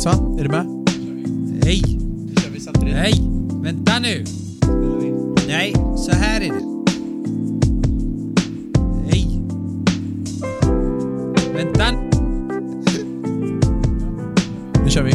Så, 0.00 0.08
är 0.08 0.42
du 0.42 0.48
med? 0.48 0.66
Nej, 1.64 1.82
nej, 2.82 3.12
vänta 3.62 3.98
nu. 3.98 4.24
Nej, 5.48 5.74
så 5.96 6.12
här 6.12 6.40
är 6.40 6.48
det. 6.48 6.64
Nej. 9.06 9.40
Vänta. 11.54 11.92
Nu 14.84 14.90
kör 14.90 15.02
vi. 15.02 15.12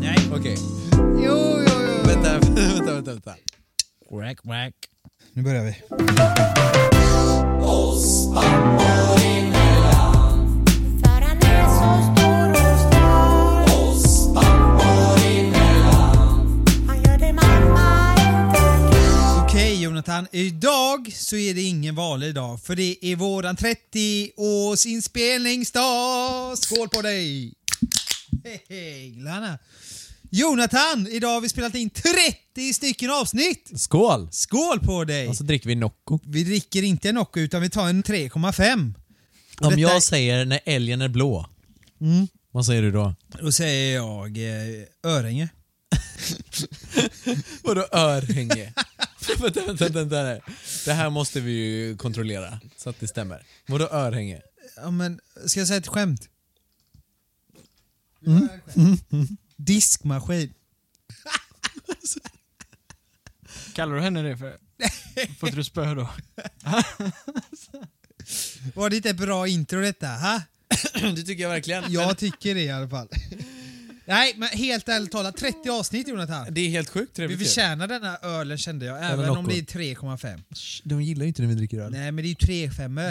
Nej. 0.00 0.18
Okej. 0.38 0.56
Jo, 0.96 1.36
jo, 1.58 1.74
jo. 1.86 2.06
Vänta, 2.06 2.32
vänta, 2.54 2.94
vänta, 2.94 3.10
vänta. 3.12 3.34
Quack, 4.08 4.36
quack. 4.36 4.74
Nu 5.34 5.42
börjar 5.42 5.64
vi. 5.64 5.74
Idag 20.32 21.12
så 21.14 21.36
är 21.36 21.54
det 21.54 21.62
ingen 21.62 21.94
vanlig 21.94 22.34
dag 22.34 22.62
för 22.62 22.76
det 22.76 22.96
är 23.06 23.16
våran 23.16 23.56
30-års 23.56 24.86
inspelningsdag. 24.86 26.58
Skål 26.58 26.88
på 26.88 27.02
dig! 27.02 27.54
Hej, 28.68 29.14
Lana. 29.18 29.58
Jonathan, 30.30 31.06
idag 31.10 31.28
har 31.28 31.40
vi 31.40 31.48
spelat 31.48 31.74
in 31.74 31.90
30 31.90 32.72
stycken 32.74 33.10
avsnitt. 33.10 33.70
Skål! 33.76 34.28
Skål 34.32 34.80
på 34.80 35.04
dig! 35.04 35.28
Och 35.28 35.36
så 35.36 35.44
dricker 35.44 35.68
vi 35.68 35.74
Nocco. 35.74 36.18
Vi 36.26 36.44
dricker 36.44 36.82
inte 36.82 37.08
en 37.08 37.14
Nocco 37.14 37.40
utan 37.40 37.62
vi 37.62 37.70
tar 37.70 37.88
en 37.88 38.02
3,5. 38.02 38.94
Och 39.60 39.66
Om 39.66 39.70
detta- 39.70 39.80
jag 39.80 40.02
säger 40.02 40.44
när 40.44 40.60
älgen 40.64 41.00
är 41.02 41.08
blå, 41.08 41.46
Mm. 42.00 42.28
vad 42.52 42.66
säger 42.66 42.82
du 42.82 42.90
då? 42.90 43.14
Då 43.40 43.52
säger 43.52 43.94
jag 43.94 44.36
eh, 44.38 44.84
Öränge. 45.04 45.48
Vadå 47.62 47.86
örhänge? 47.92 48.72
Vänta, 49.28 49.64
vänta, 49.66 49.88
vänta, 49.88 50.22
vänta. 50.22 50.52
Det 50.84 50.92
här 50.92 51.10
måste 51.10 51.40
vi 51.40 51.52
ju 51.52 51.96
kontrollera 51.96 52.60
så 52.76 52.90
att 52.90 53.00
det 53.00 53.08
stämmer. 53.08 53.46
Vadå 53.66 53.88
örhänge? 53.88 54.40
Ja 54.76 54.90
men, 54.90 55.20
ska 55.46 55.60
jag 55.60 55.66
säga 55.68 55.78
ett 55.78 55.86
skämt? 55.86 56.28
Mm. 58.26 58.48
Diskmaskin. 59.56 60.54
Kallar 63.74 63.94
du 63.94 64.00
henne 64.00 64.22
det 64.22 64.36
för? 64.36 64.58
Får 65.38 65.48
inte 65.48 65.60
du 65.60 65.64
spö 65.64 65.94
då? 65.94 66.08
Var 68.74 68.90
det 68.90 68.96
inte 68.96 69.10
ett 69.10 69.16
bra 69.16 69.48
intro 69.48 69.80
detta? 69.80 70.06
Ha? 70.06 70.42
det 70.94 71.22
tycker 71.22 71.42
jag 71.42 71.50
verkligen. 71.50 71.92
Jag 71.92 72.18
tycker 72.18 72.54
det 72.54 72.62
i 72.62 72.70
alla 72.70 72.88
fall. 72.88 73.08
Nej, 74.10 74.34
men 74.36 74.48
helt 74.48 74.88
ärligt 74.88 75.10
talat, 75.12 75.36
30 75.36 75.70
avsnitt 75.70 76.08
Jonathan. 76.08 76.46
Det 76.50 76.60
är 76.60 76.68
helt 76.68 76.88
sjukt 76.88 77.10
Vi 77.10 77.14
trevligt 77.14 77.38
förtjänar 77.38 77.86
denna 77.88 78.16
ölen 78.16 78.58
kände 78.58 78.86
jag, 78.86 79.04
även 79.12 79.26
Nocco. 79.26 79.38
om 79.40 79.48
det 79.48 79.58
är 79.58 79.62
3,5. 79.62 80.40
De 80.84 81.02
gillar 81.02 81.22
ju 81.22 81.28
inte 81.28 81.42
när 81.42 81.48
vi 81.48 81.54
dricker 81.54 81.78
öl. 81.80 81.92
Nej 81.92 82.12
men 82.12 82.16
det 82.16 82.26
är 82.26 82.28
ju 82.28 82.34
3 82.34 82.70
femmor. 82.70 83.02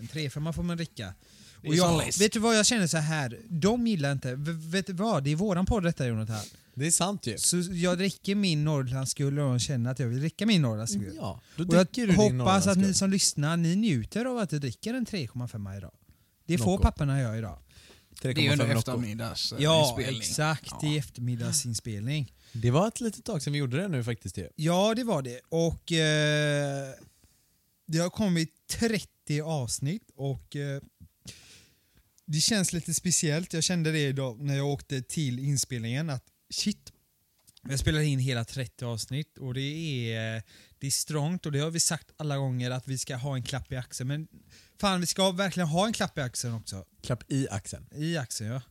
En 0.00 0.08
3 0.12 0.30
femma 0.30 0.52
får 0.52 0.62
man 0.62 0.76
dricka. 0.76 1.04
är 1.04 1.12
Och 1.58 1.64
som 1.64 1.74
jag, 1.76 1.98
läsk. 2.06 2.20
vet 2.20 2.32
du 2.32 2.38
vad 2.38 2.56
jag 2.58 2.66
känner 2.66 2.86
så 2.86 2.96
här. 2.98 3.38
de 3.48 3.86
gillar 3.86 4.12
inte, 4.12 4.34
v- 4.34 4.52
vet 4.52 4.86
du 4.86 4.92
vad? 4.92 5.24
Det 5.24 5.30
är 5.32 5.36
våran 5.36 5.66
podd 5.66 5.82
detta 5.82 6.06
Jonathan. 6.06 6.40
Det 6.74 6.86
är 6.86 6.90
sant 6.90 7.26
ju. 7.26 7.38
Så 7.38 7.56
jag 7.70 7.98
dricker 7.98 8.34
min 8.34 8.64
Norrlandsguld 8.64 9.38
och 9.38 9.48
de 9.48 9.58
känner 9.58 9.90
att 9.90 9.98
jag 9.98 10.06
vill 10.06 10.20
dricka 10.20 10.46
min 10.46 10.62
Norrlandsguld. 10.62 11.14
Ja, 11.16 11.40
då 11.56 11.64
Och 11.64 11.74
jag 11.74 11.86
du 12.06 12.06
din 12.06 12.40
hoppas 12.40 12.66
att 12.66 12.78
ni 12.78 12.94
som 12.94 13.10
lyssnar, 13.10 13.56
ni 13.56 13.76
njuter 13.76 14.24
av 14.24 14.38
att 14.38 14.50
du 14.50 14.58
dricker 14.58 14.94
en 14.94 15.06
3,5 15.06 15.76
idag. 15.78 15.92
Det 16.46 16.58
får 16.58 16.70
Nocco. 16.70 16.82
papporna 16.82 17.20
göra 17.20 17.38
idag. 17.38 17.58
Det 18.22 18.28
är 18.28 18.34
ju 18.38 18.46
ändå 18.48 18.64
3,5 18.64 18.68
Nocco. 18.68 18.78
eftermiddags 18.78 19.52
eh, 19.52 19.58
Ja, 19.62 19.88
inspelning. 19.96 20.20
exakt. 20.20 20.72
Ja. 20.82 20.88
I 20.88 20.98
eftermiddagsinspelning. 20.98 22.32
Det 22.52 22.70
var 22.70 22.88
ett 22.88 23.00
litet 23.00 23.24
tag 23.24 23.42
sedan 23.42 23.52
vi 23.52 23.58
gjorde 23.58 23.76
det 23.76 23.88
nu 23.88 24.04
faktiskt 24.04 24.38
ju. 24.38 24.48
Ja, 24.56 24.94
det 24.94 25.04
var 25.04 25.22
det. 25.22 25.40
Och 25.48 25.92
eh, 25.92 26.94
det 27.86 27.98
har 27.98 28.10
kommit 28.10 28.52
30 28.66 29.40
avsnitt 29.42 30.10
och 30.16 30.56
eh, 30.56 30.80
det 32.26 32.40
känns 32.40 32.72
lite 32.72 32.94
speciellt. 32.94 33.52
Jag 33.52 33.64
kände 33.64 33.92
det 33.92 33.98
idag 34.08 34.40
när 34.40 34.56
jag 34.56 34.66
åkte 34.66 35.02
till 35.02 35.38
inspelningen 35.38 36.10
att 36.10 36.24
shit, 36.50 36.92
jag 37.68 37.78
spelar 37.78 38.00
in 38.00 38.18
hela 38.18 38.44
30 38.44 38.84
avsnitt 38.84 39.38
och 39.38 39.54
det 39.54 39.60
är, 40.14 40.42
det 40.78 40.86
är 40.86 40.90
strångt 40.90 41.46
och 41.46 41.52
det 41.52 41.58
har 41.58 41.70
vi 41.70 41.80
sagt 41.80 42.10
alla 42.16 42.36
gånger 42.36 42.70
att 42.70 42.88
vi 42.88 42.98
ska 42.98 43.16
ha 43.16 43.34
en 43.36 43.42
klapp 43.42 43.72
i 43.72 43.76
axeln. 43.76 44.08
Men 44.08 44.28
fan, 44.80 45.00
vi 45.00 45.06
ska 45.06 45.30
verkligen 45.30 45.68
ha 45.68 45.86
en 45.86 45.92
klapp 45.92 46.18
i 46.18 46.20
axeln 46.20 46.54
också. 46.54 46.84
Klapp 47.02 47.24
i 47.28 47.48
axeln. 47.50 47.86
I 47.94 48.16
axeln, 48.16 48.50
ja. 48.50 48.62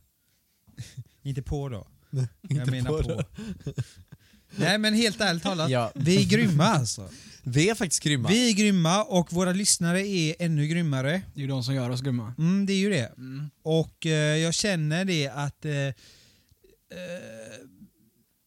Inte 1.22 1.42
på 1.42 1.68
då. 1.68 1.86
Inte 2.10 2.30
jag 2.54 2.70
menar 2.70 3.02
på. 3.02 3.08
det. 3.08 3.24
Nej 4.56 4.78
men 4.78 4.94
helt 4.94 5.20
ärligt 5.20 5.42
talat, 5.42 5.70
Ja. 5.70 5.92
vi 5.94 6.22
är 6.22 6.28
grymma 6.28 6.64
alltså. 6.64 7.10
Vi 7.42 7.70
är 7.70 7.74
faktiskt 7.74 8.02
grymma. 8.02 8.28
Vi 8.28 8.50
är 8.50 8.54
grymma 8.54 9.04
och 9.04 9.32
våra 9.32 9.52
lyssnare 9.52 10.06
är 10.08 10.34
ännu 10.38 10.66
grymmare. 10.66 11.22
Det 11.34 11.40
är 11.40 11.42
ju 11.42 11.46
de 11.46 11.64
som 11.64 11.74
gör 11.74 11.90
oss 11.90 12.00
grymma. 12.00 12.34
Mm, 12.38 12.66
det 12.66 12.72
är 12.72 12.76
ju 12.78 12.90
det. 12.90 13.12
Mm. 13.16 13.50
Och 13.62 14.06
eh, 14.06 14.36
jag 14.36 14.54
känner 14.54 15.04
det 15.04 15.28
att 15.28 15.64
eh, 15.64 15.72
eh, 15.72 15.92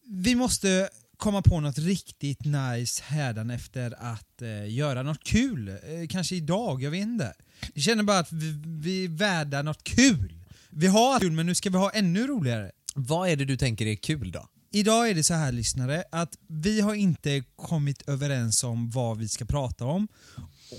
vi 0.08 0.36
måste 0.36 0.90
komma 1.22 1.42
på 1.42 1.60
något 1.60 1.78
riktigt 1.78 2.46
nice 2.46 3.04
hädanefter 3.04 3.96
att 4.00 4.42
eh, 4.42 4.74
göra 4.74 5.04
något 5.04 5.24
kul. 5.24 5.70
Eh, 5.70 6.08
kanske 6.10 6.36
idag, 6.36 6.84
jag 6.84 6.92
vet 6.92 7.02
inte. 7.02 7.34
Jag 7.74 7.84
känner 7.84 8.04
bara 8.04 8.20
att 8.20 8.32
vi, 8.32 8.62
vi 8.66 9.06
är 9.06 9.10
värda 9.10 9.62
något 9.62 9.84
kul. 9.84 10.34
Vi 10.70 10.88
har 10.88 11.20
kul 11.20 11.32
men 11.32 11.46
nu 11.46 11.56
ska 11.56 11.70
vi 11.70 11.78
ha 11.78 11.90
ännu 11.90 12.28
roligare. 12.28 12.72
Vad 12.96 13.30
är 13.30 13.36
det 13.36 13.46
du 13.46 13.58
tänker 13.58 13.86
är 13.86 13.96
kul 13.96 14.32
då? 14.32 14.48
Idag 14.72 15.10
är 15.10 15.16
det 15.16 15.24
så 15.24 15.34
här 15.34 15.52
lyssnare 15.52 16.04
att 16.12 16.38
vi 16.48 16.82
har 16.82 16.96
inte 16.96 17.44
kommit 17.56 18.02
överens 18.10 18.64
om 18.64 18.90
vad 18.90 19.18
vi 19.18 19.28
ska 19.28 19.46
prata 19.46 19.86
om. 19.86 20.08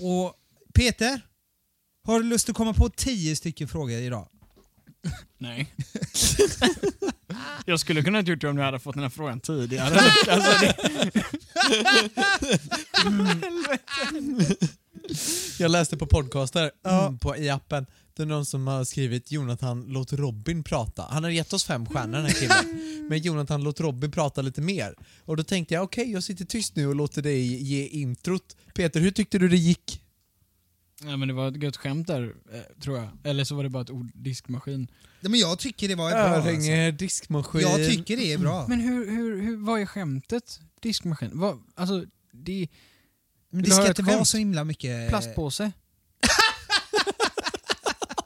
Och 0.01 0.33
Peter, 0.73 1.21
har 2.03 2.19
du 2.19 2.25
lust 2.25 2.49
att 2.49 2.55
komma 2.55 2.73
på 2.73 2.89
tio 2.89 3.35
stycken 3.35 3.67
frågor 3.67 3.97
idag? 3.97 4.27
Nej. 5.37 5.75
jag 7.65 7.79
skulle 7.79 8.03
kunna 8.03 8.17
ha 8.17 8.23
gjort 8.23 8.41
det 8.41 8.47
om 8.49 8.55
du 8.55 8.61
hade 8.61 8.79
fått 8.79 8.93
den 8.95 9.03
här 9.03 9.09
frågan 9.09 9.39
tidigare. 9.39 9.99
alltså, 10.29 10.65
det, 10.65 10.75
Jag 15.59 15.71
läste 15.71 15.97
på 15.97 16.05
podcaster 16.05 16.71
Ja. 16.83 17.05
mm, 17.07 17.19
på, 17.19 17.37
i 17.37 17.49
appen, 17.49 17.85
det 18.15 18.23
är 18.23 18.27
någon 18.27 18.45
som 18.45 18.67
har 18.67 18.83
skrivit 18.83 19.31
Jonathan 19.31 19.85
låt 19.87 20.13
Robin 20.13 20.63
prata. 20.63 21.07
Han 21.09 21.23
har 21.23 21.31
gett 21.31 21.53
oss 21.53 21.63
fem 21.63 21.85
stjärnor 21.85 22.17
den 22.17 22.25
här 22.25 22.33
killen. 22.33 22.81
Men 23.09 23.19
Jonathan 23.21 23.63
låt 23.63 23.79
Robin 23.79 24.11
prata 24.11 24.41
lite 24.41 24.61
mer. 24.61 24.95
Och 25.25 25.37
då 25.37 25.43
tänkte 25.43 25.73
jag 25.73 25.83
okej, 25.83 26.11
jag 26.11 26.23
sitter 26.23 26.45
tyst 26.45 26.75
nu 26.75 26.87
och 26.87 26.95
låter 26.95 27.21
dig 27.21 27.63
ge 27.63 27.85
introt. 27.87 28.55
Peter, 28.73 28.99
hur 28.99 29.11
tyckte 29.11 29.37
du 29.39 29.49
det 29.49 29.57
gick? 29.57 30.02
Ja, 31.05 31.17
men 31.17 31.27
det 31.27 31.33
var 31.33 31.47
ett 31.47 31.63
gött 31.63 31.77
skämt 31.77 32.07
där, 32.07 32.35
eh, 32.53 32.81
tror 32.81 32.97
jag. 32.97 33.09
Eller 33.23 33.43
så 33.43 33.55
var 33.55 33.63
det 33.63 33.69
bara 33.69 33.83
ett 33.83 33.89
ord, 33.89 34.11
diskmaskin. 34.13 34.87
Ja, 35.21 35.29
men 35.29 35.39
jag 35.39 35.59
tycker 35.59 35.87
det 35.87 35.95
var 35.95 36.09
ett 36.09 36.13
bra 36.13 36.23
alltså. 36.23 36.49
Örhänge, 36.49 36.91
diskmaskin. 36.91 37.61
Jag 37.61 37.89
tycker 37.89 38.17
det 38.17 38.33
är 38.33 38.37
bra. 38.37 38.65
Men 38.67 38.79
hur, 38.79 39.11
hur, 39.11 39.41
hur, 39.41 39.57
vad 39.57 39.81
är 39.81 39.85
skämtet? 39.85 40.59
Diskmaskin? 40.81 41.31
Vad, 41.33 41.59
alltså, 41.75 42.05
det 42.31 42.67
Men 43.49 43.63
det 43.63 43.71
ska 43.71 43.87
inte 43.87 44.01
vara 44.01 44.25
så 44.25 44.37
himla 44.37 44.63
mycket... 44.63 45.09
plastpåse. 45.09 45.71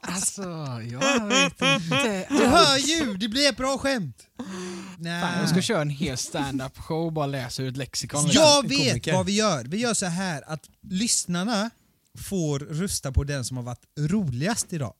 alltså, 0.00 0.42
jag 0.90 1.26
vet 1.26 1.62
inte. 1.62 2.26
Du 2.30 2.46
hör 2.46 2.76
ju! 2.76 3.16
Det 3.16 3.28
blir 3.28 3.48
ett 3.48 3.56
bra 3.56 3.78
skämt! 3.78 4.26
Nej. 4.98 5.22
Fan, 5.22 5.40
jag 5.40 5.48
ska 5.48 5.62
köra 5.62 5.82
en 5.82 5.90
hel 5.90 6.16
stand-up 6.16 6.78
show 6.78 7.06
och 7.06 7.12
bara 7.12 7.26
läsa 7.26 7.62
ur 7.62 7.68
ett 7.68 7.76
lexikon. 7.76 8.26
Jag 8.30 8.64
en 8.64 8.68
vet 8.70 8.88
komiker. 8.88 9.12
vad 9.12 9.26
vi 9.26 9.36
gör. 9.36 9.64
Vi 9.64 9.76
gör 9.76 9.94
så 9.94 10.06
här 10.06 10.42
att 10.46 10.68
lyssnarna 10.80 11.70
får 12.18 12.58
rösta 12.58 13.12
på 13.12 13.24
den 13.24 13.44
som 13.44 13.56
har 13.56 13.64
varit 13.64 13.84
roligast 13.98 14.72
idag. 14.72 14.94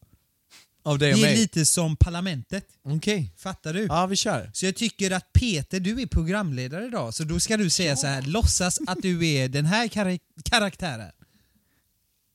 Av 0.83 0.99
dig 0.99 1.09
Det 1.09 1.15
och 1.15 1.21
är 1.21 1.23
mig? 1.23 1.37
lite 1.37 1.67
som 1.67 1.97
Parlamentet. 1.97 2.65
Okej. 2.83 3.33
Fattar 3.37 3.73
du? 3.75 3.83
Ja, 3.87 4.07
vi 4.07 4.17
kör. 4.17 4.51
Så 4.55 4.67
jag 4.67 4.77
tycker 4.77 5.11
att 5.11 5.33
Peter, 5.33 5.81
du 5.81 6.01
är 6.03 6.07
programledare 6.07 6.87
idag, 6.87 7.15
så 7.15 7.25
då 7.25 7.41
ska 7.41 7.57
du 7.57 7.71
säga 7.71 7.97
så 7.97 8.07
här, 8.07 8.23
låtsas 8.23 8.79
att 8.87 8.99
du 9.03 9.27
är 9.29 9.49
den 9.49 9.67
här 9.67 9.89
kar- 9.89 10.19
karaktären. 10.45 11.13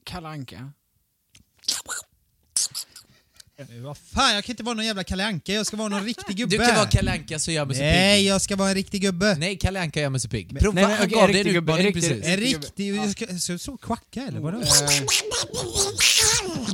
Kalle 0.05 0.27
Anka. 0.27 0.71
Vad 3.83 3.97
fan, 3.97 4.35
jag 4.35 4.43
kan 4.43 4.53
inte 4.53 4.63
vara 4.63 4.75
någon 4.75 4.85
jävla 4.85 5.03
Kalle 5.03 5.25
Anka, 5.25 5.53
jag 5.53 5.65
ska 5.65 5.77
vara 5.77 5.87
någon 5.89 6.03
riktig 6.05 6.37
gubbe. 6.37 6.57
Du 6.57 6.65
kan 6.65 6.75
vara 6.75 6.87
Kalle 6.89 7.11
Anka 7.11 7.39
så 7.39 7.51
gör 7.51 7.65
mig 7.65 7.75
så 7.75 7.81
Nej, 7.81 8.17
pigg. 8.19 8.27
jag 8.29 8.41
ska 8.41 8.55
vara 8.55 8.69
en 8.69 8.75
riktig 8.75 9.01
gubbe. 9.01 9.35
Nej, 9.39 9.57
Kalle 9.57 9.81
Anka 9.81 10.01
gör 10.01 10.09
mig 10.09 10.19
så 10.19 10.29
pigg. 10.29 10.59
Prova, 10.59 10.73
nej, 10.75 10.83
nej, 10.85 10.95
han 10.97 11.05
okej, 11.07 11.19
gav 11.19 11.27
dig 11.27 11.41
en 11.41 11.47
utmaning 11.47 11.85
en 11.87 11.93
riktig- 11.93 12.09
precis. 12.09 12.25
En 12.27 12.37
Riktig. 12.37 12.95
Jag 12.95 13.11
ska, 13.11 13.27
så, 13.39 13.57
så 13.59 13.77
kvacka 13.77 14.21
eller 14.27 14.39
vadå? 14.39 14.61
Eh, 14.61 14.65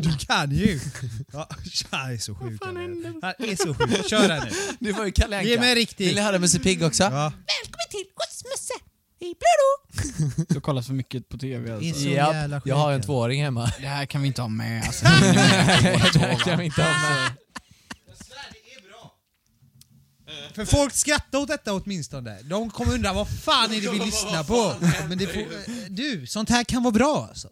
Du 0.02 0.18
kan 0.28 0.52
ju! 0.56 0.80
Ja, 1.34 1.50
han 1.90 2.12
är 2.14 2.18
så 2.18 2.36
sjuk. 2.36 2.62
Han 2.66 2.78
är, 2.78 3.56
så 3.56 3.74
sjuk. 3.74 4.10
Kör 4.10 4.30
här 4.30 4.46
nu. 4.46 4.52
Du 4.80 4.92
var 4.92 5.06
ju 5.06 5.12
Kalle 5.12 5.38
Anka. 5.38 5.50
Ge 5.50 5.60
mig 5.60 5.70
en 5.70 5.76
riktig. 5.76 6.06
Vill 6.06 6.16
ni 6.16 6.22
höra 6.22 6.40
mig 6.40 6.50
så 6.50 6.60
pigg 6.60 6.84
också? 6.84 7.04
Ja. 7.04 7.10
Välkommen 7.10 7.88
till 7.90 8.04
Röstmössa 8.22 8.74
i 9.20 9.36
Blödo! 9.40 10.46
Du 10.54 10.62
kollar 10.62 10.82
för 10.82 10.94
mycket 10.94 11.30
på 11.30 11.38
TV 11.38 11.74
alltså. 11.74 12.02
så 12.02 12.08
Japp, 12.10 12.62
jag 12.66 12.76
har 12.76 12.92
en 12.92 13.02
tvååring 13.02 13.44
hemma. 13.44 13.72
Det 13.82 13.88
här 13.88 14.06
kan 14.06 14.22
vi 14.22 14.28
inte 14.28 14.42
ha 14.42 14.50
med 14.50 14.84
alltså. 14.84 15.06
Det 16.20 16.40
kan 16.44 16.60
vi 16.60 16.66
inte 16.66 16.84
ha 16.84 16.90
med. 16.90 17.32
För 20.56 20.66
folk 20.66 20.94
skrattar 20.94 21.40
åt 21.40 21.48
detta 21.48 21.74
åtminstone. 21.74 22.42
De 22.42 22.70
kommer 22.70 22.94
undra 22.94 23.14
vad 23.14 23.30
fan 23.30 23.72
är 23.74 23.82
det 23.82 23.92
vi 23.92 24.00
lyssnar 24.00 24.44
på? 24.44 24.76
Men 25.10 25.18
det 25.18 25.28
får, 25.28 25.46
du, 25.90 26.28
sånt 26.28 26.50
här 26.50 26.64
kan 26.64 26.84
vara 26.84 26.92
bra 26.92 27.28
alltså. 27.30 27.50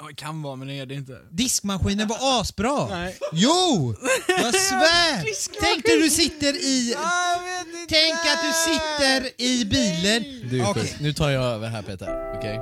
Ja, 0.00 0.06
det 0.08 0.14
kan 0.14 0.42
vara, 0.42 0.56
men 0.56 0.68
det 0.68 0.78
är 0.78 0.86
det 0.86 0.94
inte. 0.94 1.18
Diskmaskinen 1.30 2.08
var 2.08 2.40
asbra. 2.40 2.86
Nej. 2.88 3.18
Jo! 3.32 3.94
Jag 4.28 4.54
svär! 4.54 5.24
Tänk 5.60 5.84
dig 5.84 6.00
du 6.02 6.10
sitter 6.10 6.54
i... 6.56 6.94
Tänk 7.88 8.14
att 8.14 8.42
du 8.42 8.52
sitter 8.52 9.42
i 9.42 9.64
bilen. 9.64 10.50
Du, 10.50 10.66
Okej. 10.66 10.96
Nu 11.00 11.12
tar 11.12 11.30
jag 11.30 11.44
över 11.44 11.68
här 11.68 11.82
Peter, 11.82 12.34
okej? 12.38 12.60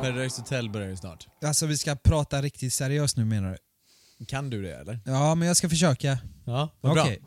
Paradise 0.00 0.40
Hotel 0.40 0.70
börjar 0.70 0.88
ju 0.88 0.96
snart. 0.96 1.26
Alltså 1.44 1.66
vi 1.66 1.76
ska 1.78 1.94
prata 1.96 2.42
riktigt 2.42 2.72
seriöst 2.72 3.16
nu 3.16 3.24
menar 3.24 3.58
du? 4.18 4.24
Kan 4.26 4.50
du 4.50 4.62
det 4.62 4.76
eller? 4.76 5.00
Ja, 5.04 5.34
men 5.34 5.48
jag 5.48 5.56
ska 5.56 5.68
försöka. 5.68 6.18
Ja, 6.46 6.68
vad 6.80 6.92
bra. 6.92 7.02
Okej. 7.02 7.22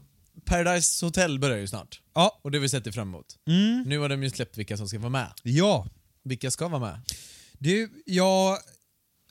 Paradise 0.46 1.06
Hotel 1.06 1.40
börjar 1.40 1.58
ju 1.58 1.68
snart. 1.68 2.02
Ja. 2.14 2.40
Och 2.44 2.52
det 2.52 2.58
har 2.58 2.62
vi 2.62 2.70
sett 2.70 2.94
fram 2.94 3.08
emot. 3.08 3.38
Mm. 3.48 3.84
Nu 3.88 4.00
har 4.00 4.10
de 4.10 4.24
ju 4.24 4.30
släppt 4.30 4.58
vilka 4.58 4.78
som 4.78 4.88
ska 4.88 5.00
vara 5.00 5.10
med. 5.10 5.32
Ja. 5.44 5.88
Vilka 6.24 6.52
ska 6.52 6.68
vara 6.68 6.82
med? 6.82 7.02
Du, 7.60 8.04
jag 8.06 8.58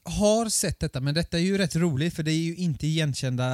har 0.05 0.49
sett 0.49 0.81
detta, 0.81 1.01
men 1.01 1.15
detta 1.15 1.39
är 1.39 1.43
ju 1.43 1.59
rätt 1.59 1.77
roligt 1.77 2.15
för 2.15 2.23
det 2.23 2.33
är 2.33 2.39
ju 2.39 2.57
inte 2.57 2.87
igenkända 2.87 3.47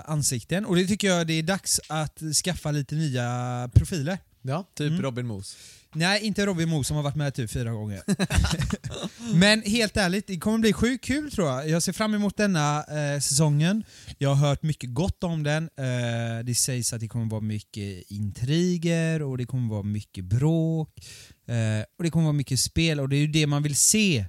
ansikten 0.00 0.64
och 0.66 0.76
det 0.76 0.86
tycker 0.86 1.08
jag 1.08 1.26
det 1.26 1.32
är 1.32 1.42
dags 1.42 1.80
att 1.88 2.22
skaffa 2.44 2.70
lite 2.70 2.94
nya 2.94 3.70
profiler. 3.74 4.18
Ja, 4.42 4.66
typ 4.74 4.90
Mm. 4.90 5.02
Robin 5.02 5.26
Moos. 5.26 5.56
Nej, 5.94 6.22
inte 6.22 6.46
Robin 6.46 6.68
Moos 6.68 6.86
som 6.86 6.96
har 6.96 7.02
varit 7.02 7.16
med 7.16 7.34
typ 7.34 7.50
fyra 7.50 7.70
gånger. 7.72 8.02
Men 9.34 9.62
helt 9.62 9.96
ärligt, 9.96 10.26
det 10.26 10.38
kommer 10.38 10.58
bli 10.58 10.72
sjukt 10.72 11.04
kul 11.04 11.30
tror 11.30 11.48
jag. 11.48 11.68
Jag 11.68 11.82
ser 11.82 11.92
fram 11.92 12.14
emot 12.14 12.36
denna 12.36 12.84
eh, 12.84 13.20
säsongen. 13.20 13.84
Jag 14.18 14.34
har 14.34 14.48
hört 14.48 14.62
mycket 14.62 14.94
gott 14.94 15.24
om 15.24 15.42
den. 15.42 15.64
Eh, 15.64 16.44
det 16.44 16.54
sägs 16.54 16.92
att 16.92 17.00
det 17.00 17.08
kommer 17.08 17.26
vara 17.30 17.40
mycket 17.40 18.10
intriger 18.10 19.22
och 19.22 19.38
det 19.38 19.44
kommer 19.44 19.68
vara 19.70 19.82
mycket 19.82 20.24
bråk. 20.24 20.88
Eh, 21.46 21.84
och 21.98 22.04
det 22.04 22.10
kommer 22.10 22.24
vara 22.24 22.32
mycket 22.32 22.60
spel 22.60 23.00
och 23.00 23.08
det 23.08 23.16
är 23.16 23.20
ju 23.20 23.26
det 23.26 23.46
man 23.46 23.62
vill 23.62 23.76
se. 23.76 24.24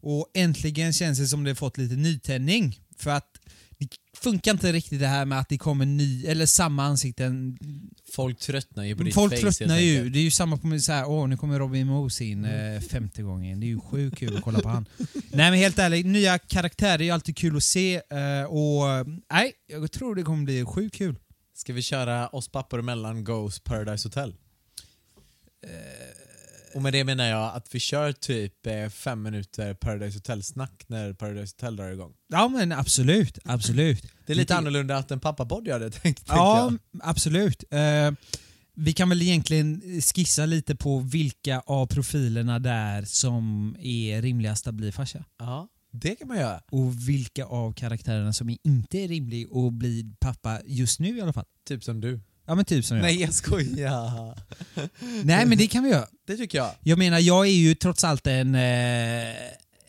Och 0.00 0.30
äntligen 0.34 0.92
känns 0.92 1.18
det 1.18 1.26
som 1.26 1.44
det 1.44 1.50
har 1.50 1.54
fått 1.54 1.78
lite 1.78 1.94
nytändning. 1.94 2.80
För 2.98 3.10
att 3.10 3.30
det 3.78 3.88
funkar 4.16 4.50
inte 4.50 4.72
riktigt 4.72 5.00
det 5.00 5.06
här 5.06 5.24
med 5.24 5.38
att 5.40 5.48
det 5.48 5.58
kommer 5.58 5.86
ny, 5.86 6.26
eller 6.26 6.46
samma 6.46 6.84
ansikten 6.84 7.58
Folk 8.14 8.38
tröttnar 8.38 8.84
ju 8.84 8.96
på 8.96 9.02
ditt 9.02 9.14
Folk 9.14 9.32
face 9.32 9.40
tröttnar 9.40 9.68
helt 9.68 9.80
ju. 9.86 9.96
enkelt. 9.96 10.12
Det 10.12 10.18
är 10.18 10.22
ju 10.22 10.30
samma 10.30 10.56
på 10.56 10.66
mig 10.66 10.80
såhär, 10.80 11.08
åh 11.08 11.28
nu 11.28 11.36
kommer 11.36 11.58
Robin 11.58 11.86
Moos 11.86 12.20
in 12.20 12.44
eh, 12.44 12.80
femte 12.80 13.22
gången. 13.22 13.60
Det 13.60 13.66
är 13.66 13.68
ju 13.68 13.80
sjukt 13.80 14.18
kul 14.18 14.36
att 14.36 14.42
kolla 14.42 14.60
på 14.60 14.68
han. 14.68 14.86
Nej 15.12 15.50
men 15.50 15.54
helt 15.54 15.78
ärligt, 15.78 16.06
nya 16.06 16.38
karaktärer 16.38 16.98
är 16.98 17.04
ju 17.04 17.10
alltid 17.10 17.36
kul 17.36 17.56
att 17.56 17.62
se 17.62 17.94
eh, 17.94 18.44
och 18.48 18.90
eh, 18.90 19.04
nej, 19.32 19.52
jag 19.66 19.92
tror 19.92 20.14
det 20.14 20.22
kommer 20.22 20.44
bli 20.44 20.64
sjukt 20.64 20.94
kul. 20.96 21.18
Ska 21.54 21.72
vi 21.72 21.82
köra 21.82 22.28
oss 22.28 22.48
pappor 22.48 22.78
emellan 22.78 23.24
Goes 23.24 23.60
Paradise 23.60 24.08
Hotel? 24.08 24.34
Och 26.74 26.82
med 26.82 26.92
det 26.92 27.04
menar 27.04 27.24
jag 27.24 27.54
att 27.54 27.74
vi 27.74 27.80
kör 27.80 28.12
typ 28.12 28.66
eh, 28.66 28.88
fem 28.88 29.22
minuter 29.22 29.74
Paradise 29.74 30.16
Hotel-snack 30.16 30.84
när 30.86 31.12
Paradise 31.12 31.54
Hotel 31.56 31.76
drar 31.76 31.90
igång. 31.90 32.12
Ja 32.28 32.48
men 32.48 32.72
absolut, 32.72 33.38
absolut. 33.44 34.02
Det 34.26 34.32
är 34.32 34.36
lite 34.36 34.56
annorlunda 34.56 34.96
att 34.96 35.10
en 35.10 35.20
pappapodd 35.20 35.66
gör 35.66 35.80
det, 35.80 35.90
tänkte 36.02 36.24
Ja, 36.28 36.72
absolut. 37.02 37.64
Eh, 37.70 38.10
vi 38.74 38.92
kan 38.92 39.08
väl 39.08 39.22
egentligen 39.22 40.00
skissa 40.14 40.46
lite 40.46 40.76
på 40.76 40.98
vilka 40.98 41.60
av 41.60 41.86
profilerna 41.86 42.58
där 42.58 43.02
som 43.04 43.76
är 43.80 44.22
rimligast 44.22 44.66
att 44.66 44.74
bli 44.74 44.92
farsa. 44.92 45.24
Ja, 45.38 45.68
det 45.90 46.14
kan 46.14 46.28
man 46.28 46.36
göra. 46.36 46.60
Och 46.70 47.08
vilka 47.08 47.44
av 47.44 47.72
karaktärerna 47.72 48.32
som 48.32 48.56
inte 48.62 48.98
är 48.98 49.08
rimlig 49.08 49.46
att 49.56 49.72
bli 49.72 50.14
pappa 50.20 50.60
just 50.66 51.00
nu 51.00 51.18
i 51.18 51.20
alla 51.20 51.32
fall. 51.32 51.44
Typ 51.68 51.84
som 51.84 52.00
du. 52.00 52.20
Ja 52.46 52.54
men 52.54 52.64
typ 52.64 52.84
som 52.84 52.96
jag. 52.96 53.04
Nej 53.04 53.20
jag 53.20 53.34
skojar. 53.34 54.34
Nej 55.24 55.46
men 55.46 55.58
det 55.58 55.66
kan 55.66 55.84
vi 55.84 55.90
göra. 55.90 56.06
Det 56.26 56.36
tycker 56.36 56.58
jag. 56.58 56.70
Jag 56.82 56.98
menar, 56.98 57.18
jag 57.18 57.46
är 57.46 57.50
ju 57.50 57.74
trots 57.74 58.04
allt 58.04 58.26
en, 58.26 58.54
eh, 58.54 59.34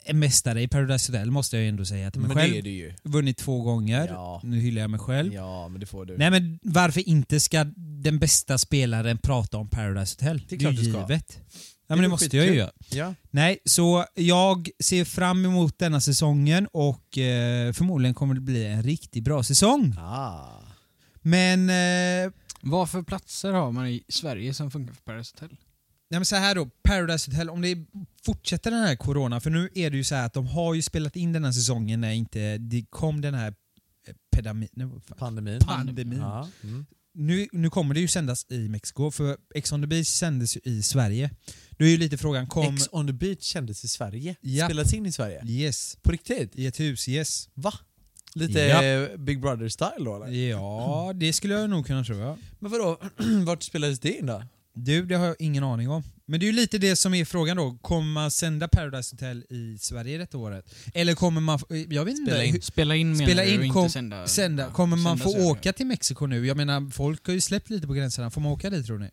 en 0.07 0.19
mästare 0.19 0.61
i 0.61 0.67
Paradise 0.67 1.11
Hotel 1.11 1.31
måste 1.31 1.55
jag 1.55 1.63
ju 1.63 1.69
ändå 1.69 1.85
säga 1.85 2.11
till 2.11 2.21
mig 2.21 2.27
Men 2.27 2.37
själv. 2.37 2.53
det 2.53 2.59
är 2.59 2.61
du 2.61 2.69
ju. 2.69 2.93
Vunnit 3.03 3.37
två 3.37 3.61
gånger. 3.61 4.07
Ja. 4.07 4.41
Nu 4.43 4.59
hyllar 4.59 4.81
jag 4.81 4.89
mig 4.89 4.99
själv. 4.99 5.33
Ja, 5.33 5.67
men 5.67 5.79
det 5.79 5.85
får 5.85 6.05
du. 6.05 6.17
Nej 6.17 6.31
men 6.31 6.59
varför 6.63 7.09
inte 7.09 7.39
ska 7.39 7.63
den 7.77 8.19
bästa 8.19 8.57
spelaren 8.57 9.17
prata 9.17 9.57
om 9.57 9.69
Paradise 9.69 10.15
Hotel? 10.19 10.41
Det 10.49 10.55
är 10.55 10.59
klart 10.59 10.73
ju 10.73 10.77
du 10.77 10.89
ska. 10.91 10.99
givet. 11.01 11.39
Ja 11.87 11.95
Det 11.95 11.95
men 11.95 11.97
det 11.97 12.05
är 12.05 12.09
måste 12.09 12.37
jag 12.37 12.45
ju 12.45 12.53
göra. 12.55 12.71
Ja. 12.91 13.13
Nej, 13.31 13.57
så 13.65 14.05
jag 14.15 14.69
ser 14.83 15.05
fram 15.05 15.45
emot 15.45 15.79
denna 15.79 16.01
säsongen 16.01 16.67
och 16.71 17.17
eh, 17.17 17.73
förmodligen 17.73 18.13
kommer 18.13 18.33
det 18.35 18.41
bli 18.41 18.65
en 18.65 18.83
riktigt 18.83 19.23
bra 19.23 19.43
säsong. 19.43 19.95
Ah. 19.99 20.49
Men 21.21 21.69
eh, 21.69 22.31
Vad 22.65 22.89
för 22.89 23.01
platser 23.01 23.51
har 23.51 23.71
man 23.71 23.88
i 23.88 24.03
Sverige 24.09 24.53
som 24.53 24.71
funkar 24.71 24.94
för 24.94 25.01
Paradise 25.01 25.31
Hotel? 25.35 25.57
Nej 26.09 26.19
men 26.19 26.25
så 26.25 26.35
här 26.35 26.56
då, 26.56 26.69
Paradise 26.83 27.31
Hotel, 27.31 27.50
om 27.50 27.62
det 27.62 27.77
fortsätter 28.25 28.71
den 28.71 28.79
här 28.79 28.95
corona, 28.95 29.39
för 29.39 29.50
nu 29.50 29.69
är 29.75 29.89
det 29.89 29.97
ju 29.97 30.03
så 30.03 30.15
här 30.15 30.25
att 30.25 30.33
de 30.33 30.47
har 30.47 30.73
ju 30.73 30.81
spelat 30.81 31.15
in 31.15 31.33
den 31.33 31.44
här 31.45 31.51
säsongen 31.51 32.01
när 32.01 32.12
inte 32.12 32.57
det 32.57 32.85
kom 32.89 33.21
den 33.21 33.33
här 33.33 33.53
eh, 34.07 34.15
pedami, 34.35 34.69
nej. 34.73 34.88
Pandemin. 35.17 35.59
Pandemin. 35.59 36.19
Ja. 36.19 36.50
Mm. 36.63 36.85
Nu, 37.13 37.47
nu 37.51 37.69
kommer 37.69 37.94
det 37.94 38.00
ju 38.00 38.07
sändas 38.07 38.45
i 38.50 38.69
Mexiko, 38.69 39.12
för 39.12 39.38
Ex 39.56 39.71
on 39.71 39.81
the 39.81 39.88
Beach 39.88 40.07
sändes 40.07 40.57
ju 40.57 40.62
i 40.63 40.83
Sverige. 40.83 41.29
Då 41.71 41.85
är 41.85 41.89
ju 41.89 41.97
lite 41.97 42.17
frågan, 42.17 42.47
kom... 42.47 42.75
Ex 42.75 42.89
on 42.91 43.07
the 43.07 43.13
beach 43.13 43.41
kändes 43.41 43.83
i 43.83 43.88
Sverige. 43.88 44.35
Japp. 44.41 44.67
Spelades 44.67 44.94
in 44.94 45.06
i 45.06 45.12
Sverige. 45.12 45.44
Yes, 45.47 45.97
På 46.01 46.12
riktigt? 46.12 46.56
i 46.56 46.65
ett 46.65 46.79
hus, 46.79 47.07
yes. 47.07 47.50
Va? 47.53 47.73
Lite 48.35 48.65
eh, 48.65 49.17
Big 49.19 49.39
Brother-style 49.41 50.05
då 50.05 50.15
eller? 50.23 50.27
Ja, 50.49 51.11
det 51.15 51.33
skulle 51.33 51.53
jag 51.53 51.69
nog 51.69 51.87
kunna 51.87 52.03
tro 52.03 52.15
ja. 52.17 52.37
Men 52.59 52.71
vadå, 52.71 52.99
vart 53.45 53.63
spelades 53.63 53.99
det 53.99 54.11
in 54.11 54.25
då? 54.25 54.43
Du, 54.73 55.05
det 55.05 55.15
har 55.15 55.25
jag 55.25 55.35
ingen 55.39 55.63
aning 55.63 55.89
om. 55.89 56.03
Men 56.25 56.39
det 56.39 56.43
är 56.45 56.47
ju 56.47 56.53
lite 56.53 56.77
det 56.77 56.95
som 56.95 57.13
är 57.13 57.25
frågan 57.25 57.57
då. 57.57 57.77
Kommer 57.81 58.11
man 58.13 58.31
sända 58.31 58.67
Paradise 58.67 59.15
Hotel 59.15 59.43
i 59.49 59.77
Sverige 59.79 60.17
detta 60.17 60.37
året? 60.37 60.75
Eller 60.93 61.15
kommer 61.15 61.41
man... 61.41 61.59
Jag 61.89 62.05
vet 62.05 62.17
inte. 62.17 62.31
Spela 62.31 62.45
in. 62.45 62.61
Spela 62.61 62.95
in 62.95 63.11
menar 63.11 63.25
Spela 63.25 63.43
du 63.43 63.51
in, 63.63 63.69
och 63.69 63.73
kom- 63.73 63.83
inte 63.83 63.93
sända? 63.93 64.27
Sända. 64.27 64.63
ja, 64.63 64.69
Kommer 64.69 64.97
man 64.97 65.17
sända 65.17 65.39
få 65.39 65.51
åka 65.51 65.73
till 65.73 65.85
Mexiko 65.85 66.25
nu? 66.25 66.47
Jag 66.47 66.57
menar, 66.57 66.89
folk 66.91 67.27
har 67.27 67.33
ju 67.33 67.41
släppt 67.41 67.69
lite 67.69 67.88
på 67.88 67.93
gränserna. 67.93 68.31
Får 68.31 68.41
man 68.41 68.51
åka 68.51 68.69
dit 68.69 68.86
tror 68.86 69.00
ni? 69.00 69.10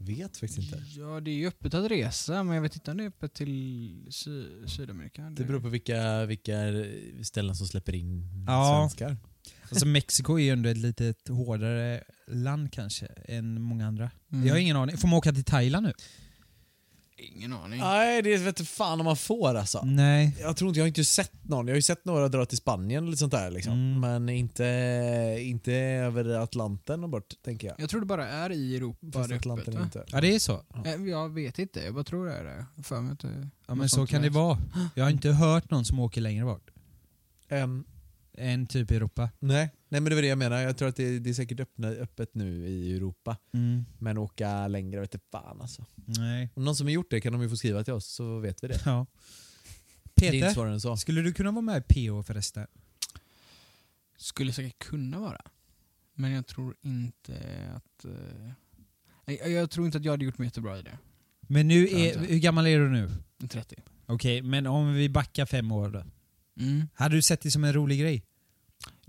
Vet 0.00 0.36
faktiskt 0.36 0.58
inte. 0.58 0.82
Ja, 0.96 1.20
det 1.20 1.30
är 1.30 1.34
ju 1.34 1.48
öppet 1.48 1.74
att 1.74 1.90
resa, 1.90 2.42
men 2.42 2.54
jag 2.54 2.62
vet 2.62 2.74
inte 2.74 2.90
om 2.90 2.96
det 2.96 3.04
är 3.04 3.08
öppet 3.08 3.34
till 3.34 4.06
Sy 4.10 4.44
Sydamerika. 4.66 5.22
Det 5.30 5.44
beror 5.44 5.60
på 5.60 5.68
vilka, 5.68 6.26
vilka 6.26 6.56
ställen 7.22 7.56
som 7.56 7.66
släpper 7.66 7.94
in 7.94 8.24
Ja. 8.46 8.78
svenskar. 8.80 9.16
Alltså 9.70 9.86
Mexiko 9.86 10.34
är 10.38 10.42
ju 10.44 10.50
ändå 10.50 10.68
ett 10.68 10.76
lite 10.78 11.14
hårdare 11.28 12.04
land 12.26 12.72
kanske 12.72 13.06
än 13.06 13.60
många 13.62 13.86
andra. 13.86 14.10
Mm. 14.32 14.46
Jag 14.46 14.54
har 14.54 14.58
ingen 14.58 14.76
aning. 14.76 14.96
Får 14.96 15.08
man 15.08 15.18
åka 15.18 15.32
till 15.32 15.44
Thailand 15.44 15.86
nu? 15.86 15.92
Ingen 17.20 17.52
aning. 17.52 17.80
Nej, 17.80 18.22
det 18.22 18.36
vet 18.36 18.46
inte 18.60 18.64
fan 18.70 19.00
om 19.00 19.04
man 19.04 19.16
får 19.16 19.54
alltså. 19.54 19.82
Nej. 19.84 20.36
Jag 20.40 20.56
tror 20.56 20.68
inte, 20.68 20.78
jag 20.80 20.84
har 20.84 20.88
inte 20.88 21.04
sett 21.04 21.32
någon. 21.44 21.66
Jag 21.66 21.72
har 21.72 21.76
ju 21.76 21.82
sett 21.82 22.04
några 22.04 22.28
dra 22.28 22.46
till 22.46 22.58
Spanien 22.58 23.06
eller 23.06 23.16
sånt 23.16 23.32
där 23.32 23.50
liksom. 23.50 23.72
Mm. 23.72 24.00
Men 24.00 24.28
inte, 24.28 24.64
inte 25.40 25.72
över 25.74 26.24
Atlanten 26.24 27.04
och 27.04 27.10
bort, 27.10 27.34
tänker 27.44 27.68
jag. 27.68 27.80
Jag 27.80 27.90
tror 27.90 28.00
det 28.00 28.06
bara 28.06 28.28
är 28.28 28.52
i 28.52 28.76
Europa 28.76 29.06
Fast 29.12 29.28
det 29.28 29.34
är 29.34 29.38
Atlanten 29.38 29.74
öppet, 29.76 29.84
inte. 29.84 30.04
Ja 30.12 30.20
det 30.20 30.34
är 30.34 30.38
så. 30.38 30.62
Eh, 30.84 30.94
Jag 31.08 31.28
vet 31.28 31.58
inte, 31.58 31.80
jag 31.80 31.94
bara 31.94 32.04
tror 32.04 32.26
det 32.26 32.32
är 32.32 32.44
det. 32.44 32.82
För 32.82 33.00
mig 33.00 33.12
att 33.12 33.24
Ja 33.66 33.74
men 33.74 33.88
så 33.88 34.06
kan 34.06 34.22
det 34.22 34.30
vara. 34.30 34.58
Jag 34.94 35.04
har 35.04 35.10
inte 35.10 35.28
hört 35.28 35.70
någon 35.70 35.84
som 35.84 36.00
åker 36.00 36.20
längre 36.20 36.44
bort. 36.44 36.70
Ehm, 37.48 37.84
Än 38.40 38.66
typ 38.66 38.90
Europa. 38.90 39.30
nej. 39.38 39.70
nej, 39.88 40.00
men 40.00 40.04
det 40.04 40.14
var 40.14 40.22
det 40.22 40.28
jag 40.28 40.38
menar. 40.38 40.60
Jag 40.60 40.76
tror 40.76 40.88
att 40.88 40.96
det, 40.96 41.18
det 41.18 41.30
är 41.30 41.34
säkert 41.34 41.60
öppna, 41.60 41.88
öppet 41.88 42.34
nu 42.34 42.68
i 42.68 42.96
Europa. 42.96 43.36
Mm. 43.52 43.84
Men 43.98 44.18
åka 44.18 44.68
längre 44.68 45.00
vet 45.00 45.14
inte 45.14 45.26
fan 45.30 45.60
alltså. 45.60 45.84
Nej. 45.94 46.50
Om 46.54 46.64
någon 46.64 46.76
som 46.76 46.86
har 46.86 46.92
gjort 46.92 47.10
det 47.10 47.20
kan 47.20 47.32
de 47.32 47.42
ju 47.42 47.48
få 47.48 47.56
skriva 47.56 47.84
till 47.84 47.92
oss 47.92 48.06
så 48.06 48.38
vet 48.38 48.64
vi 48.64 48.68
det. 48.68 48.80
Ja. 48.84 49.06
Det 50.14 50.28
är 50.28 50.34
inte 50.34 50.48
Peter, 50.48 50.66
än 50.66 50.80
så. 50.80 50.96
skulle 50.96 51.22
du 51.22 51.32
kunna 51.32 51.50
vara 51.50 51.62
med 51.62 51.84
i 51.88 51.94
PO 51.94 52.22
förresten? 52.22 52.66
Skulle 54.16 54.52
säkert 54.52 54.78
kunna 54.78 55.18
vara. 55.18 55.40
Men 56.14 56.30
jag 56.30 56.46
tror 56.46 56.76
inte 56.82 57.32
att... 57.74 58.04
eh, 58.04 58.50
nej, 59.26 59.52
jag 59.52 59.70
tror 59.70 59.86
inte 59.86 59.98
att 59.98 60.04
jag 60.04 60.12
hade 60.12 60.24
gjort 60.24 60.38
mig 60.38 60.46
jättebra 60.46 60.78
i 60.78 60.82
det. 60.82 60.98
Men 61.40 61.68
nu 61.68 61.88
är, 61.88 62.18
hur 62.18 62.38
gammal 62.38 62.66
är 62.66 62.78
du 62.78 62.88
nu? 62.88 63.10
30. 63.48 63.76
Okej, 64.06 64.42
men 64.42 64.66
om 64.66 64.94
vi 64.94 65.08
backar 65.08 65.46
fem 65.46 65.72
år 65.72 65.88
då? 65.88 66.04
Mm. 66.60 66.88
Hade 66.94 67.14
du 67.14 67.22
sett 67.22 67.40
det 67.40 67.50
som 67.50 67.64
en 67.64 67.72
rolig 67.72 68.00
grej? 68.00 68.24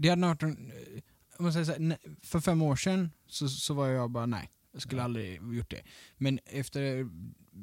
Det 0.02 0.10
hade 0.10 0.28
varit 0.28 0.44
en, 0.44 0.72
eh, 0.72 1.02
om 1.38 1.44
man 1.44 1.54
säger 1.54 1.66
så 1.66 1.72
här, 1.72 1.98
för 2.22 2.40
fem 2.40 2.62
år 2.62 2.76
sedan 2.76 3.12
så, 3.28 3.50
så 3.50 3.74
var 3.74 3.88
jag 3.88 4.12
bara 4.12 4.26
nej, 4.26 4.50
jag 4.72 4.82
skulle 4.82 5.04
aldrig 5.04 5.42
gjort 5.54 5.70
det. 5.70 5.82
Men 6.18 6.40
efter 6.46 7.10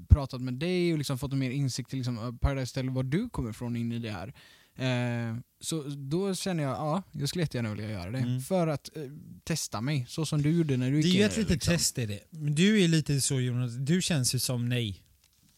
pratat 0.08 0.40
med 0.40 0.54
dig 0.54 0.92
och 0.92 0.98
liksom 0.98 1.18
fått 1.18 1.32
en 1.32 1.38
mer 1.38 1.50
insikt 1.50 1.94
i 1.94 1.96
liksom, 1.96 2.18
eh, 2.18 2.32
Paradise 2.32 2.80
Hotel, 2.80 2.90
var 2.90 3.02
du 3.02 3.28
kommer 3.28 3.50
ifrån 3.50 3.76
in 3.76 3.92
i 3.92 3.98
det 3.98 4.10
här. 4.10 4.34
Eh, 4.78 5.36
så 5.60 5.82
då 5.82 6.34
känner 6.34 6.62
jag, 6.62 6.72
ja, 6.72 7.02
jag 7.12 7.28
skulle 7.28 7.42
jättegärna 7.42 7.70
vilja 7.74 7.90
göra 7.90 8.10
det. 8.10 8.18
Mm. 8.18 8.40
För 8.40 8.66
att 8.66 8.96
eh, 8.96 9.02
testa 9.44 9.80
mig, 9.80 10.06
så 10.08 10.26
som 10.26 10.42
du 10.42 10.50
gjorde 10.50 10.76
när 10.76 10.90
du 10.90 11.00
Det 11.00 11.08
gick 11.08 11.16
är 11.16 11.18
ju 11.18 11.24
ett 11.24 11.36
i 11.36 11.40
litet 11.40 11.54
liksom. 11.54 11.74
test 11.74 11.98
är 11.98 12.06
det. 12.06 12.20
Men 12.30 12.54
du 12.54 12.82
är 12.82 12.88
lite 12.88 13.20
så 13.20 13.40
Jonas, 13.40 13.72
du 13.74 14.02
känns 14.02 14.34
ju 14.34 14.38
som 14.38 14.68
nej. 14.68 15.02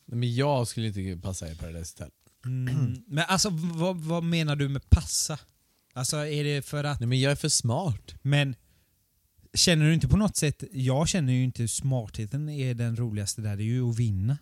Men 0.05 0.35
jag 0.35 0.69
skulle 0.69 0.87
inte 0.87 1.23
passa 1.23 1.53
i 1.53 1.55
Paradise 1.57 1.95
Hotel. 1.95 2.11
Mm. 2.45 3.03
Men 3.07 3.25
alltså 3.29 3.49
vad, 3.53 3.97
vad 3.97 4.25
menar 4.25 4.57
du 4.57 4.69
med 4.69 4.91
passa? 4.91 5.39
Alltså 5.99 6.17
är 6.27 6.45
det 6.45 6.63
för 6.67 6.85
att... 6.85 7.01
Nej 7.01 7.07
men 7.07 7.21
jag 7.21 7.33
är 7.33 7.37
för 7.37 7.49
smart. 7.49 8.15
Men 8.23 8.55
känner 9.55 9.87
du 9.87 9.95
inte 9.95 10.09
på 10.09 10.17
något 10.17 10.37
sätt... 10.37 10.63
Jag 10.73 11.09
känner 11.09 11.33
ju 11.33 11.45
inte 11.45 11.69
smartheten 11.69 12.49
är 12.49 12.75
den 12.75 12.97
roligaste 12.97 13.41
där, 13.41 13.57
det 13.57 13.63
är 13.63 13.65
ju 13.65 13.91
att 13.91 13.99
vinna. 13.99 14.39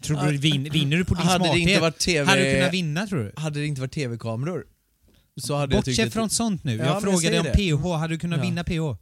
Tror 0.00 0.22
du 0.30 0.36
vin, 0.36 0.62
vinner 0.72 0.96
du 0.96 1.04
på 1.04 1.14
din 1.14 1.22
Hade 1.26 1.38
det 1.38 1.44
smarthet? 1.44 1.68
inte 1.68 1.80
varit 1.80 1.98
TV... 1.98 2.30
Hade 2.30 2.44
du 2.44 2.54
kunnat 2.54 2.72
vinna 2.74 3.06
tror 3.06 3.18
du? 3.18 3.32
Hade 3.36 3.60
det 3.60 3.66
inte 3.66 3.80
varit 3.80 3.92
TV-kameror 3.92 4.66
så 5.40 5.56
hade 5.56 5.74
jag 5.74 5.84
Bortsett 5.84 6.06
att- 6.06 6.12
från 6.12 6.30
sånt 6.30 6.64
nu. 6.64 6.76
Ja, 6.76 6.84
jag 6.84 7.02
frågade 7.02 7.36
jag 7.36 7.46
om 7.46 7.52
säger 7.54 7.76
PH, 7.76 7.82
hade 7.98 8.14
du 8.14 8.18
kunnat 8.18 8.38
Ja. 8.38 8.42
vinna 8.44 8.64
PH? 8.64 8.96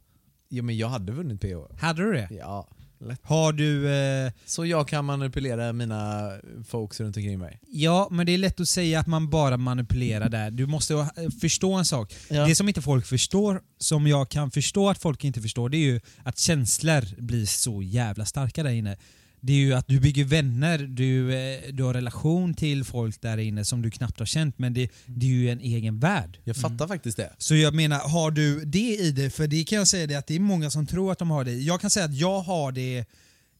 Ja 0.49 0.63
men 0.63 0.77
jag 0.77 0.87
hade 0.89 1.11
vunnit 1.11 1.41
PH. 1.41 1.79
Hade 1.81 2.03
du 2.03 2.13
det? 2.13 2.27
Ja. 2.31 2.67
Lätt. 3.01 3.19
Har 3.23 3.53
du... 3.53 3.93
Eh, 3.93 4.31
Så 4.45 4.65
jag 4.65 4.87
kan 4.87 5.05
manipulera 5.05 5.73
mina 5.73 6.31
folks 6.67 6.99
runt 6.99 7.17
omkring 7.17 7.39
mig. 7.39 7.59
ja, 7.67 8.07
men 8.11 8.25
det 8.25 8.31
är 8.31 8.37
lätt 8.37 8.59
att 8.59 8.67
säga 8.69 8.99
att 8.99 9.07
man 9.07 9.29
bara 9.29 9.57
manipulerar 9.57 10.29
där. 10.29 10.51
Du 10.51 10.65
måste 10.65 10.93
eh, 10.93 11.07
förstå 11.41 11.73
en 11.73 11.85
sak. 11.85 12.15
Ja. 12.29 12.45
Det 12.45 12.55
som 12.55 12.67
inte 12.67 12.81
folk 12.81 13.05
förstår, 13.05 13.61
som 13.77 14.07
jag 14.07 14.29
kan 14.29 14.51
förstå 14.51 14.89
att 14.89 14.97
folk 15.01 15.23
inte 15.23 15.41
förstår, 15.41 15.69
det 15.69 15.77
är 15.77 15.91
ju 15.91 15.99
att 16.23 16.37
känslor 16.39 17.21
blir 17.21 17.45
så 17.45 17.81
jävla 17.83 18.25
starka 18.25 18.63
där 18.63 18.71
inne. 18.71 18.97
Det 19.41 19.53
är 19.53 19.57
ju 19.57 19.73
att 19.73 19.87
du 19.87 19.99
bygger 19.99 20.25
vänner, 20.25 20.77
du, 20.77 21.35
eh, 21.35 21.73
du 21.73 21.83
har 21.83 21.93
relation 21.93 22.53
till 22.53 22.83
folk 22.83 23.21
där 23.21 23.37
inne 23.37 23.65
som 23.65 23.81
du 23.81 23.91
knappt 23.91 24.19
har 24.19 24.25
känt, 24.25 24.59
men 24.59 24.73
det, 24.73 24.89
det 25.05 25.25
är 25.25 25.29
ju 25.29 25.49
en 25.49 25.59
egen 25.59 25.99
värld. 25.99 26.39
Jag 26.43 26.55
fattar 26.55 26.87
faktiskt 26.87 27.17
det. 27.17 27.33
Så 27.37 27.55
jag 27.55 27.73
menar, 27.73 27.99
har 27.99 28.31
du 28.31 28.65
det 28.65 28.95
i 28.95 29.11
dig? 29.11 29.29
För 29.29 29.47
det 29.47 29.63
kan 29.63 29.77
jag 29.77 29.87
säga 29.87 30.07
det 30.07 30.15
att 30.15 30.27
det 30.27 30.35
är 30.35 30.39
många 30.39 30.69
som 30.69 30.87
tror 30.87 31.11
att 31.11 31.19
de 31.19 31.31
har 31.31 31.43
det. 31.43 31.53
Jag 31.53 31.81
kan 31.81 31.89
säga 31.89 32.05
att 32.05 32.15
jag 32.15 32.39
har 32.41 32.71
det 32.71 33.05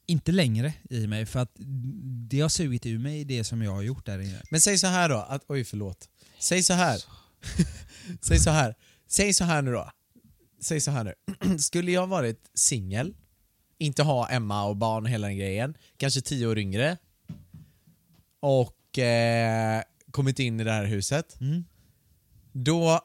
inte 0.06 0.32
längre 0.32 0.74
i 0.90 1.08
mig 1.08 1.26
för 1.26 1.40
att 1.40 1.52
det 2.30 2.42
har 2.42 2.50
sugit 2.50 2.86
ur 2.86 3.00
mig 3.00 3.26
det 3.26 3.44
som 3.44 3.62
jag 3.62 3.72
har 3.72 3.82
gjort 3.82 4.06
där 4.06 4.20
inne. 4.20 4.42
Men 4.52 4.62
säg 4.62 4.78
så 4.78 4.88
här 4.88 5.10
då, 5.10 5.16
att, 5.16 5.44
oj 5.48 5.64
förlåt. 5.64 6.10
Säg 6.40 6.64
så 6.64 6.74
här. 6.74 7.04
säg 8.22 8.40
så 8.40 8.50
här. 8.50 8.76
Säg 9.08 9.34
så 9.34 9.44
här 9.44 9.62
nu 9.62 9.72
då. 9.72 9.92
Säg 10.62 10.82
så 10.82 10.92
här 10.92 11.04
nu. 11.04 11.14
Skulle 11.60 11.92
jag 11.92 12.08
varit 12.08 12.50
singel, 12.54 13.14
inte 13.80 14.04
ha 14.04 14.30
Emma 14.30 14.66
och 14.66 14.76
barn 14.76 15.06
hela 15.06 15.28
den 15.28 15.38
grejen, 15.38 15.78
kanske 15.98 16.22
tio 16.22 16.48
år 16.48 16.60
yngre 16.60 16.98
och 18.40 19.00
eh, 19.00 19.82
kommit 20.12 20.40
in 20.40 20.60
i 20.60 20.64
det 20.64 20.72
här 20.72 20.86
huset. 20.86 21.42
Mm. 21.42 21.66
Då 22.52 23.00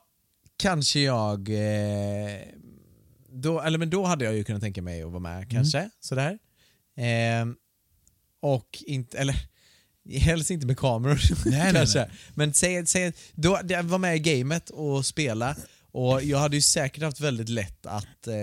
kanske 0.56 1.00
jag... 1.00 1.48
Eh, 1.48 2.40
då, 3.28 3.60
eller 3.60 3.78
men 3.78 3.90
då 3.90 4.04
hade 4.04 4.24
jag 4.24 4.34
ju 4.34 4.44
kunnat 4.44 4.62
tänka 4.62 4.82
mig 4.82 5.02
att 5.02 5.10
vara 5.10 5.20
med 5.20 5.50
kanske, 5.50 5.90
sådär. 6.00 6.38
Eh, 6.96 7.46
och 8.40 8.82
inte, 8.86 9.18
eller 9.18 9.36
helst 10.20 10.50
inte 10.50 10.66
med 10.66 10.78
kameror 10.78 11.20
nej, 11.50 11.72
kanske. 11.72 11.98
nej. 11.98 12.10
Men 12.34 12.52
säg, 12.54 12.86
säg, 12.86 13.12
då, 13.34 13.60
var 13.82 13.98
med 13.98 14.16
i 14.16 14.18
gamet 14.18 14.70
och 14.70 15.06
spela 15.06 15.56
och 15.94 16.22
jag 16.22 16.38
hade 16.38 16.56
ju 16.56 16.62
säkert 16.62 17.02
haft 17.02 17.20
väldigt 17.20 17.48
lätt 17.48 17.86
att 17.86 18.26
eh, 18.26 18.34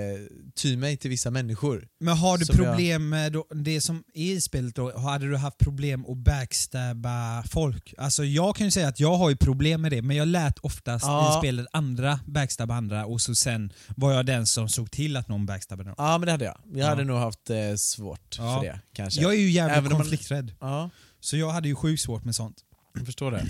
ty 0.55 0.77
mig 0.77 0.97
till 0.97 1.09
vissa 1.09 1.31
människor. 1.31 1.87
Men 1.99 2.17
har 2.17 2.37
du 2.37 2.45
problem 2.45 3.09
med 3.09 3.31
då, 3.31 3.45
det 3.55 3.81
som 3.81 4.03
är 4.13 4.23
i 4.33 4.41
spelet 4.41 4.75
då, 4.75 4.97
hade 4.99 5.29
du 5.29 5.37
haft 5.37 5.57
problem 5.57 6.05
att 6.05 6.17
backstabba 6.17 7.43
folk? 7.51 7.93
Alltså 7.97 8.23
jag 8.25 8.55
kan 8.55 8.67
ju 8.67 8.71
säga 8.71 8.87
att 8.87 8.99
jag 8.99 9.13
har 9.15 9.29
ju 9.29 9.35
problem 9.35 9.81
med 9.81 9.91
det, 9.91 10.01
men 10.01 10.15
jag 10.17 10.27
lät 10.27 10.59
oftast 10.59 11.05
Ja. 11.05 11.37
i 11.37 11.39
spelet 11.41 11.67
andra 11.71 12.19
backstabba 12.25 12.75
andra 12.75 13.05
och 13.05 13.21
så 13.21 13.35
sen 13.35 13.73
var 13.95 14.11
jag 14.13 14.25
den 14.25 14.45
som 14.47 14.69
såg 14.69 14.91
till 14.91 15.17
att 15.17 15.27
någon 15.27 15.45
backstabbade 15.45 15.89
någon. 15.89 15.95
Ja 15.97 16.17
men 16.17 16.25
det 16.25 16.31
hade 16.31 16.45
jag. 16.45 16.57
Jag 16.73 16.79
Ja. 16.79 16.87
hade 16.89 17.03
nog 17.03 17.17
haft 17.19 17.49
eh, 17.49 17.57
svårt 17.77 18.35
Ja. 18.39 18.59
för 18.59 18.67
det 18.67 18.79
kanske. 18.93 19.21
Jag 19.21 19.33
är 19.33 19.37
ju 19.39 19.49
jävligt 19.51 19.77
Även 19.77 19.91
man- 19.91 20.01
konflikträdd, 20.01 20.53
Ja. 20.59 20.89
så 21.19 21.37
jag 21.37 21.49
hade 21.49 21.67
ju 21.67 21.75
sjukt 21.75 22.01
svårt 22.01 22.25
med 22.25 22.35
sånt. 22.35 22.57
Jag 22.97 23.05
förstår 23.05 23.31
det. 23.31 23.45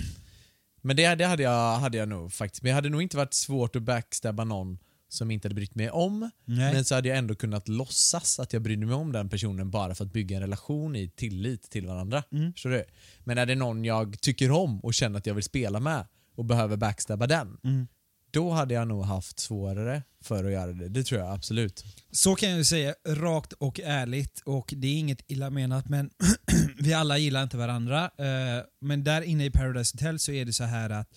Men 0.82 0.96
det, 0.96 1.14
det 1.14 1.24
hade, 1.24 1.42
jag, 1.42 1.78
hade 1.78 1.98
jag 1.98 2.08
nog 2.08 2.32
faktiskt. 2.32 2.62
Men 2.62 2.70
jag 2.70 2.74
hade 2.74 2.88
nog 2.88 3.02
inte 3.02 3.16
varit 3.16 3.34
svårt 3.34 3.76
att 3.76 3.82
backstabba 3.82 4.44
någon 4.44 4.78
som 5.08 5.30
inte 5.30 5.48
hade 5.48 5.54
brytt 5.54 5.74
mig 5.74 5.90
om. 5.90 6.30
Nej. 6.44 6.74
Men 6.74 6.84
så 6.84 6.94
hade 6.94 7.08
jag 7.08 7.18
ändå 7.18 7.34
kunnat 7.34 7.68
låtsas 7.68 8.40
att 8.40 8.52
jag 8.52 8.62
brydde 8.62 8.86
mig 8.86 8.94
om 8.94 9.12
den 9.12 9.28
personen 9.28 9.70
bara 9.70 9.94
för 9.94 10.04
att 10.04 10.12
bygga 10.12 10.36
en 10.36 10.42
relation 10.42 10.96
i 10.96 11.08
tillit 11.08 11.70
till 11.70 11.86
varandra. 11.86 12.22
Mm. 12.32 12.52
Förstår 12.52 12.70
du? 12.70 12.84
Men 13.24 13.38
är 13.38 13.46
det 13.46 13.54
någon 13.54 13.84
jag 13.84 14.20
tycker 14.20 14.50
om 14.50 14.80
och 14.80 14.94
känner 14.94 15.18
att 15.18 15.26
jag 15.26 15.34
vill 15.34 15.44
spela 15.44 15.80
med 15.80 16.06
och 16.34 16.44
behöver 16.44 16.76
backstabba 16.76 17.26
den, 17.26 17.58
Mm. 17.64 17.86
Då 18.32 18.50
hade 18.50 18.74
jag 18.74 18.88
nog 18.88 19.04
haft 19.04 19.40
svårare 19.40 20.02
för 20.20 20.44
att 20.44 20.52
göra 20.52 20.72
det. 20.72 20.88
Det 20.88 21.04
tror 21.04 21.20
jag 21.20 21.32
absolut. 21.34 21.84
Så 22.10 22.34
kan 22.34 22.48
jag 22.48 22.58
ju 22.58 22.64
säga 22.64 22.94
rakt 23.08 23.52
och 23.52 23.80
ärligt 23.80 24.40
och 24.44 24.74
det 24.76 24.86
är 24.86 24.98
inget 24.98 25.30
illa 25.30 25.50
menat 25.50 25.88
men 25.88 26.10
vi 26.78 26.94
alla 26.94 27.18
gillar 27.18 27.42
inte 27.42 27.56
varandra. 27.56 28.04
Eh, 28.04 28.64
Men 28.80 29.04
där 29.04 29.22
inne 29.22 29.44
i 29.44 29.50
Paradise 29.50 29.96
Hotel 29.96 30.18
så 30.18 30.32
är 30.32 30.44
det 30.44 30.52
så 30.52 30.64
här 30.64 30.90
att 30.90 31.08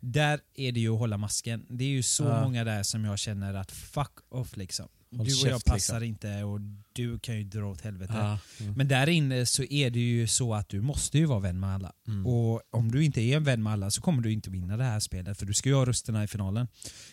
där 0.00 0.40
är 0.54 0.72
det 0.72 0.80
ju 0.80 0.92
att 0.92 0.98
hålla 0.98 1.16
masken. 1.18 1.66
Det 1.68 1.84
är 1.84 1.88
ju 1.88 2.02
så 2.02 2.24
Ja. 2.24 2.42
många 2.44 2.64
där 2.64 2.82
som 2.82 3.04
jag 3.04 3.18
känner 3.18 3.54
att 3.54 3.72
fuck 3.72 4.12
off 4.28 4.56
liksom. 4.56 4.88
Håll 5.16 5.26
du 5.26 5.32
och 5.34 5.40
jag 5.40 5.52
käft, 5.52 5.66
passar 5.66 6.00
liksom. 6.00 6.04
inte 6.04 6.44
och 6.44 6.60
du 6.92 7.18
kan 7.18 7.36
ju 7.36 7.44
dra 7.44 7.64
åt 7.64 7.80
helvete. 7.80 8.12
Ja. 8.16 8.38
Mm. 8.60 8.74
Men 8.74 8.88
där 8.88 9.08
inne 9.08 9.46
så 9.46 9.62
är 9.62 9.90
det 9.90 10.00
ju 10.00 10.26
så 10.26 10.54
att 10.54 10.68
du 10.68 10.80
måste 10.80 11.18
ju 11.18 11.24
vara 11.24 11.40
vän 11.40 11.60
med 11.60 11.74
alla. 11.74 11.92
Mm. 12.08 12.26
Och 12.26 12.62
om 12.70 12.92
du 12.92 13.04
inte 13.04 13.20
är 13.20 13.36
en 13.36 13.44
vän 13.44 13.62
med 13.62 13.72
alla 13.72 13.90
så 13.90 14.02
kommer 14.02 14.22
du 14.22 14.32
inte 14.32 14.50
vinna 14.50 14.76
det 14.76 14.84
här 14.84 15.00
spelet 15.00 15.38
för 15.38 15.46
du 15.46 15.54
ska 15.54 15.68
ju 15.68 15.74
ha 15.74 15.86
rösterna 15.86 16.24
i 16.24 16.26
finalen. 16.26 16.68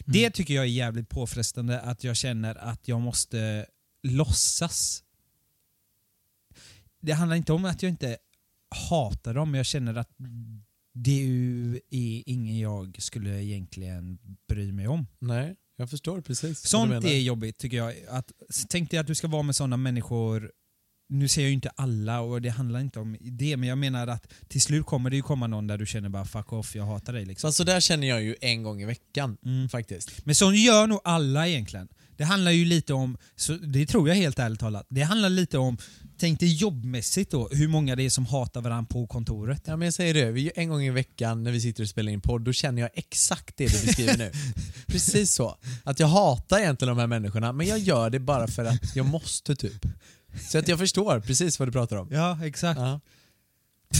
Det 0.06 0.29
tycker 0.29 0.53
jag 0.53 0.63
är 0.63 0.70
jävligt 0.70 1.10
påfrestande 1.10 1.82
att 1.82 2.03
jag 2.03 2.15
känner 2.15 2.56
att 2.56 2.88
jag 2.88 3.01
måste 3.01 3.65
låtsas. 4.03 5.03
Det 7.01 7.12
handlar 7.12 7.36
inte 7.36 7.53
om 7.53 7.65
att 7.65 7.84
jag 7.84 7.89
inte 7.89 8.18
hatar 8.89 9.34
dem, 9.34 9.51
men 9.51 9.58
jag 9.58 9.65
känner 9.65 9.96
att 9.96 10.10
det 10.94 11.22
är 11.89 12.24
ingen 12.25 12.60
jag 12.60 13.01
skulle 13.01 13.44
egentligen 13.44 14.20
bry 14.48 14.72
mig 14.72 14.88
om. 14.88 15.08
Nej, 15.20 15.56
jag 15.80 15.90
förstår 15.90 16.22
precis. 16.22 16.68
Sånt 16.68 17.06
är 17.06 17.20
jobbigt 17.20 17.58
tycker 17.58 17.78
jag. 17.78 17.94
Att, 18.10 18.32
tänk 18.70 18.92
dig 18.92 19.00
att 19.00 19.08
du 19.08 19.16
ska 19.16 19.28
vara 19.28 19.44
med 19.44 19.56
sådana 19.56 19.78
människor 19.78 20.52
nu 21.10 21.28
ser 21.28 21.42
jag 21.42 21.48
ju 21.48 21.54
inte 21.54 21.70
alla 21.70 22.22
och 22.22 22.42
det 22.42 22.50
handlar 22.50 22.80
inte 22.80 23.00
om 23.00 23.18
det, 23.22 23.58
men 23.58 23.70
jag 23.70 23.78
menar 23.78 24.08
att 24.08 24.34
till 24.48 24.62
slut 24.62 24.86
kommer 24.86 25.10
det 25.10 25.16
ju 25.16 25.22
komma 25.22 25.48
någon 25.48 25.68
där 25.68 25.78
du 25.78 25.86
känner 25.86 26.10
bara 26.10 26.26
fuck 26.26 26.54
off, 26.54 26.76
jag 26.76 26.86
hatar 26.86 27.14
dig 27.14 27.26
liksom. 27.26 27.48
Fast 27.48 27.58
så 27.58 27.64
där 27.64 27.80
känner 27.80 28.08
jag 28.08 28.22
ju 28.24 28.36
en 28.42 28.64
gång 28.64 28.82
i 28.82 28.86
veckan 28.86 29.38
Mm. 29.46 29.70
faktiskt. 29.70 30.26
Men 30.26 30.36
så 30.36 30.54
gör 30.54 30.88
nog 30.88 31.00
alla 31.04 31.48
egentligen. 31.48 31.88
Det 32.20 32.26
handlar 32.26 32.52
ju 32.52 32.66
lite 32.66 32.94
om, 32.94 33.18
så 33.36 33.54
det 33.54 33.86
tror 33.86 34.10
jag 34.10 34.16
helt 34.16 34.40
ärligt 34.40 34.60
talat, 34.60 34.88
det 34.90 35.02
handlar 35.02 35.30
lite 35.30 35.58
om, 35.58 35.78
tänk 36.18 36.40
dig 36.40 36.54
jobbmässigt 36.54 37.32
då, 37.32 37.50
hur 37.52 37.68
många 37.68 37.96
det 37.96 38.04
är 38.04 38.10
som 38.10 38.26
hatar 38.26 38.62
varandra 38.62 38.88
på 38.90 39.08
kontoret. 39.08 39.64
Ja 39.66 39.76
men 39.76 39.86
jag 39.86 39.94
säger 39.94 40.14
det, 40.14 40.32
vi, 40.32 40.52
en 40.56 40.70
gång 40.70 40.82
i 40.82 40.90
veckan 40.90 41.44
när 41.44 41.52
vi 41.52 41.62
sitter 41.62 41.84
och 41.84 41.90
spelar 41.90 42.12
in 42.12 42.22
podd, 42.22 42.42
då 42.42 42.54
känner 42.54 42.82
jag 42.82 42.92
exakt 42.94 43.58
det 43.58 43.66
du 43.66 43.86
beskriver 43.86 44.18
nu. 44.18 44.32
Precis 44.88 45.34
så. 45.34 45.58
Att 45.84 46.00
jag 46.00 46.08
hatar 46.08 46.60
egentligen 46.60 46.96
de 46.96 47.00
här 47.00 47.08
människorna, 47.08 47.54
men 47.54 47.68
jag 47.68 47.80
gör 47.80 48.10
det 48.10 48.20
bara 48.20 48.48
för 48.48 48.66
att 48.66 48.96
jag 48.96 49.06
måste 49.06 49.56
typ. 49.56 49.86
Så 50.50 50.58
att 50.58 50.68
jag 50.68 50.80
förstår 50.80 51.20
precis 51.20 51.60
vad 51.60 51.68
du 51.68 51.72
pratar 51.72 51.96
om. 51.96 52.08
Ja, 52.12 52.46
exakt. 52.46 52.80
Ja. 52.80 53.00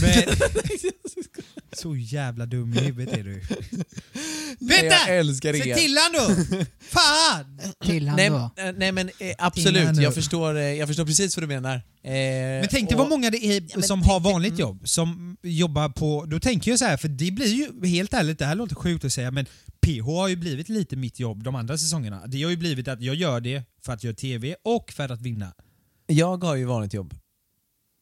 Men, 0.02 0.12
så 1.72 1.96
jävla 1.96 2.46
dum 2.46 2.74
i 2.74 2.78
huvudet 2.80 3.14
är 3.18 3.24
du. 3.24 3.42
Nej, 4.58 4.84
jag 4.84 5.16
älskar 5.18 5.52
Säg 5.52 5.68
er. 5.68 5.74
till 5.76 5.96
han 5.98 6.12
då! 6.12 6.64
Fan! 6.80 7.60
Till 7.84 8.08
han 8.08 8.16
Nej, 8.16 8.28
då. 8.30 8.50
eh, 8.56 8.72
nej 8.76 8.92
men 8.92 9.08
eh, 9.08 9.14
Innan 9.20 9.34
absolut, 9.38 9.92
nu. 9.96 10.02
jag 10.02 10.14
förstår, 10.14 10.56
eh, 10.56 10.62
jag 10.62 10.88
förstår 10.88 11.04
precis 11.06 11.36
vad 11.36 11.42
du 11.42 11.46
menar. 11.46 11.74
Eh, 11.74 11.82
Men 12.12 12.66
tänk 12.70 12.88
dig 12.88 12.98
vad 12.98 13.08
många 13.08 13.30
det 13.30 13.44
är 13.44 13.60
men 13.74 13.82
som 13.82 14.00
tänk 14.00 14.12
har 14.12 14.20
dig- 14.20 14.32
vanligt 14.32 14.50
mm. 14.50 14.60
jobb, 14.60 14.88
som 14.88 15.36
jobbar 15.42 15.88
på... 15.88 16.24
Då 16.24 16.40
tänker 16.40 16.70
jag 16.70 16.78
så 16.78 16.84
här, 16.84 16.96
för 16.96 17.08
det 17.08 17.30
blir 17.30 17.46
ju, 17.82 17.86
helt 17.88 18.14
ärligt, 18.14 18.38
det 18.38 18.46
här 18.46 18.54
låter 18.54 18.74
sjukt 18.74 19.04
att 19.04 19.12
säga, 19.12 19.30
men 19.30 19.46
PH 19.80 20.04
har 20.06 20.28
ju 20.28 20.36
blivit 20.36 20.68
lite 20.68 20.96
mitt 20.96 21.20
jobb 21.20 21.42
de 21.44 21.54
andra 21.54 21.78
säsongerna. 21.78 22.26
Det 22.26 22.42
har 22.42 22.50
ju 22.50 22.56
blivit 22.56 22.88
att 22.88 23.00
jag 23.02 23.14
gör 23.14 23.40
det 23.40 23.62
för 23.84 23.92
att 23.92 24.04
göra 24.04 24.14
TV 24.14 24.54
och 24.64 24.92
för 24.92 25.08
att 25.12 25.20
vinna. 25.20 25.52
Jag 26.06 26.44
har 26.44 26.56
ju 26.56 26.64
vanligt 26.64 26.94
jobb. 26.94 27.14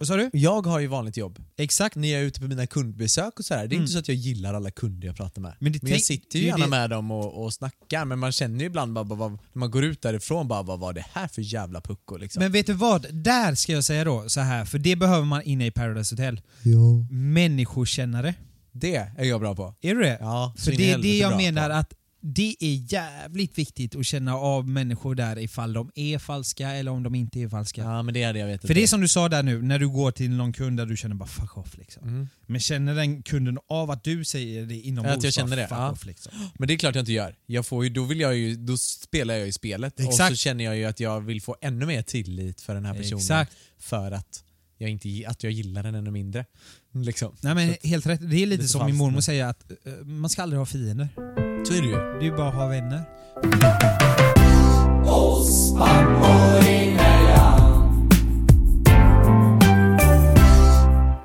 Vad 0.00 0.09
sa 0.09 0.17
du? 0.17 0.31
Jag 0.33 0.67
har 0.67 0.78
ju 0.78 0.87
vanligt 0.87 1.17
jobb. 1.17 1.38
Exakt. 1.57 1.97
När 1.97 2.09
jag 2.09 2.21
är 2.21 2.25
ute 2.25 2.40
på 2.40 2.47
mina 2.47 2.67
kundbesök 2.67 3.38
och 3.38 3.45
så 3.45 3.55
här. 3.55 3.61
det 3.61 3.64
är 3.75 3.76
Mm. 3.76 3.81
inte 3.83 3.93
så 3.93 3.99
att 3.99 4.09
jag 4.09 4.17
gillar 4.17 4.55
alla 4.55 4.71
kunder 4.71 5.07
jag 5.07 5.17
pratar 5.17 5.43
med. 5.43 5.55
Men 5.59 5.75
Men, 5.83 5.93
jag 5.93 6.00
sitter 6.00 6.38
ju 6.38 6.45
gärna 6.47 6.64
det- 6.64 6.71
med 6.71 6.90
dem 6.90 7.11
och, 7.11 7.45
och 7.45 7.52
snackar, 7.55 8.05
men 8.05 8.19
man 8.19 8.33
känner 8.33 8.61
ju 8.61 8.67
ibland 8.67 8.93
bara, 8.93 9.05
bara, 9.05 9.28
när 9.28 9.38
man 9.52 9.71
går 9.71 9.85
ut 9.85 10.02
därifrån 10.02 10.49
bara, 10.49 10.62
vad 10.62 10.78
var 10.81 10.93
det 10.93 11.05
här 11.12 11.28
för 11.28 11.43
jävla 11.43 11.81
pucko 11.81 12.17
liksom? 12.17 12.43
Men 12.43 12.52
vet 12.52 12.67
du 12.67 12.73
vad? 12.73 13.07
Där 13.14 13.55
ska 13.55 13.73
jag 13.73 13.85
säga 13.85 14.05
då, 14.05 14.28
så 14.28 14.40
här, 14.40 14.64
för 14.64 14.78
det 14.78 14.97
behöver 14.97 15.25
man 15.25 15.43
inne 15.43 15.67
i 15.67 15.71
Paradise 15.71 16.14
Hotel. 16.14 16.40
ja. 16.62 17.07
Människokännare. 17.11 18.35
Det 18.73 18.97
är 18.97 19.25
jag 19.25 19.40
bra 19.40 19.55
på. 19.55 19.75
Är 19.81 19.95
du 19.95 20.00
det? 20.02 20.17
Ja, 20.21 20.55
så 20.57 20.64
För 20.64 20.73
det 20.73 20.93
är 20.93 20.99
det 20.99 21.19
jag 21.19 21.31
bra 21.31 21.38
menar 21.38 21.69
på. 21.69 21.75
att 21.75 21.93
det 22.21 22.57
är 22.61 22.93
jävligt 22.93 23.59
viktigt 23.59 23.97
att 23.97 24.07
känna 24.07 24.37
av 24.37 24.69
människor 24.69 25.15
där 25.15 25.39
ifall 25.39 25.73
de 25.73 25.91
är 25.95 26.19
falska 26.19 26.71
eller 26.71 26.91
om 26.91 27.03
de 27.03 27.15
inte 27.15 27.41
är 27.41 27.49
falska. 27.49 27.81
Ja 27.81 28.03
men 28.03 28.15
det 28.15 28.25
hade 28.25 28.39
jag 28.39 28.47
vetat. 28.47 28.67
För 28.67 28.75
det 28.75 28.83
är 28.83 28.87
som 28.87 29.01
du 29.01 29.09
sa 29.09 29.29
där 29.29 29.43
nu, 29.43 29.63
när 29.63 29.79
du 29.79 29.89
går 29.89 30.11
till 30.11 30.31
någon 30.31 30.53
kund 30.53 30.77
där 30.77 30.87
du 30.87 30.97
känner 30.97 31.15
bara 31.15 31.29
fuck 31.29 31.59
off 31.59 31.77
liksom. 31.77 32.09
mm. 32.09 32.29
Men 32.47 32.61
känner 32.61 32.95
den 32.95 33.23
kunden 33.23 33.59
av 33.69 33.91
att 33.91 34.05
du 34.05 34.25
säger 34.25 34.67
det 34.67 34.75
inombords? 34.75 35.17
Att 35.17 35.25
jag 35.25 35.33
känner 35.33 35.57
det, 35.57 35.67
ja. 35.71 35.91
off 35.91 36.07
liksom. 36.07 36.33
Men 36.59 36.69
det 36.69 36.75
är 36.75 36.79
klart 36.79 36.95
jag 36.95 37.03
inte 37.03 37.13
gör. 37.13 37.37
Jag 37.47 37.67
får 37.67 37.85
ju, 37.85 37.91
då, 37.91 38.05
vill 38.05 38.21
jag 38.21 38.37
ju, 38.37 38.57
då 38.57 38.77
spelar 38.77 39.35
jag 39.35 39.47
ju 39.47 39.53
spelet 39.53 39.95
och 40.01 40.05
Exakt. 40.05 40.31
så 40.31 40.37
känner 40.37 40.65
jag 40.65 40.77
ju 40.77 40.85
att 40.85 41.01
jag 41.01 41.21
vill 41.21 41.43
få 41.43 41.57
ännu 41.61 41.87
mer 41.87 42.03
tillit 42.03 42.61
för 42.61 42.75
den 42.75 42.85
här 42.85 42.95
personen. 42.95 43.19
Exakt. 43.19 43.53
För 43.79 44.13
att 44.13 44.45
jag, 44.79 44.91
inte, 44.91 45.09
att 45.27 45.43
jag 45.43 45.53
gillar 45.53 45.83
den 45.83 45.95
ännu 45.95 46.11
mindre. 46.11 46.45
Liksom. 46.93 47.37
Nej 47.41 47.55
men 47.55 47.75
helt 47.83 48.07
rätt, 48.07 48.21
det 48.21 48.27
är 48.27 48.47
lite 48.47 48.63
Lite 48.63 48.69
som 48.69 48.87
min 48.87 48.97
mormor 48.97 49.21
säger 49.21 49.45
att 49.45 49.71
eh, 49.71 49.93
man 50.05 50.31
ska 50.31 50.43
aldrig 50.43 50.59
ha 50.59 50.67
fiender. 50.67 51.48
Så 51.65 51.75
är 51.75 51.81
det 51.81 51.87
ju. 51.87 51.97
Det 51.97 52.19
är 52.19 52.23
ju 52.23 52.37
bara 52.37 52.49
att 52.49 52.55
ha 52.55 52.67
vänner. 52.67 53.05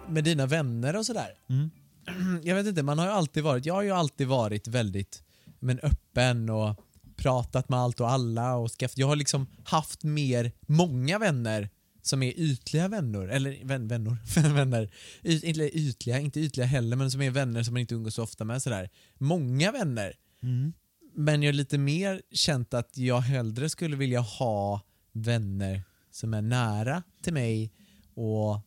Med 0.10 0.24
dina 0.24 0.46
vänner 0.46 0.96
och 0.96 1.06
sådär. 1.06 1.30
Mm. 1.50 1.70
Jag 2.44 2.56
vet 2.56 2.68
inte, 2.68 2.84
man 2.84 3.00
har 3.00 3.06
ju 3.06 3.12
alltid 3.12 3.44
varit, 3.44 3.66
jag 3.66 3.74
har 3.74 3.82
ju 3.82 3.92
alltid 3.92 4.28
varit 4.28 4.68
väldigt 4.68 5.24
men, 5.60 5.80
öppen 5.80 6.50
och 6.50 6.80
pratat 7.16 7.70
med 7.70 7.80
allt 7.80 8.00
och 8.00 8.10
alla 8.10 8.56
och 8.56 8.72
skaffat, 8.72 8.98
jag 8.98 9.08
har 9.08 9.16
liksom 9.16 9.48
haft 9.64 10.04
mer, 10.04 10.52
många 10.68 11.20
vänner 11.20 11.70
som 12.02 12.24
är 12.24 12.34
ytliga 12.40 12.88
vänner, 12.88 13.28
eller 13.28 13.66
vän, 13.66 13.88
vänner, 13.88 14.18
vänner, 14.56 14.92
y, 15.22 15.46
inte 15.46 15.78
ytliga, 15.78 16.20
inte 16.20 16.40
ytliga 16.40 16.66
heller 16.66 16.96
men 16.96 17.12
som 17.12 17.22
är 17.22 17.32
vänner 17.32 17.64
som 17.64 17.74
man 17.74 17.82
inte 17.82 17.96
umgås 17.96 18.16
så 18.16 18.24
ofta 18.24 18.44
med 18.44 18.62
sådär. 18.62 18.90
Många 19.18 19.72
vänner. 19.72 20.14
Mm. 20.44 20.74
Men 21.16 21.44
jag 21.44 21.48
har 21.48 21.54
lite 21.54 21.78
mer 21.78 22.22
känt 22.32 22.74
att 22.74 22.98
jag 22.98 23.20
hellre 23.20 23.70
skulle 23.70 23.96
vilja 23.96 24.20
ha 24.20 24.82
vänner 25.12 25.84
som 26.12 26.34
är 26.34 26.42
nära 26.42 27.04
till 27.24 27.34
mig 27.34 27.72
och 28.16 28.60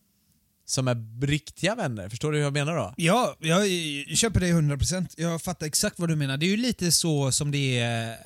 som 0.65 0.89
är 0.89 1.27
riktiga 1.27 1.75
vänner. 1.75 2.09
Förstår 2.09 2.33
du 2.33 2.39
hur 2.39 2.45
jag 2.45 2.53
menar 2.53 2.77
då? 2.77 2.95
Ja, 2.97 3.37
jag 3.41 3.67
köper 4.17 4.41
det 4.41 4.47
100%. 4.47 5.15
Jag 5.17 5.43
fattar 5.43 5.67
exakt 5.67 5.99
vad 5.99 6.09
du 6.09 6.17
menar. 6.17 6.37
Det 6.37 6.47
är 6.47 6.51
ju 6.51 6.57
lite 6.57 6.93
så 6.93 7.33
som 7.33 7.51
det 7.51 7.79
är 7.79 8.17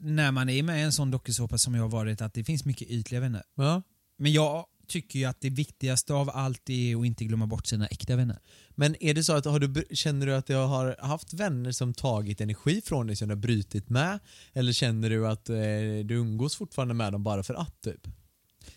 när 0.00 0.32
man 0.32 0.48
är 0.48 0.62
med 0.62 0.78
i 0.78 0.82
en 0.82 0.92
sån 0.92 1.10
dokusåpa 1.10 1.58
som 1.58 1.74
jag 1.74 1.82
har 1.82 1.88
varit, 1.88 2.20
att 2.20 2.34
det 2.34 2.44
finns 2.44 2.64
mycket 2.64 2.90
ytliga 2.90 3.20
vänner. 3.20 3.42
Ja. 3.54 3.82
Men 4.16 4.32
jag 4.32 4.66
tycker 4.88 5.18
ju 5.18 5.24
att 5.24 5.40
det 5.40 5.50
viktigaste 5.50 6.14
av 6.14 6.30
allt 6.34 6.70
är 6.70 6.96
att 7.00 7.06
inte 7.06 7.24
glömma 7.24 7.46
bort 7.46 7.66
sina 7.66 7.86
äkta 7.86 8.16
vänner. 8.16 8.38
Men 8.70 9.02
är 9.02 9.14
det 9.14 9.24
så 9.24 9.32
att 9.32 9.44
har 9.44 9.58
du, 9.60 9.84
känner 9.90 10.26
du 10.26 10.34
att 10.34 10.46
du 10.46 10.54
har 10.54 10.96
haft 11.00 11.32
vänner 11.34 11.72
som 11.72 11.94
tagit 11.94 12.40
energi 12.40 12.82
från 12.84 13.06
dig 13.06 13.16
som 13.16 13.28
du 13.28 13.34
har 13.34 13.40
brutit 13.40 13.88
med? 13.90 14.18
Eller 14.52 14.72
känner 14.72 15.10
du 15.10 15.28
att 15.28 15.48
eh, 15.48 15.56
du 16.04 16.14
umgås 16.14 16.56
fortfarande 16.56 16.94
med 16.94 17.12
dem 17.12 17.22
bara 17.22 17.42
för 17.42 17.54
att 17.54 17.80
typ? 17.80 18.08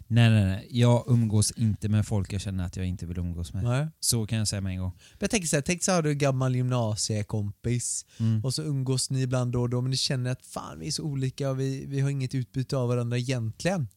Nej, 0.07 0.29
nej, 0.29 0.45
nej. 0.45 0.67
Jag 0.71 1.03
umgås 1.07 1.51
inte 1.51 1.89
med 1.89 2.07
folk 2.07 2.33
jag 2.33 2.41
känner 2.41 2.65
att 2.65 2.75
jag 2.77 2.85
inte 2.85 3.05
vill 3.05 3.17
umgås 3.17 3.53
med. 3.53 3.63
Nej. 3.63 3.87
Så 3.99 4.25
kan 4.27 4.37
jag 4.37 4.47
säga 4.47 4.61
med 4.61 4.71
en 4.71 4.79
gång. 4.79 4.91
Men 4.91 5.17
Jag 5.19 5.29
tänker 5.31 5.47
såhär, 5.47 5.61
tänk 5.61 5.83
så 5.83 5.91
har 5.91 6.01
du 6.01 6.09
en 6.11 6.17
gammal 6.17 6.55
gymnasiekompis 6.55 8.05
Mm. 8.19 8.45
och 8.45 8.53
så 8.53 8.63
umgås 8.63 9.09
ni 9.09 9.21
ibland 9.21 9.51
då 9.51 9.61
och 9.61 9.69
då 9.69 9.81
men 9.81 9.91
ni 9.91 9.97
känner 9.97 10.31
att 10.31 10.45
fan 10.45 10.79
vi 10.79 10.87
är 10.87 10.91
så 10.91 11.03
olika 11.03 11.49
och 11.49 11.59
vi, 11.59 11.85
vi 11.85 11.99
har 11.99 12.09
inget 12.09 12.35
utbyte 12.35 12.77
av 12.77 12.87
varandra 12.87 13.17
egentligen. 13.17 13.87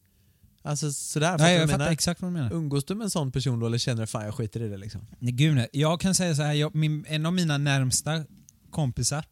Alltså 0.63 0.91
sådär, 0.91 1.37
Nej, 1.37 1.55
jag 1.57 1.69
fattar 1.69 1.91
exakt 1.91 2.21
vad 2.21 2.31
du 2.31 2.33
menar. 2.33 2.53
Umgås 2.53 2.85
du 2.85 2.95
med 2.95 3.05
en 3.05 3.09
sån 3.09 3.31
person 3.31 3.59
då 3.59 3.65
eller 3.65 3.77
känner 3.77 4.01
du 4.01 4.07
fan 4.07 4.25
jag 4.25 4.35
skiter 4.35 4.61
i 4.61 4.69
det 4.69 4.77
liksom? 4.77 5.07
Nej, 5.19 5.31
Gud, 5.31 5.55
nej. 5.55 5.69
jag 5.73 6.01
kan 6.01 6.15
säga 6.15 6.35
så 6.35 6.41
här, 6.41 6.53
jag, 6.53 6.75
min, 6.75 7.05
en 7.07 7.25
av 7.25 7.33
mina 7.33 7.57
närmsta 7.57 8.23
kompisar 8.71 9.25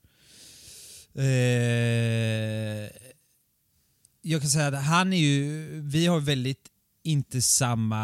eh, 1.14 1.24
Jag 4.22 4.42
kan 4.42 4.50
säga 4.50 4.68
att 4.68 4.84
han 4.84 5.14
är 5.14 5.18
ju, 5.18 5.68
vi 5.82 6.08
har 6.08 6.20
väldigt 6.20 6.68
inte 7.04 7.42
samma, 7.42 7.98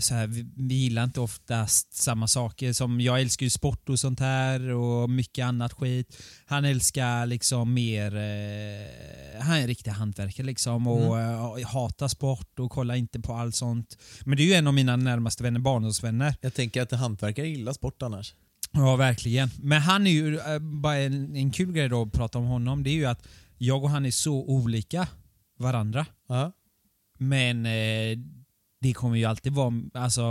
så 0.00 0.14
här, 0.14 0.26
vi, 0.26 0.46
vi 0.56 0.74
gillar 0.74 1.04
inte 1.04 1.20
oftast 1.20 1.94
samma 1.94 2.28
saker. 2.28 2.72
Som 2.72 3.00
Jag 3.00 3.20
älskar 3.20 3.44
ju 3.46 3.50
sport 3.50 3.88
och 3.88 3.98
sånt 3.98 4.20
här 4.20 4.68
och 4.68 5.10
mycket 5.10 5.44
annat 5.44 5.72
skit. 5.72 6.16
Han 6.46 6.64
älskar 6.64 7.26
liksom 7.26 7.74
mer, 7.74 8.16
eh, 8.16 9.42
han 9.42 9.56
är 9.56 9.60
en 9.60 9.66
riktig 9.66 9.90
hantverkare 9.90 10.46
liksom 10.46 10.86
och 10.86 11.20
eh, 11.20 11.66
hatar 11.66 12.08
sport 12.08 12.58
och 12.58 12.70
kollar 12.70 12.94
inte 12.94 13.20
på 13.20 13.34
allt 13.34 13.54
sånt. 13.54 13.98
Men 14.24 14.36
det 14.36 14.42
är 14.42 14.46
ju 14.46 14.54
en 14.54 14.66
av 14.66 14.74
mina 14.74 14.96
närmaste 14.96 15.42
vänner, 15.42 15.60
barndomsvänner. 15.60 16.34
Jag 16.40 16.54
tänker 16.54 16.82
att 16.82 16.92
hantverkare 16.92 17.48
gillar 17.48 17.72
sport 17.72 18.02
annars. 18.02 18.34
Ja, 18.72 18.96
verkligen. 18.96 19.50
Men 19.62 19.82
han 19.82 20.06
är 20.06 20.10
ju, 20.10 20.38
äh, 20.38 20.58
bara 20.58 20.96
en, 20.96 21.36
en 21.36 21.50
kul 21.50 21.72
grej 21.72 21.88
då 21.88 22.02
att 22.02 22.12
prata 22.12 22.38
om 22.38 22.44
honom, 22.44 22.82
det 22.82 22.90
är 22.90 22.94
ju 22.94 23.06
att 23.06 23.26
jag 23.58 23.84
och 23.84 23.90
han 23.90 24.06
är 24.06 24.10
så 24.10 24.34
olika 24.34 25.08
varandra. 25.58 26.06
Ja. 26.28 26.52
Men 27.22 27.66
eh, 27.66 28.18
det 28.80 28.92
kommer 28.92 29.16
ju 29.16 29.24
alltid 29.24 29.52
vara, 29.52 29.72
alltså 29.94 30.22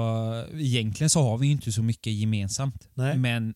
egentligen 0.54 1.10
så 1.10 1.22
har 1.22 1.38
vi 1.38 1.46
ju 1.48 1.52
inte 1.52 1.72
så 1.72 1.84
mycket 1.84 2.14
gemensamt. 2.14 2.90
Nej. 2.94 3.18
Men 3.18 3.54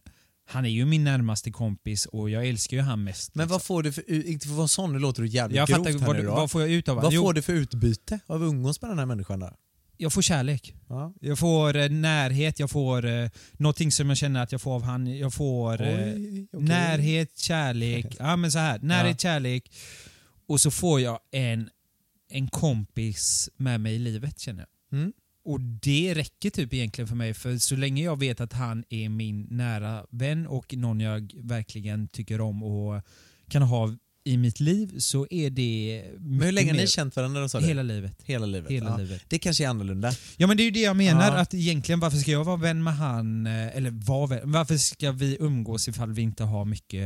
han 0.48 0.66
är 0.66 0.70
ju 0.70 0.86
min 0.86 1.04
närmaste 1.04 1.52
kompis 1.52 2.06
och 2.06 2.30
jag 2.30 2.48
älskar 2.48 2.78
ju 2.78 2.84
han 2.84 3.04
mest. 3.04 3.36
Men 3.36 3.48
vad 3.48 3.56
liksom. 3.56 3.68
får 3.68 3.84
du 3.84 3.92
för, 3.92 4.28
inte 4.28 4.48
för 4.48 4.54
att 4.54 4.58
vara 4.58 4.68
sån, 4.68 4.94
nu 4.94 5.00
låter 5.00 5.22
du 5.22 5.28
jävligt 5.28 5.58
jag 5.58 5.68
grovt 5.68 5.78
fattar, 5.78 6.00
här 6.00 6.08
vad, 6.08 6.16
nu 6.16 6.24
då. 6.24 6.36
vad 6.36 6.52
får 6.52 6.62
jag 6.62 6.72
ut 6.72 6.90
av 6.90 6.96
Vad? 6.96 7.14
Jo, 7.14 7.22
får 7.22 7.34
du 7.34 7.42
för 7.42 7.54
utbyte 7.54 8.20
av 8.28 8.44
att 8.44 8.48
umgås 8.48 8.82
med 8.82 8.92
den 8.92 9.00
här 9.00 9.06
människan 9.06 9.40
då? 9.40 9.52
Jag 9.98 10.14
får 10.14 10.22
kärlek. 10.22 10.74
Ja. 10.90 11.14
Jag 11.22 11.40
får 11.40 11.76
eh, 11.76 11.90
närhet, 11.90 12.60
jag 12.60 12.72
får 12.72 13.06
eh, 13.06 13.30
någonting 13.54 13.92
som 13.92 14.10
jag 14.10 14.18
känner 14.18 14.44
att 14.44 14.52
jag 14.52 14.62
får 14.62 14.76
av 14.76 14.84
han. 14.84 15.18
Jag 15.18 15.34
får 15.34 15.82
eh, 15.82 15.88
Oj, 15.88 16.48
okej. 16.54 16.68
Närhet, 16.68 17.38
kärlek. 17.38 18.16
Ja 18.20 18.36
men 18.36 18.52
så 18.52 18.60
här. 18.60 18.80
Närhet, 18.80 19.22
kärlek. 19.22 19.72
Och 20.48 20.62
så 20.62 20.72
får 20.72 21.02
jag 21.02 21.20
en, 21.32 21.70
en 22.30 22.48
kompis 22.48 23.50
med 23.58 23.82
mig 23.82 23.96
i 23.96 24.00
livet 24.00 24.40
känner 24.40 24.66
jag. 24.92 25.00
Mm. 25.00 25.14
Och 25.46 25.62
det 25.62 26.14
räcker 26.14 26.50
typ 26.50 26.74
egentligen 26.74 27.08
för 27.08 27.16
mig 27.16 27.34
för 27.34 27.58
så 27.58 27.76
länge 27.76 28.04
jag 28.04 28.20
vet 28.20 28.42
att 28.42 28.54
han 28.54 28.84
är 28.90 29.10
min 29.10 29.48
nära 29.50 30.06
vän 30.10 30.48
och 30.48 30.74
någon 30.76 31.00
jag 31.00 31.32
verkligen 31.36 32.08
tycker 32.08 32.42
om 32.42 32.64
och 32.64 33.02
kan 33.50 33.62
ha 33.62 33.96
i 34.24 34.38
mitt 34.38 34.60
liv 34.60 35.00
så 35.00 35.28
är 35.30 35.50
det 35.50 36.04
Men 36.20 36.42
hur 36.42 36.52
länge 36.52 36.72
har 36.72 36.78
ni 36.78 36.88
känt 36.88 37.16
varandra 37.16 37.50
sa? 37.50 37.60
Hela 37.60 37.84
livet. 37.84 38.18
Hela 38.24 38.46
livet? 38.46 38.72
Hela 38.72 38.90
ja. 38.90 38.98
livet. 38.98 39.22
Det 39.28 39.40
kanske 39.40 39.66
är 39.66 39.68
annorlunda. 39.68 40.12
Ja 40.38 40.48
men 40.48 40.58
det 40.58 40.64
är 40.64 40.66
ju 40.66 40.72
det 40.72 40.82
jag 40.82 40.96
menar, 40.96 41.28
Ja. 41.28 41.42
att 41.42 41.54
egentligen 41.54 42.00
varför 42.00 42.18
ska 42.18 42.32
jag 42.32 42.44
vara 42.44 42.58
vän 42.58 42.84
med 42.84 42.96
han, 42.96 43.48
eh, 43.48 43.78
eller 43.78 43.92
vara 43.92 44.28
vän, 44.28 44.52
varför 44.52 44.78
ska 44.78 45.12
vi 45.12 45.38
umgås 45.40 45.88
ifall 45.88 46.14
vi 46.14 46.22
inte 46.22 46.44
har 46.44 46.66
mycket 46.66 47.02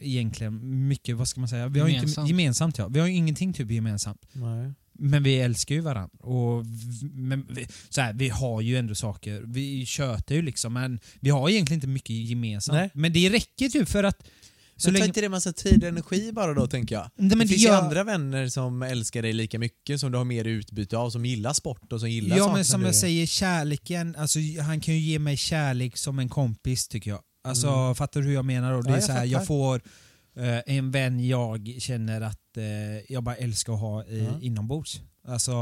Egentligen 0.00 0.88
mycket, 0.88 1.16
vad 1.16 1.28
ska 1.28 1.40
man 1.40 1.48
säga? 1.48 1.68
Vi 1.68 1.80
har 1.80 1.88
ju 1.88 1.94
Gemensamt. 1.94 2.30
Inte, 2.30 2.42
gemensamt 2.42 2.78
ja. 2.78 2.88
Vi 2.88 3.00
har 3.00 3.06
ju 3.06 3.14
ingenting 3.14 3.52
typ 3.52 3.70
gemensamt. 3.70 4.26
Nej. 4.32 4.72
Men 5.00 5.22
vi 5.22 5.40
älskar 5.40 5.74
ju 5.74 5.80
varandra. 5.80 6.18
Och 6.20 6.64
v- 6.66 7.08
men 7.12 7.46
vi, 7.50 7.66
så 7.88 8.00
här, 8.00 8.12
vi 8.12 8.28
har 8.28 8.60
ju 8.60 8.76
ändå 8.76 8.94
saker, 8.94 9.42
vi 9.46 9.86
tjötar 9.86 10.34
ju 10.34 10.42
liksom 10.42 10.72
men 10.72 11.00
vi 11.20 11.30
har 11.30 11.50
egentligen 11.50 11.76
inte 11.76 11.86
mycket 11.86 12.10
gemensamt. 12.10 12.76
Nej. 12.78 12.90
Men 12.94 13.12
det 13.12 13.30
räcker 13.30 13.68
typ 13.68 13.88
för 13.88 14.04
att 14.04 14.22
Så 14.22 14.80
så 14.82 14.86
tar 14.86 14.92
länge... 14.92 15.04
inte 15.06 15.20
det 15.20 15.28
massa 15.28 15.52
tid 15.52 15.82
och 15.82 15.88
energi 15.88 16.32
bara 16.32 16.54
då 16.54 16.66
tänker 16.66 16.94
jag? 16.94 17.10
Nej, 17.16 17.28
men 17.28 17.38
det 17.38 17.46
finns 17.48 17.64
ju 17.64 17.68
andra 17.68 18.04
vänner 18.04 18.48
som 18.48 18.82
älskar 18.82 19.22
dig 19.22 19.32
lika 19.32 19.58
mycket, 19.58 20.00
som 20.00 20.12
du 20.12 20.18
har 20.18 20.24
mer 20.24 20.44
utbyte 20.44 20.96
av, 20.98 21.10
som 21.10 21.24
gillar 21.26 21.52
sport 21.52 21.92
och 21.92 22.00
som 22.00 22.10
gillar 22.10 22.36
Ja 22.36 22.44
saker 22.44 22.54
men 22.54 22.64
som 22.64 22.80
du... 22.80 22.86
jag 22.86 22.94
säger, 22.94 23.26
kärleken, 23.26 24.16
alltså, 24.18 24.38
han 24.66 24.80
kan 24.80 24.94
ju 24.94 25.00
ge 25.00 25.18
mig 25.18 25.36
kärlek 25.36 25.96
som 25.96 26.18
en 26.18 26.28
kompis 26.28 26.88
tycker 26.88 27.10
jag. 27.10 27.20
Alltså 27.48 27.68
Mm. 27.68 27.94
fattar 27.94 28.20
du 28.20 28.26
hur 28.26 28.34
jag 28.34 28.44
menar 28.44 28.72
då? 28.72 28.80
Det 28.82 28.88
Ja, 28.88 28.94
är 28.94 28.98
jag 29.00 29.04
så 29.06 29.12
här, 29.12 29.24
jag 29.24 29.46
får 29.46 29.82
eh, 30.36 30.58
en 30.76 30.90
vän 30.90 31.26
jag 31.26 31.74
känner 31.78 32.20
att 32.20 32.56
eh, 32.56 33.12
jag 33.12 33.22
bara 33.22 33.36
älskar 33.36 33.72
att 33.72 33.80
ha 33.80 34.04
i, 34.04 34.24
Ja. 34.24 34.40
inombords. 34.40 35.00
Alltså 35.28 35.52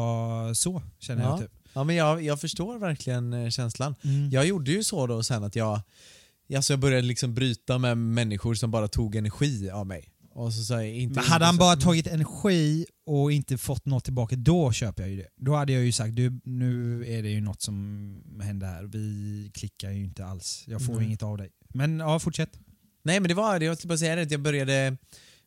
så 0.55 0.83
känner 0.99 1.22
Ja. 1.22 1.29
jag 1.31 1.38
typ. 1.40 1.51
Ja 1.72 1.85
men 1.85 1.96
jag, 1.96 2.22
jag 2.22 2.40
förstår 2.40 2.79
verkligen 2.79 3.33
eh, 3.33 3.51
känslan. 3.51 3.94
Mm. 4.05 4.31
Jag 4.31 4.46
gjorde 4.46 4.70
ju 4.70 4.85
så 4.85 5.07
då 5.07 5.22
sen 5.22 5.44
att 5.44 5.57
jag, 5.57 5.81
alltså 6.57 6.72
jag 6.72 6.81
började 6.81 7.03
liksom 7.07 7.35
bryta 7.35 7.79
med 7.79 7.99
människor 7.99 8.55
som 8.55 8.70
bara 8.70 8.88
tog 8.88 9.16
energi 9.16 9.70
av 9.70 9.87
mig. 9.87 10.12
Och 10.31 10.53
så, 10.53 10.62
så 10.64 10.75
här, 10.75 10.83
inte, 10.83 11.14
Men 11.14 11.25
hade 11.25 11.44
han 11.44 11.57
bara 11.57 11.77
tagit 11.77 12.07
energi 12.07 12.87
och 13.07 13.33
inte 13.33 13.59
fått 13.59 13.87
något 13.87 14.05
tillbaka, 14.05 14.37
då 14.37 14.72
köper 14.72 15.03
jag 15.03 15.11
ju 15.11 15.16
det. 15.16 15.29
Då 15.37 15.55
hade 15.55 15.72
jag 15.72 15.83
ju 15.85 15.92
sagt, 15.92 16.16
du, 16.16 16.40
nu 16.44 17.05
är 17.18 17.22
det 17.22 17.29
ju 17.31 17.40
något 17.40 17.62
som 17.62 18.40
händer 18.42 18.66
här. 18.66 18.85
Vi 18.85 19.51
klickar 19.55 19.90
ju 19.90 20.05
inte 20.05 20.25
alls. 20.27 20.64
Jag 20.66 20.83
får 20.87 20.94
Nej. 20.94 21.05
inget 21.05 21.22
av 21.22 21.38
dig. 21.38 21.51
Men 21.77 21.99
ja, 21.99 22.19
fortsätt. 22.19 22.59
Nej 23.03 23.21
men 23.21 23.29
det 23.29 23.35
var, 23.35 23.61
jag 23.61 23.77
skulle 23.77 23.89
bara 23.89 23.99
säga 23.99 24.17
det, 24.17 24.23
att 24.23 24.31
jag 24.31 24.41
började, 24.41 24.97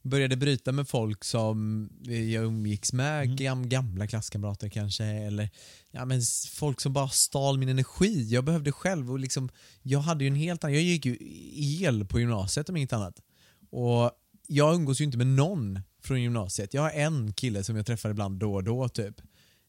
började 0.01 0.35
bryta 0.35 0.71
med 0.71 0.87
folk 0.87 1.23
som 1.23 1.89
jag 2.03 2.43
umgicks 2.43 2.93
med, 2.93 3.23
Mm. 3.23 3.35
gam, 3.35 3.69
gamla 3.69 4.07
klasskamrater 4.07 4.69
kanske, 4.69 5.03
eller 5.05 5.49
ja, 5.91 6.05
men 6.05 6.21
folk 6.51 6.81
som 6.81 6.93
bara 6.93 7.09
stal 7.09 7.57
min 7.57 7.69
energi. 7.69 8.23
Jag 8.29 8.43
behövde 8.43 8.71
själv 8.71 9.11
och 9.11 9.19
liksom, 9.19 9.49
jag 9.81 9.99
hade 9.99 10.23
ju 10.23 10.27
en 10.27 10.35
helt 10.35 10.63
annan, 10.63 10.73
jag 10.73 10.83
gick 10.83 11.05
ju 11.05 11.17
el 11.83 12.05
på 12.05 12.19
gymnasiet 12.19 12.69
om 12.69 12.77
inget 12.77 12.93
annat. 12.93 13.15
Och 13.71 14.11
jag 14.47 14.75
umgås 14.75 15.01
ju 15.01 15.05
inte 15.05 15.17
med 15.17 15.27
någon 15.27 15.79
från 16.03 16.21
gymnasiet. 16.21 16.73
Jag 16.73 16.81
har 16.81 16.91
en 16.91 17.33
kille 17.33 17.63
som 17.63 17.75
jag 17.75 17.85
träffar 17.85 18.09
ibland 18.09 18.39
då 18.39 18.53
och 18.53 18.63
då 18.63 18.89
typ. 18.89 19.15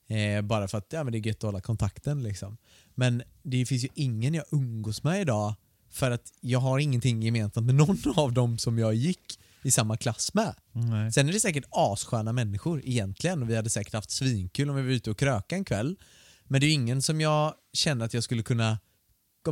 Eh, 0.09 0.43
bara 0.43 0.69
för 0.69 0.79
att 0.79 0.93
ja, 0.93 1.05
men 1.05 1.13
det 1.13 1.19
är 1.19 1.27
gött 1.27 1.37
att 1.37 1.43
hålla 1.43 1.61
kontakten 1.61 2.23
liksom. 2.23 2.57
Men 2.95 3.23
det 3.43 3.67
finns 3.67 3.85
ju 3.85 3.89
ingen 3.95 4.35
jag 4.35 4.45
umgås 4.51 5.03
med 5.03 5.21
idag 5.21 5.55
för 5.91 6.11
att 6.11 6.33
jag 6.41 6.59
har 6.59 6.79
ingenting 6.79 7.23
gemensamt 7.23 7.67
med 7.67 7.75
någon 7.75 7.99
av 8.17 8.33
dem 8.33 8.59
som 8.59 8.79
jag 8.79 8.95
gick 8.95 9.39
i 9.63 9.71
samma 9.71 9.97
klass 9.97 10.35
med. 10.35 10.55
Nej. 10.73 11.13
Sen 11.13 11.29
är 11.29 11.33
det 11.33 11.41
säkert 11.41 11.65
assköna 11.71 12.33
människor 12.33 12.83
egentligen 12.85 13.43
och 13.43 13.51
vi 13.51 13.57
hade 13.57 13.71
säkert 13.71 13.95
haft 13.95 14.11
svinkul 14.11 14.71
om 14.71 14.77
vi 14.77 14.83
var 14.83 14.91
ute 14.91 15.11
och 15.11 15.19
kröka 15.19 15.57
en 15.57 15.65
kväll. 15.65 15.97
Men 16.45 16.61
det 16.61 16.67
är 16.67 16.69
ju 16.69 16.75
ingen 16.75 17.03
som 17.03 17.21
jag 17.21 17.55
känner 17.73 18.05
att 18.05 18.15
jag 18.15 18.25
skulle 18.25 18.43
kunna, 18.43 18.79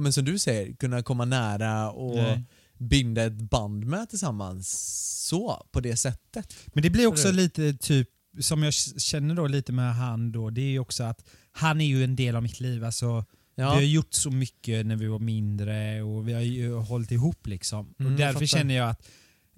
men 0.00 0.12
som 0.12 0.24
du 0.24 0.38
säger, 0.38 0.72
kunna 0.72 1.02
komma 1.02 1.24
nära 1.24 1.90
och 1.90 2.16
Nej. 2.16 2.44
binda 2.78 3.22
ett 3.24 3.50
band 3.50 3.84
med 3.86 4.08
tillsammans 4.08 4.68
så, 5.26 5.66
på 5.72 5.80
det 5.80 5.96
sättet. 5.96 6.54
Men 6.66 6.82
det 6.82 6.90
blir 6.90 7.06
också 7.06 7.32
lite 7.32 7.74
typ, 7.74 8.08
som 8.40 8.62
jag 8.62 8.74
känner 8.74 9.34
då 9.34 9.46
lite 9.46 9.72
med 9.72 9.94
han 9.94 10.32
då, 10.32 10.50
det 10.50 10.60
är 10.60 10.70
ju 10.70 10.78
också 10.78 11.04
att 11.04 11.24
han 11.52 11.80
är 11.80 11.86
ju 11.86 12.04
en 12.04 12.16
del 12.16 12.36
av 12.36 12.42
mitt 12.42 12.60
liv. 12.60 12.84
Alltså, 12.84 13.24
Ja. 13.58 13.70
Vi 13.70 13.76
har 13.76 13.82
gjort 13.82 14.14
så 14.14 14.30
mycket 14.30 14.86
när 14.86 14.96
vi 14.96 15.06
var 15.06 15.18
mindre 15.18 16.02
och 16.02 16.28
vi 16.28 16.32
har 16.32 16.40
ju 16.40 16.74
hållit 16.74 17.10
ihop 17.10 17.46
liksom. 17.46 17.94
Mm, 17.98 18.12
och 18.14 18.20
jag 18.20 18.26
därför 18.28 18.32
fattar. 18.32 18.46
känner 18.46 18.74
jag 18.74 18.90
att 18.90 19.08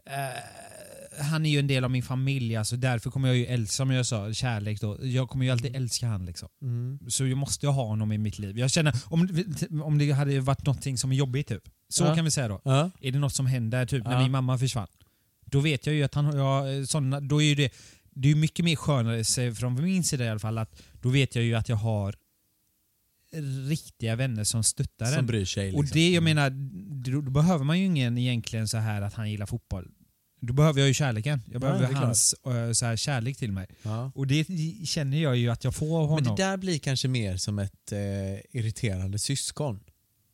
eh, 0.07 1.23
han 1.23 1.47
är 1.47 1.51
ju 1.51 1.59
en 1.59 1.67
del 1.67 1.85
av 1.85 1.91
min 1.91 2.03
familj, 2.03 2.57
alltså 2.57 2.77
därför 2.77 3.11
kommer 3.11 3.29
jag 3.29 3.37
ju 3.37 3.47
älska, 3.47 3.73
som 3.73 3.91
jag 3.91 4.07
sa, 4.07 4.33
kärlek 4.33 4.81
då. 4.81 4.99
Jag 5.03 5.29
kommer 5.29 5.45
ju 5.45 5.51
alltid 5.51 5.77
älska 5.77 6.07
han 6.07 6.27
liksom. 6.27 6.49
Mm. 6.63 6.99
Så 7.09 7.27
jag 7.27 7.39
måste 7.39 7.67
ha 7.67 7.85
honom 7.87 8.13
i 8.13 8.19
mitt 8.19 8.39
liv. 8.39 8.59
Jag 8.59 8.71
känner, 8.71 8.95
om, 9.07 9.45
om 9.83 9.99
det 9.99 10.11
hade 10.11 10.41
varit 10.41 10.67
någonting 10.67 10.99
som 10.99 11.13
är 11.13 11.17
jobbigt 11.17 11.49
typ, 11.49 11.63
så 11.89 12.05
Ja. 12.05 12.15
kan 12.15 12.25
vi 12.25 12.31
säga 12.31 12.49
då. 12.49 12.61
Ja. 12.65 12.91
Är 13.01 13.13
det 13.13 13.19
något 13.19 13.35
som 13.35 13.47
händer, 13.47 13.87
typ 13.87 14.05
när 14.05 14.23
min 14.23 14.31
mamma 14.31 14.59
försvann, 14.59 14.89
då 15.45 15.61
vet 15.61 15.87
jag 15.87 15.95
ju 15.95 16.03
att 16.03 16.15
han 16.15 16.25
har 16.25 16.87
sådana, 16.87 17.21
då 17.21 17.43
är 17.43 17.47
ju 17.47 17.55
det, 17.55 17.73
det 18.11 18.31
är 18.31 18.35
mycket 18.35 18.65
mer 18.65 18.77
skönare, 18.77 19.55
från 19.55 19.75
min 19.83 20.05
sida 20.05 20.25
i 20.25 20.29
alla 20.29 20.41
fall, 20.41 20.59
att 20.59 20.83
då 21.03 21.09
vet 21.09 21.35
jag 21.35 21.45
ju 21.45 21.55
att 21.55 21.69
jag 21.69 21.77
har 21.77 22.15
riktiga 23.69 24.17
vänner 24.17 24.45
som 24.45 24.65
stöttar 24.65 25.07
Som 25.07 25.19
en. 25.19 25.27
bryr 25.27 25.45
sig. 25.45 25.65
Liksom. 25.65 25.79
Och 25.81 25.87
det, 25.93 26.11
jag 26.11 26.23
menar, 26.23 26.51
då, 27.11 27.21
då 27.21 27.31
behöver 27.31 27.65
man 27.65 27.79
ju 27.79 27.85
ingen 27.85 28.19
egentligen 28.19 28.69
så 28.69 28.77
här 28.79 29.03
att 29.03 29.15
han 29.15 29.31
gillar 29.31 29.47
fotboll. 29.47 29.89
Då 30.43 30.53
behöver 30.53 30.81
jag 30.81 30.89
ju 30.89 30.95
kärleken. 30.95 31.43
Jag 31.47 31.55
Ja, 31.55 31.59
behöver 31.59 31.89
klart. 31.89 32.05
hans 32.05 32.35
eh, 32.47 32.73
så 32.73 32.87
här, 32.87 32.97
kärlek 32.97 33.37
till 33.37 33.53
mig. 33.53 33.67
Ja. 33.83 34.13
Och 34.15 34.27
det 34.27 34.45
känner 34.89 35.23
jag 35.23 35.37
ju 35.37 35.49
att 35.51 35.65
jag 35.65 35.75
får 35.75 35.99
av 35.99 36.03
Men 36.03 36.11
honom. 36.11 36.37
det 36.37 36.43
där 36.43 36.57
blir 36.57 36.79
kanske 36.79 37.09
mer 37.09 37.37
som 37.37 37.59
ett 37.59 37.93
eh, 37.93 37.99
irriterande 38.59 39.19
syskon. 39.19 39.81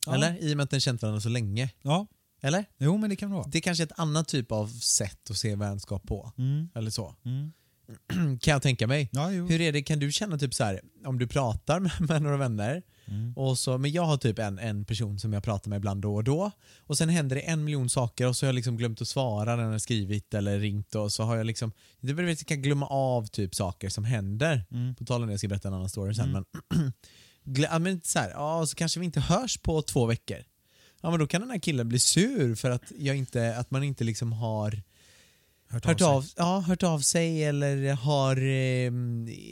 Ja. 0.06 0.14
Eller? 0.14 0.36
I 0.44 0.52
och 0.52 0.56
med 0.56 0.64
att 0.64 0.70
den 0.70 0.80
känt 0.80 1.02
varandra 1.02 1.20
så 1.20 1.28
länge. 1.28 1.70
Ja, 1.82 2.06
Eller? 2.42 2.64
jo 2.78 2.96
men 2.96 3.10
det 3.10 3.16
kan 3.16 3.30
det 3.30 3.36
vara. 3.36 3.46
Det 3.48 3.58
är 3.58 3.62
kanske 3.62 3.84
ett 3.84 3.98
annat 3.98 4.28
typ 4.28 4.52
av 4.52 4.68
sätt 4.68 5.30
att 5.30 5.36
se 5.36 5.54
vänskap 5.56 6.02
på. 6.06 6.32
Mm. 6.38 6.68
Eller 6.74 6.90
så. 6.90 7.14
Mm. 7.24 7.52
kan 8.40 8.52
jag 8.52 8.62
tänka 8.62 8.86
mig. 8.86 9.08
Ja. 9.12 9.26
Hur 9.28 9.60
är 9.60 9.72
det, 9.72 9.82
kan 9.82 9.98
du 9.98 10.12
känna 10.12 10.38
typ 10.38 10.54
så 10.54 10.64
här 10.64 10.80
om 11.04 11.18
du 11.18 11.26
pratar 11.26 11.80
med, 11.80 11.92
med 12.00 12.22
några 12.22 12.36
vänner 12.36 12.82
Mm. 13.08 13.32
och 13.36 13.58
så, 13.58 13.78
men 13.78 13.92
jag 13.92 14.02
har 14.02 14.16
typ 14.16 14.38
en, 14.38 14.58
en 14.58 14.84
person 14.84 15.18
som 15.18 15.32
jag 15.32 15.42
pratar 15.42 15.68
med 15.70 15.76
ibland 15.76 16.02
då 16.02 16.14
och 16.14 16.24
då 16.24 16.50
och 16.78 16.98
sen 16.98 17.08
händer 17.08 17.36
det 17.36 17.42
en 17.42 17.64
miljon 17.64 17.88
saker 17.88 18.26
och 18.28 18.36
så 18.36 18.46
har 18.46 18.48
jag 18.48 18.54
liksom 18.54 18.76
glömt 18.76 19.00
att 19.02 19.08
svara 19.08 19.56
när 19.56 19.62
jag 19.62 19.70
har 19.70 19.78
skrivit 19.78 20.34
eller 20.34 20.58
ringt 20.58 20.94
och 20.94 21.12
så 21.12 21.22
har 21.22 21.36
jag 21.36 21.46
liksom, 21.46 21.72
du 22.00 22.12
vet 22.12 22.40
jag 22.40 22.46
kan 22.46 22.62
glömma 22.62 22.86
av 22.86 23.26
typ 23.26 23.54
saker 23.54 23.88
som 23.88 24.04
händer. 24.04 24.64
Mm. 24.70 24.94
På 24.94 25.04
tal 25.04 25.22
om 25.22 25.26
det, 25.28 25.32
jag 25.32 25.38
ska 25.40 25.48
berätta 25.48 25.68
en 25.68 25.74
annan 25.74 25.88
story 25.88 26.14
sen 26.14 26.32
men, 26.32 26.44
glö- 27.44 27.68
ja, 27.72 27.78
men 27.78 28.00
så 28.04 28.18
här, 28.18 28.30
ja 28.30 28.66
så 28.66 28.76
kanske 28.76 29.00
vi 29.00 29.06
inte 29.06 29.20
hörs 29.20 29.58
på 29.58 29.82
två 29.82 30.06
veckor. 30.06 30.38
Ja 31.00 31.10
men 31.10 31.18
då 31.20 31.26
kan 31.26 31.40
den 31.40 31.50
här 31.50 31.58
killen 31.58 31.88
bli 31.88 31.98
sur 31.98 32.54
för 32.54 32.70
att, 32.70 32.92
jag 32.98 33.16
inte, 33.16 33.56
att 33.56 33.70
man 33.70 33.82
inte 33.82 34.04
liksom 34.04 34.32
har 34.32 34.82
hört 35.68 35.98
sig. 35.98 36.06
av, 36.06 36.26
ja, 36.36 36.60
hört 36.60 36.82
av 36.82 36.98
sig 37.00 37.44
eller 37.44 37.92
har, 37.94 38.36
eh, 38.36 38.92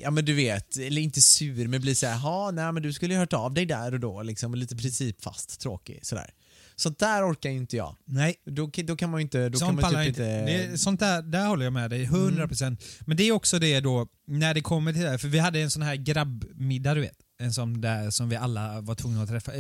ja 0.03 0.11
men 0.11 0.25
du 0.25 0.35
vet, 0.35 0.77
eller 0.77 1.03
inte 1.03 1.23
sur 1.23 1.69
men 1.69 1.81
blir 1.81 1.95
såhär, 1.95 2.21
ja 2.23 2.51
nej 2.51 2.73
men 2.73 2.83
du 2.83 2.93
skulle 2.93 3.15
ju 3.15 3.21
hört 3.21 3.33
av 3.33 3.55
dig 3.55 3.67
där 3.67 3.95
och 3.95 4.01
då 4.01 4.23
liksom, 4.23 4.53
och 4.53 4.59
lite 4.59 4.77
principfast, 4.77 5.61
tråkig 5.61 5.99
sådär. 6.03 6.31
Så 6.77 6.89
där 6.89 7.31
orkar 7.33 7.51
ju 7.51 7.57
inte 7.57 7.77
jag. 7.77 7.97
Nej, 8.05 8.35
Då, 8.45 8.71
då 8.85 8.97
kan 8.97 9.11
man 9.11 9.21
ju 9.21 9.23
inte, 9.23 9.49
då 9.49 9.59
kan 9.59 9.67
sånt 9.69 9.81
man 9.81 9.83
pallar 9.83 10.05
typ 10.05 10.09
inte. 10.09 10.23
inte... 10.23 10.71
Det, 10.71 10.79
sånt 10.79 11.01
där, 11.01 11.23
där 11.23 11.47
håller 11.47 11.65
jag 11.65 11.73
med 11.73 11.91
dig, 11.91 12.07
100%. 12.07 12.77
Men 13.01 13.17
det 13.17 13.23
är 13.23 13.33
också 13.33 13.59
det 13.59 13.81
då, 13.81 14.09
när 14.27 14.55
det 14.55 14.61
kommer 14.61 14.93
till 14.93 15.03
det 15.03 15.11
här, 15.11 15.19
för 15.19 15.29
vi 15.29 15.39
hade 15.39 15.61
en 15.61 15.71
sån 15.71 15.83
här 15.83 15.97
grabbmiddag 15.97 16.95
du 16.95 17.01
vet. 17.01 17.17
En 17.39 17.53
sån 17.53 17.81
där 17.81 18.11
som 18.11 18.29
vi 18.29 18.37
alla 18.37 18.81
var 18.81 18.95
tvungna 18.95 19.23
att 19.23 19.29
träffa. 19.29 19.53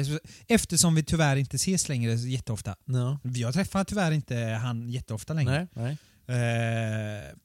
Eftersom 0.48 0.94
vi 0.94 1.02
tyvärr 1.02 1.36
inte 1.36 1.56
ses 1.56 1.88
längre 1.88 2.14
jätteofta. 2.14 2.76
Ja. 2.84 3.18
Jag 3.22 3.54
träffar 3.54 3.84
tyvärr 3.84 4.12
inte 4.12 4.36
han 4.36 4.88
jätteofta 4.88 5.32
längre. 5.34 5.68
Nej, 5.74 5.84
nej. 5.84 5.96
Eh, 6.26 6.34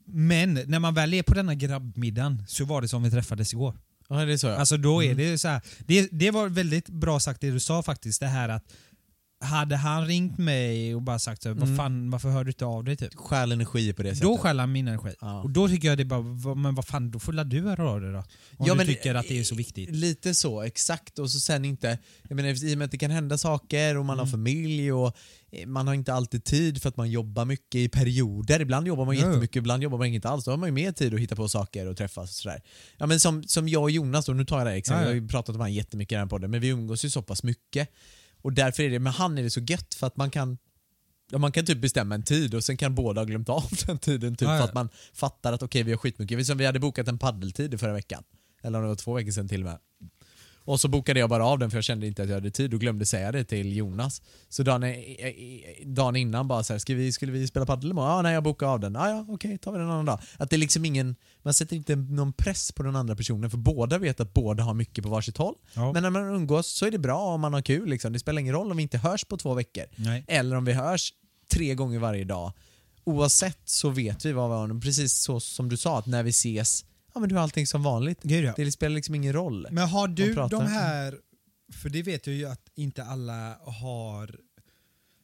men 0.05 0.53
när 0.53 0.79
man 0.79 0.93
väl 0.93 1.13
är 1.13 1.23
på 1.23 1.33
denna 1.33 1.55
grabbmiddagen 1.55 2.43
så 2.47 2.65
var 2.65 2.81
det 2.81 2.87
som 2.87 3.03
vi 3.03 3.11
träffades 3.11 3.53
igår. 3.53 3.75
Ja 4.09 4.15
det 4.25 4.33
är 4.33 4.37
så 4.37 4.47
ja. 4.47 4.55
Alltså 4.55 4.77
då 4.77 5.03
är 5.03 5.11
Mm. 5.11 5.17
det 5.17 5.37
så 5.37 5.47
här, 5.47 5.61
det, 5.87 6.09
det 6.11 6.31
var 6.31 6.49
väldigt 6.49 6.89
bra 6.89 7.19
sagt 7.19 7.41
det 7.41 7.51
du 7.51 7.59
sa 7.59 7.83
faktiskt, 7.83 8.19
det 8.19 8.27
här 8.27 8.49
att 8.49 8.63
hade 9.41 9.75
han 9.75 10.05
ringt 10.07 10.37
mig 10.37 10.95
och 10.95 11.01
bara 11.01 11.19
sagt 11.19 11.43
så, 11.43 11.49
Mm. 11.49 11.59
vad 11.67 11.77
fan, 11.77 12.09
varför 12.11 12.29
hör 12.29 12.43
du 12.43 12.49
inte 12.51 12.65
av 12.65 12.83
dig 12.83 12.95
typ? 12.97 13.15
Stjäl 13.15 13.51
energi 13.51 13.93
på 13.93 14.03
det 14.03 14.09
sättet. 14.09 14.21
Då 14.23 14.37
stjäl 14.37 14.59
han 14.59 14.71
min 14.71 14.87
energi. 14.87 15.09
Ja. 15.21 15.41
Och 15.41 15.49
då 15.49 15.67
tycker 15.67 15.87
jag 15.87 15.97
det 15.97 16.05
bara, 16.05 16.19
vad- 16.21 16.57
men 16.57 16.75
vad 16.75 16.85
fan, 16.87 17.11
då 17.11 17.19
får 17.19 17.31
du 17.43 17.61
höra 17.61 17.89
av 17.89 18.01
dig 18.01 18.11
då. 18.11 18.17
Om 18.17 18.23
Ja, 18.59 18.65
du 18.73 18.75
men- 18.77 18.87
tycker 18.87 19.15
att 19.15 19.27
det 19.27 19.39
är 19.39 19.43
så 19.43 19.55
viktigt. 19.55 19.89
Lite 19.89 20.33
så, 20.33 20.61
exakt. 20.61 21.19
Och 21.19 21.31
så 21.31 21.39
sen 21.39 21.65
inte, 21.65 21.97
jag 22.27 22.35
menar 22.35 22.63
i 22.65 22.73
och 22.73 22.77
med 22.77 22.85
att 22.85 22.91
det 22.91 22.97
kan 22.97 23.11
hända 23.11 23.37
saker 23.37 23.97
och 23.97 24.05
man 24.05 24.13
Mm. 24.19 24.25
har 24.25 24.31
familj 24.31 24.91
och 24.91 25.15
man 25.65 25.87
har 25.87 25.93
inte 25.93 26.13
alltid 26.13 26.43
tid 26.43 26.81
för 26.81 26.89
att 26.89 26.97
man 26.97 27.11
jobbar 27.11 27.45
mycket 27.45 27.75
i 27.75 27.89
perioder. 27.89 28.59
Ibland 28.59 28.87
jobbar 28.87 29.05
man 29.05 29.17
ja. 29.17 29.27
jättemycket, 29.27 29.55
ibland 29.55 29.83
jobbar 29.83 29.97
man 29.97 30.07
inte 30.07 30.29
alls. 30.29 30.45
Då 30.45 30.51
har 30.51 30.57
man 30.57 30.69
ju 30.69 30.73
mer 30.73 30.91
tid 30.91 31.13
att 31.13 31.19
hitta 31.19 31.35
på 31.35 31.49
saker 31.49 31.85
och 31.85 31.97
träffas 31.97 32.29
och 32.29 32.35
sådär. 32.35 32.61
Ja 32.97 33.05
men 33.05 33.19
som, 33.19 33.43
som 33.43 33.69
jag 33.69 33.83
och 33.83 33.91
Jonas 33.91 34.25
då, 34.25 34.33
nu 34.33 34.45
tar 34.45 34.57
jag 34.57 34.67
det 34.67 34.71
här 34.71 34.77
exemplet, 34.77 35.01
Ja, 35.01 35.09
ja. 35.09 35.15
jag 35.15 35.19
har 35.19 35.23
ju 35.23 35.27
pratat 35.27 35.55
om 35.55 35.61
han 35.61 35.73
jättemycket 35.73 36.11
i 36.11 36.15
den 36.15 36.21
här 36.21 36.29
podden, 36.29 36.51
men 36.51 36.61
vi 36.61 36.67
umgås 36.67 37.05
ju 37.05 37.09
så 37.09 37.21
pass 37.21 37.43
mycket. 37.43 37.89
Och 38.41 38.53
därför 38.53 38.83
är 38.83 38.89
det, 38.89 38.99
med 38.99 39.13
han 39.13 39.37
är 39.37 39.43
det 39.43 39.49
så 39.49 39.59
gött 39.59 39.93
för 39.93 40.07
att 40.07 40.17
man 40.17 40.31
kan 40.31 40.57
Ja, 41.31 41.37
man 41.37 41.51
kan 41.51 41.65
typ 41.65 41.77
bestämma 41.77 42.15
en 42.15 42.23
tid 42.23 42.55
och 42.55 42.63
sen 42.63 42.77
kan 42.77 42.95
båda 42.95 43.21
ha 43.21 43.25
glömt 43.25 43.49
av 43.49 43.69
den 43.87 43.99
tiden 43.99 44.35
typ 44.35 44.47
för 44.47 44.61
att 44.61 44.73
man 44.73 44.89
fattar 45.13 45.53
att 45.53 45.63
okej 45.63 45.83
vi 45.83 45.91
har 45.91 45.97
skitmycket. 45.97 46.45
Som 46.45 46.57
vi 46.57 46.65
hade 46.65 46.79
bokat 46.79 47.07
en 47.07 47.19
paddeltid 47.19 47.73
i 47.73 47.77
förra 47.77 47.93
veckan. 47.93 48.23
Eller 48.61 48.77
om 48.77 48.83
det 48.83 48.87
var 48.87 48.95
två 48.95 49.13
veckor 49.13 49.31
sedan 49.31 49.47
till 49.47 49.61
och 49.61 49.65
med. 49.65 49.79
Och 50.63 50.79
så 50.79 50.87
bokade 50.87 51.19
jag 51.19 51.29
bara 51.29 51.45
av 51.45 51.59
den 51.59 51.69
för 51.69 51.77
jag 51.77 51.83
kände 51.83 52.07
inte 52.07 52.23
att 52.23 52.29
jag 52.29 52.35
hade 52.35 52.51
tid 52.51 52.73
och 52.73 52.79
glömde 52.79 53.05
säga 53.05 53.31
det 53.31 53.43
till 53.43 53.77
Jonas. 53.77 54.21
Så 54.49 54.63
dagen, 54.63 54.95
dagen 55.85 56.15
innan 56.15 56.47
bara 56.47 56.63
så 56.63 56.73
här, 56.73 56.79
ska 56.79 56.95
vi, 56.95 57.11
skulle 57.11 57.31
vi 57.31 57.47
spela 57.47 57.65
padel 57.65 57.91
imorgon? 57.91 58.09
Ja, 58.11 58.21
nej 58.21 58.33
jag 58.33 58.43
bokade 58.43 58.71
av 58.71 58.79
den. 58.79 58.93
Ja, 58.93 59.09
ja 59.09 59.25
okej, 59.29 59.57
tar 59.57 59.71
vi 59.71 59.77
den 59.77 59.87
en 59.87 59.93
annan 59.93 60.05
dag. 60.05 60.19
Att 60.37 60.49
det 60.49 60.55
är 60.55 60.57
liksom 60.57 60.85
ingen, 60.85 61.15
man 61.41 61.53
sätter 61.53 61.75
inte 61.75 61.95
någon 61.95 62.33
press 62.33 62.71
på 62.71 62.83
den 62.83 62.95
andra 62.95 63.15
personen 63.15 63.49
för 63.49 63.57
båda 63.57 63.97
vet 63.97 64.19
att 64.19 64.33
båda 64.33 64.63
har 64.63 64.73
mycket 64.73 65.03
på 65.03 65.09
varsitt 65.09 65.37
håll. 65.37 65.55
Ja. 65.73 65.93
Men 65.93 66.03
när 66.03 66.09
man 66.09 66.35
umgås 66.35 66.67
så 66.67 66.85
är 66.85 66.91
det 66.91 66.99
bra 66.99 67.19
om 67.19 67.41
man 67.41 67.53
har 67.53 67.61
kul 67.61 67.89
liksom. 67.89 68.13
Det 68.13 68.19
spelar 68.19 68.39
ingen 68.39 68.53
roll 68.53 68.71
om 68.71 68.77
vi 68.77 68.83
inte 68.83 68.97
hörs 68.97 69.25
på 69.25 69.37
två 69.37 69.53
veckor. 69.53 69.85
Nej. 69.95 70.25
Eller 70.27 70.55
om 70.55 70.65
vi 70.65 70.73
hörs 70.73 71.13
tre 71.51 71.75
gånger 71.75 71.99
varje 71.99 72.23
dag. 72.23 72.51
Oavsett 73.03 73.59
så 73.65 73.89
vet 73.89 74.25
vi 74.25 74.31
vad 74.31 74.49
vi 74.49 74.55
har. 74.55 74.81
Precis 74.81 75.13
så 75.13 75.39
som 75.39 75.69
du 75.69 75.77
sa, 75.77 75.99
att 75.99 76.05
när 76.05 76.23
vi 76.23 76.29
ses, 76.29 76.85
ja 77.13 77.19
men 77.19 77.29
du 77.29 77.35
har 77.35 77.41
allting 77.41 77.67
som 77.67 77.83
vanligt. 77.83 78.19
Gud, 78.23 78.43
ja. 78.43 78.53
Det 78.55 78.71
spelar 78.71 78.95
liksom 78.95 79.15
ingen 79.15 79.33
roll. 79.33 79.67
Men 79.71 79.87
har 79.87 80.07
du 80.07 80.33
de 80.33 80.65
här, 80.67 81.17
för 81.73 81.89
det 81.89 82.03
vet 82.03 82.27
jag 82.27 82.35
ju 82.35 82.45
att 82.45 82.69
inte 82.75 83.03
alla 83.03 83.57
har. 83.61 84.35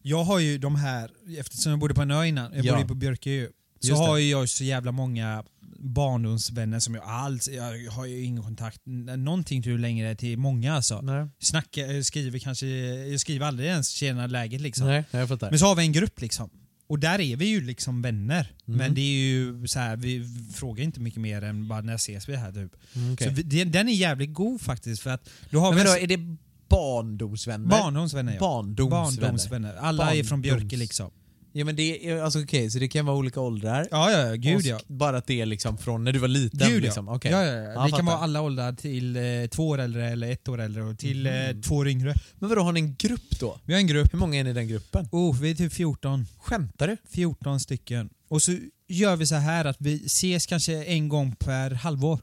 Jag 0.01 0.23
har 0.23 0.39
ju 0.39 0.57
de 0.57 0.75
här, 0.75 1.11
eftersom 1.39 1.69
jag 1.69 1.79
bodde 1.79 1.93
på 1.93 2.01
en 2.01 2.11
ö 2.11 2.25
innan, 2.25 2.53
jag 2.53 2.65
Ja. 2.65 2.73
bodde 2.75 2.87
på 2.87 2.95
Björkö, 2.95 3.47
så 3.79 3.87
Just 3.87 3.99
har 4.01 4.17
ju 4.17 4.29
jag 4.29 4.49
så 4.49 4.63
jävla 4.63 4.91
många 4.91 5.43
barndomsvänner 5.79 6.79
som 6.79 6.95
jag 6.95 7.03
alls, 7.03 7.47
jag 7.47 7.91
har 7.91 8.05
ju 8.05 8.21
ingen 8.23 8.43
kontakt 8.43 8.81
någonting 9.17 9.63
till 9.63 9.77
längre 9.77 10.15
till 10.15 10.37
många 10.37 10.73
alltså. 10.73 11.01
Nej, 11.01 11.27
Snackar, 11.39 11.81
jag 11.85 12.05
skriver 12.05 12.39
kanske, 12.39 12.67
jag 12.67 13.19
skriver 13.19 13.45
aldrig 13.45 13.69
ens 13.69 13.89
tjena 13.89 14.27
läget 14.27 14.61
liksom. 14.61 14.87
nej 14.87 15.03
jag 15.11 15.27
fattar. 15.27 15.49
Men 15.49 15.59
så 15.59 15.65
har 15.65 15.75
vi 15.75 15.83
en 15.83 15.91
grupp 15.91 16.21
liksom. 16.21 16.49
Och 16.87 16.99
där 16.99 17.21
är 17.21 17.35
vi 17.35 17.45
ju 17.45 17.61
liksom 17.61 18.01
vänner. 18.01 18.51
Mm. 18.67 18.77
Men 18.77 18.93
det 18.93 19.01
är 19.01 19.15
ju 19.27 19.67
så 19.67 19.79
här, 19.79 19.95
vi 19.95 20.25
frågar 20.53 20.83
inte 20.83 20.99
mycket 20.99 21.21
mer 21.21 21.41
än 21.41 21.67
bara 21.67 21.81
när 21.81 21.95
ses 21.95 22.29
vi 22.29 22.35
här 22.35 22.51
typ. 22.51 22.75
Mm, 22.95 23.13
okej. 23.13 23.27
Så 23.27 23.33
vi, 23.43 23.63
den 23.63 23.89
är 23.89 23.93
jävligt 23.93 24.33
god 24.33 24.61
faktiskt 24.61 25.01
för 25.01 25.09
att 25.09 25.29
då 25.49 25.59
har 25.59 25.71
Men 25.73 25.79
vi 25.79 25.85
vadå, 25.85 25.99
är 26.03 26.07
det 26.07 26.37
barndomsvänner? 26.69 27.67
barndomsvänner. 27.69 28.33
Ja. 28.33 28.39
Barndomsvänner. 28.39 29.21
Barndomsvänner. 29.21 29.75
Alla 29.75 30.15
är 30.15 30.23
från 30.23 30.39
Barndoms- 30.39 30.41
Björke 30.41 30.77
liksom. 30.77 31.11
Ja 31.57 31.65
men 31.65 31.75
det 31.75 32.09
är, 32.09 32.21
alltså 32.21 32.41
okej, 32.43 32.69
så 32.69 32.79
det 32.79 32.87
kan 32.87 33.05
vara 33.05 33.17
olika 33.17 33.39
åldrar? 33.41 33.87
Ja, 33.91 34.11
ja, 34.11 34.27
ja, 34.27 34.33
gud 34.35 34.55
Och 34.55 34.61
ja. 34.61 34.79
Bara 34.87 35.17
att 35.17 35.27
det 35.27 35.41
är 35.41 35.45
liksom 35.45 35.77
från 35.77 36.03
när 36.03 36.11
du 36.13 36.19
var 36.19 36.27
liten? 36.27 36.69
Gud 36.69 36.83
liksom. 36.83 37.07
ja. 37.07 37.15
Okej. 37.15 37.31
ja, 37.31 37.43
ja, 37.45 37.53
ja. 37.53 37.61
Ja, 37.63 37.69
Det 37.69 37.75
kan 37.75 37.89
fattar. 37.89 38.03
vara 38.03 38.17
alla 38.17 38.41
åldrar 38.41 38.73
till 38.73 39.15
eh, 39.15 39.21
två 39.51 39.67
år 39.67 39.77
äldre 39.77 40.09
eller 40.09 40.31
ett 40.31 40.47
år 40.47 40.61
äldre 40.61 40.83
och 40.83 40.97
till 40.99 41.27
Mm. 41.27 41.57
eh, 41.57 41.61
två 41.61 41.75
år 41.75 41.87
yngre. 41.87 42.13
Men 42.39 42.49
vadå, 42.49 42.61
har 42.61 42.71
ni 42.71 42.79
en 42.79 42.95
grupp 42.95 43.39
då? 43.39 43.59
Vi 43.65 43.73
har 43.73 43.79
en 43.79 43.87
grupp. 43.87 44.13
Hur 44.13 44.19
många 44.19 44.39
är 44.39 44.43
ni 44.43 44.49
i 44.49 44.53
den 44.53 44.67
gruppen? 44.67 45.07
Oh, 45.11 45.39
vi 45.39 45.51
är 45.51 45.55
typ 45.55 45.73
14. 45.73 46.25
Skämtar 46.39 46.87
du? 46.87 46.97
14 47.09 47.59
stycken. 47.59 48.09
Och 48.27 48.41
så 48.41 48.57
gör 48.87 49.15
vi 49.15 49.25
så 49.25 49.35
här 49.35 49.65
att 49.65 49.77
vi 49.79 50.05
ses 50.05 50.45
kanske 50.45 50.83
en 50.83 51.09
gång 51.09 51.35
per 51.35 51.71
halvår. 51.71 52.19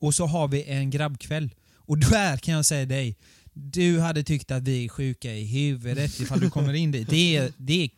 Och 0.00 0.14
så 0.14 0.26
har 0.26 0.48
vi 0.48 0.64
en 0.64 0.90
grabbkväll. 0.90 1.50
Och 1.76 1.98
där 2.10 2.36
kan 2.36 2.54
jag 2.54 2.64
säga 2.66 2.86
dig, 2.86 3.16
du 3.52 4.00
hade 4.00 4.22
tyckt 4.22 4.50
att 4.50 4.62
vi 4.62 4.84
är 4.84 4.88
sjuka 4.88 5.34
i 5.34 5.44
huvudet 5.44 6.20
ifall 6.20 6.40
du 6.40 6.50
kommer 6.50 6.72
in 6.74 6.90
dit. 6.92 7.10
Det 7.10 7.36
är, 7.36 7.52
det 7.56 7.84
är 7.84 7.90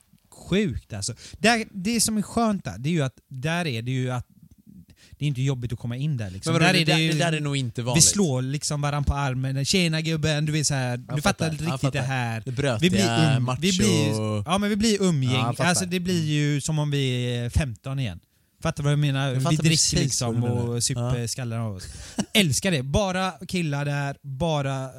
sjukt 0.48 0.92
alltså. 0.92 1.14
Där, 1.38 1.64
det 1.72 2.00
som 2.00 2.18
är 2.18 2.22
skönt 2.22 2.64
där, 2.64 2.79
det 2.79 2.88
är 2.88 2.92
ju 2.92 3.03
att 3.03 3.14
där 3.29 3.66
är 3.66 3.83
det 3.83 3.90
ju 3.90 4.11
att 4.11 4.26
det 5.18 5.24
är 5.24 5.29
inte 5.29 5.42
jobbigt 5.42 5.72
att 5.72 5.79
komma 5.79 5.96
in 5.96 6.16
där 6.16 6.31
liksom. 6.31 6.53
Men 6.53 6.62
där 6.62 6.72
det, 6.72 6.81
är 6.81 6.87
det, 6.87 7.00
ju, 7.03 7.12
det 7.12 7.18
där 7.18 7.33
är 7.33 7.40
nog 7.40 7.57
inte 7.57 7.81
vi 7.83 7.87
vanligt. 7.87 8.05
slår 8.05 8.42
liksom 8.42 8.81
varandra 8.81 9.12
på 9.14 9.18
armen, 9.18 9.64
tjena 9.64 10.00
gubben, 10.00 10.46
du 10.46 10.53
vet 10.53 10.66
så 10.66 10.74
här, 10.74 10.96
du 10.96 11.05
fattar 11.22 11.22
fattar, 11.22 11.50
riktigt 11.50 11.70
det 11.70 11.79
fattar. 11.79 12.03
här. 12.03 12.42
Det 12.44 12.53
brötiga, 12.53 12.79
Vi 12.79 12.90
blir, 12.90 13.37
um, 13.37 13.42
macho... 13.44 13.61
vi 13.61 13.72
blir, 13.79 14.42
ja 14.46 14.59
men 14.59 14.70
vi 14.70 14.76
blir 14.76 14.96
Ja, 15.00 15.05
umgäng. 15.09 15.33
fattar. 15.44 15.64
alltså 15.64 15.85
det 15.87 16.00
blir 16.00 16.24
ju 16.24 16.61
som 16.61 16.79
om 16.79 16.90
vi 16.90 17.35
är 17.37 17.50
15 17.50 17.98
igen. 17.98 18.20
Fattar 18.62 18.83
vad 18.85 18.92
jag 18.92 18.98
menar? 18.98 19.29
Jag 19.29 19.50
vi 19.50 19.57
dricker 19.57 19.96
liksom 19.96 20.44
och 20.44 20.83
super 20.83 21.26
skallar 21.26 21.59
av 21.59 21.76
oss. 21.76 21.87
Älskar 22.35 22.70
det. 22.70 22.83
Bara 22.83 23.33
killar 23.48 23.85
där, 23.85 24.16
bara 24.22 24.85
eh, 24.85 24.90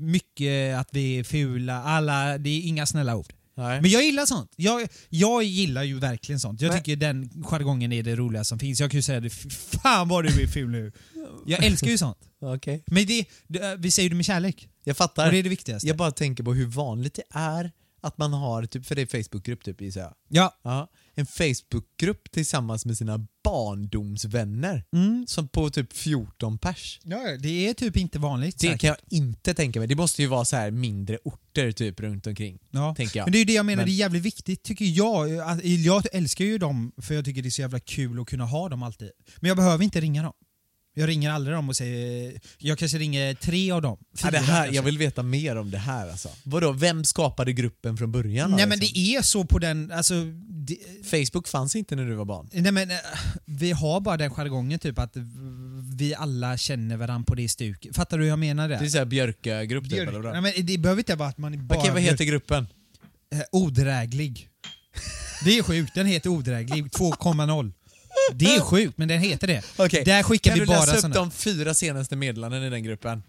mycket 0.00 0.76
att 0.78 0.88
vi 0.92 1.18
är 1.18 1.24
fula, 1.24 1.82
alla, 1.82 2.38
det 2.38 2.50
är 2.50 2.60
inga 2.60 2.86
snälla 2.86 3.16
ord. 3.16 3.32
Nej. 3.56 3.80
Men 3.82 3.90
jag 3.90 4.04
gillar 4.04 4.26
sånt. 4.26 4.52
Jag, 4.56 4.88
jag 5.08 5.42
gillar 5.44 5.82
ju 5.82 5.98
verkligen 5.98 6.40
sånt. 6.40 6.60
Jag 6.60 6.68
Men- 6.68 6.78
tycker 6.78 6.96
den 6.96 7.30
jargongen 7.44 7.92
är 7.92 8.02
det 8.02 8.16
roliga 8.16 8.44
som 8.44 8.58
finns. 8.58 8.80
Jag 8.80 8.90
kan 8.90 8.98
ju 8.98 9.02
säga 9.02 9.20
det, 9.20 9.30
"Fy 9.30 9.50
fan 9.50 10.08
vad 10.08 10.24
du 10.24 10.42
är 10.42 10.46
ful 10.46 10.70
nu. 10.70 10.92
Jag 11.46 11.64
älskar 11.64 11.86
ju 11.88 11.98
sånt. 11.98 12.18
Okej. 12.40 12.84
Men 12.86 13.06
det, 13.06 13.24
det, 13.46 13.76
vi 13.78 13.90
säger 13.90 14.10
det 14.10 14.16
med 14.16 14.24
kärlek. 14.24 14.68
Jag 14.84 14.96
fattar. 14.96 15.26
Och 15.26 15.32
det 15.32 15.38
är 15.38 15.42
det 15.42 15.48
viktigaste. 15.48 15.88
Jag 15.88 15.96
bara 15.96 16.10
tänker 16.10 16.44
på 16.44 16.54
hur 16.54 16.66
vanligt 16.66 17.14
det 17.14 17.22
är 17.30 17.72
att 18.00 18.18
man 18.18 18.32
har, 18.32 18.66
typ, 18.66 18.86
för 18.86 18.94
det 18.94 19.02
är 19.14 19.22
Facebookgrupp 19.22 19.64
typ 19.64 19.80
gissar 19.80 20.00
jag. 20.00 20.14
Ja. 20.28 20.58
Ja, 20.62 20.88
en 21.14 21.26
Facebookgrupp 21.26 22.30
tillsammans 22.30 22.86
med 22.86 22.96
sina 22.96 23.26
barndomsvänner. 23.44 24.84
Mm. 24.92 25.24
Som 25.28 25.48
på 25.48 25.70
typ 25.70 25.92
14 25.92 26.58
pers. 26.58 27.00
ja, 27.02 27.18
det 27.40 27.68
är 27.68 27.74
typ 27.74 27.96
inte 27.96 28.18
vanligt. 28.18 28.58
Det 28.58 28.66
säkert. 28.66 28.80
kan 28.80 28.88
jag 28.88 28.96
inte 29.10 29.54
tänka 29.54 29.78
mig. 29.78 29.88
Det 29.88 29.94
måste 29.94 30.22
ju 30.22 30.28
vara 30.28 30.44
så 30.44 30.56
här 30.56 30.70
mindre 30.70 31.18
orter 31.24 31.72
typ 31.72 32.00
runt 32.00 32.26
omkring. 32.26 32.58
Ja. 32.70 32.94
Tänker 32.94 33.18
jag. 33.18 33.26
Men 33.26 33.32
det 33.32 33.38
är 33.38 33.40
ju 33.40 33.44
det 33.44 33.52
jag 33.52 33.66
menar, 33.66 33.76
Men- 33.76 33.86
det 33.86 33.92
är 33.92 33.96
jävligt 33.96 34.22
viktigt 34.22 34.62
tycker 34.62 34.84
jag. 34.84 35.30
Jag 35.64 36.04
älskar 36.12 36.44
ju 36.44 36.58
dem 36.58 36.92
för 37.02 37.14
jag 37.14 37.24
tycker 37.24 37.42
det 37.42 37.48
är 37.48 37.50
så 37.50 37.60
jävla 37.60 37.80
kul 37.80 38.20
att 38.20 38.26
kunna 38.26 38.44
ha 38.44 38.68
dem 38.68 38.82
alltid. 38.82 39.10
Men 39.40 39.48
jag 39.48 39.56
behöver 39.56 39.84
inte 39.84 40.00
ringa 40.00 40.22
dem. 40.22 40.32
Jag 40.96 41.08
ringer 41.08 41.30
aldrig 41.30 41.56
dem 41.56 41.68
och 41.68 41.76
säger... 41.76 42.40
Jag 42.58 42.78
kanske 42.78 42.98
ringer 42.98 43.34
tre 43.34 43.70
av 43.70 43.82
dem. 43.82 43.98
Ja, 44.22 44.30
det 44.30 44.38
här, 44.38 44.72
jag 44.72 44.82
vill 44.82 44.98
veta 44.98 45.22
mer 45.22 45.56
om 45.56 45.70
det 45.70 45.78
här 45.78 46.10
alltså. 46.10 46.28
Vadå, 46.44 46.72
vem 46.72 47.04
skapade 47.04 47.52
gruppen 47.52 47.96
från 47.96 48.12
början? 48.12 48.50
Nej 48.50 48.66
men 48.66 48.78
liksom? 48.78 49.02
det 49.02 49.14
är 49.16 49.22
så 49.22 49.44
på 49.44 49.58
den... 49.58 49.92
Alltså, 49.92 50.14
Facebook 51.04 51.48
fanns 51.48 51.76
inte 51.76 51.96
när 51.96 52.04
du 52.04 52.14
var 52.14 52.24
barn. 52.24 52.48
nej 52.52 52.72
men, 52.72 52.90
eh, 52.90 52.96
vi 53.44 53.72
har 53.72 54.00
bara 54.00 54.16
den 54.16 54.30
jargongen 54.30 54.78
typ 54.78 54.98
att 54.98 55.16
vi 55.96 56.14
alla 56.14 56.56
känner 56.56 56.96
varandra 56.96 57.24
på 57.26 57.34
det 57.34 57.48
stuket. 57.48 57.96
Fattar 57.96 58.18
du 58.18 58.24
hur 58.24 58.30
jag 58.30 58.38
menar 58.38 58.68
det? 58.68 58.76
Det 58.76 58.84
är 58.84 58.88
såhär 58.88 59.04
Björkö-grupp 59.04 59.90
typ, 59.90 60.08
eller 60.08 60.40
Nej, 60.40 60.40
men 60.56 60.66
det 60.66 60.78
behöver 60.78 61.00
inte 61.00 61.14
vara 61.14 61.28
att 61.28 61.38
man 61.38 61.54
är 61.54 61.58
bara... 61.58 61.78
Okej, 61.78 61.90
vad 61.92 62.02
heter 62.02 62.24
gruppen? 62.24 62.66
Eh, 63.34 63.40
Odräglig. 63.52 64.48
Det 65.44 65.58
är 65.58 65.62
sjukt, 65.62 65.94
den 65.94 66.06
heter 66.06 66.30
Odräglig 66.30 66.84
2,0. 66.92 67.72
Det 68.34 68.54
är 68.54 68.60
sjukt, 68.60 68.98
men 68.98 69.08
den 69.08 69.20
heter 69.20 69.46
det. 69.46 69.62
Okej, 69.76 70.04
Där 70.04 70.22
skickar 70.22 70.50
Kan 70.50 70.58
vi 70.60 70.64
du 70.66 70.72
läsa 70.72 70.92
bara 70.92 71.08
upp 71.08 71.14
de 71.14 71.30
fyra 71.30 71.74
senaste 71.74 72.16
meddelandena 72.16 72.66
i 72.66 72.70
den 72.70 72.82
gruppen? 72.82 73.22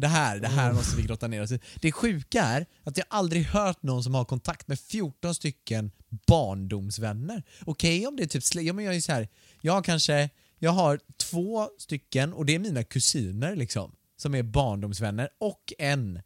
Det 0.00 0.08
här, 0.08 0.38
det 0.38 0.48
här 0.48 0.72
måste 0.72 0.96
vi 0.96 1.02
grotta 1.02 1.26
ner 1.28 1.42
oss 1.42 1.50
i. 1.52 1.60
Det 1.80 1.92
sjuka 1.92 2.42
är 2.42 2.66
att 2.84 2.96
jag 2.96 3.06
aldrig 3.10 3.44
hört 3.44 3.82
någon 3.82 4.04
som 4.04 4.14
har 4.14 4.24
kontakt 4.24 4.68
med 4.68 4.80
14 4.80 5.34
stycken 5.34 5.90
barndomsvänner. 6.26 7.42
Okej 7.66 8.06
om 8.06 8.16
det 8.16 8.22
är 8.22 8.26
typ, 8.26 8.44
ja 8.54 8.72
men 8.72 8.84
jag 8.84 8.94
är 8.96 9.00
så 9.00 9.12
här, 9.12 9.28
jag 9.60 9.72
har 9.72 9.82
kanske, 9.82 10.30
jag 10.58 10.70
har 10.70 11.00
två 11.16 11.68
stycken 11.78 12.32
och 12.32 12.46
det 12.46 12.54
är 12.54 12.58
mina 12.58 12.84
kusiner 12.84 13.56
liksom, 13.56 13.92
som 14.16 14.34
är 14.34 14.42
barndomsvänner 14.42 15.28
och 15.40 15.72
en 15.78 16.20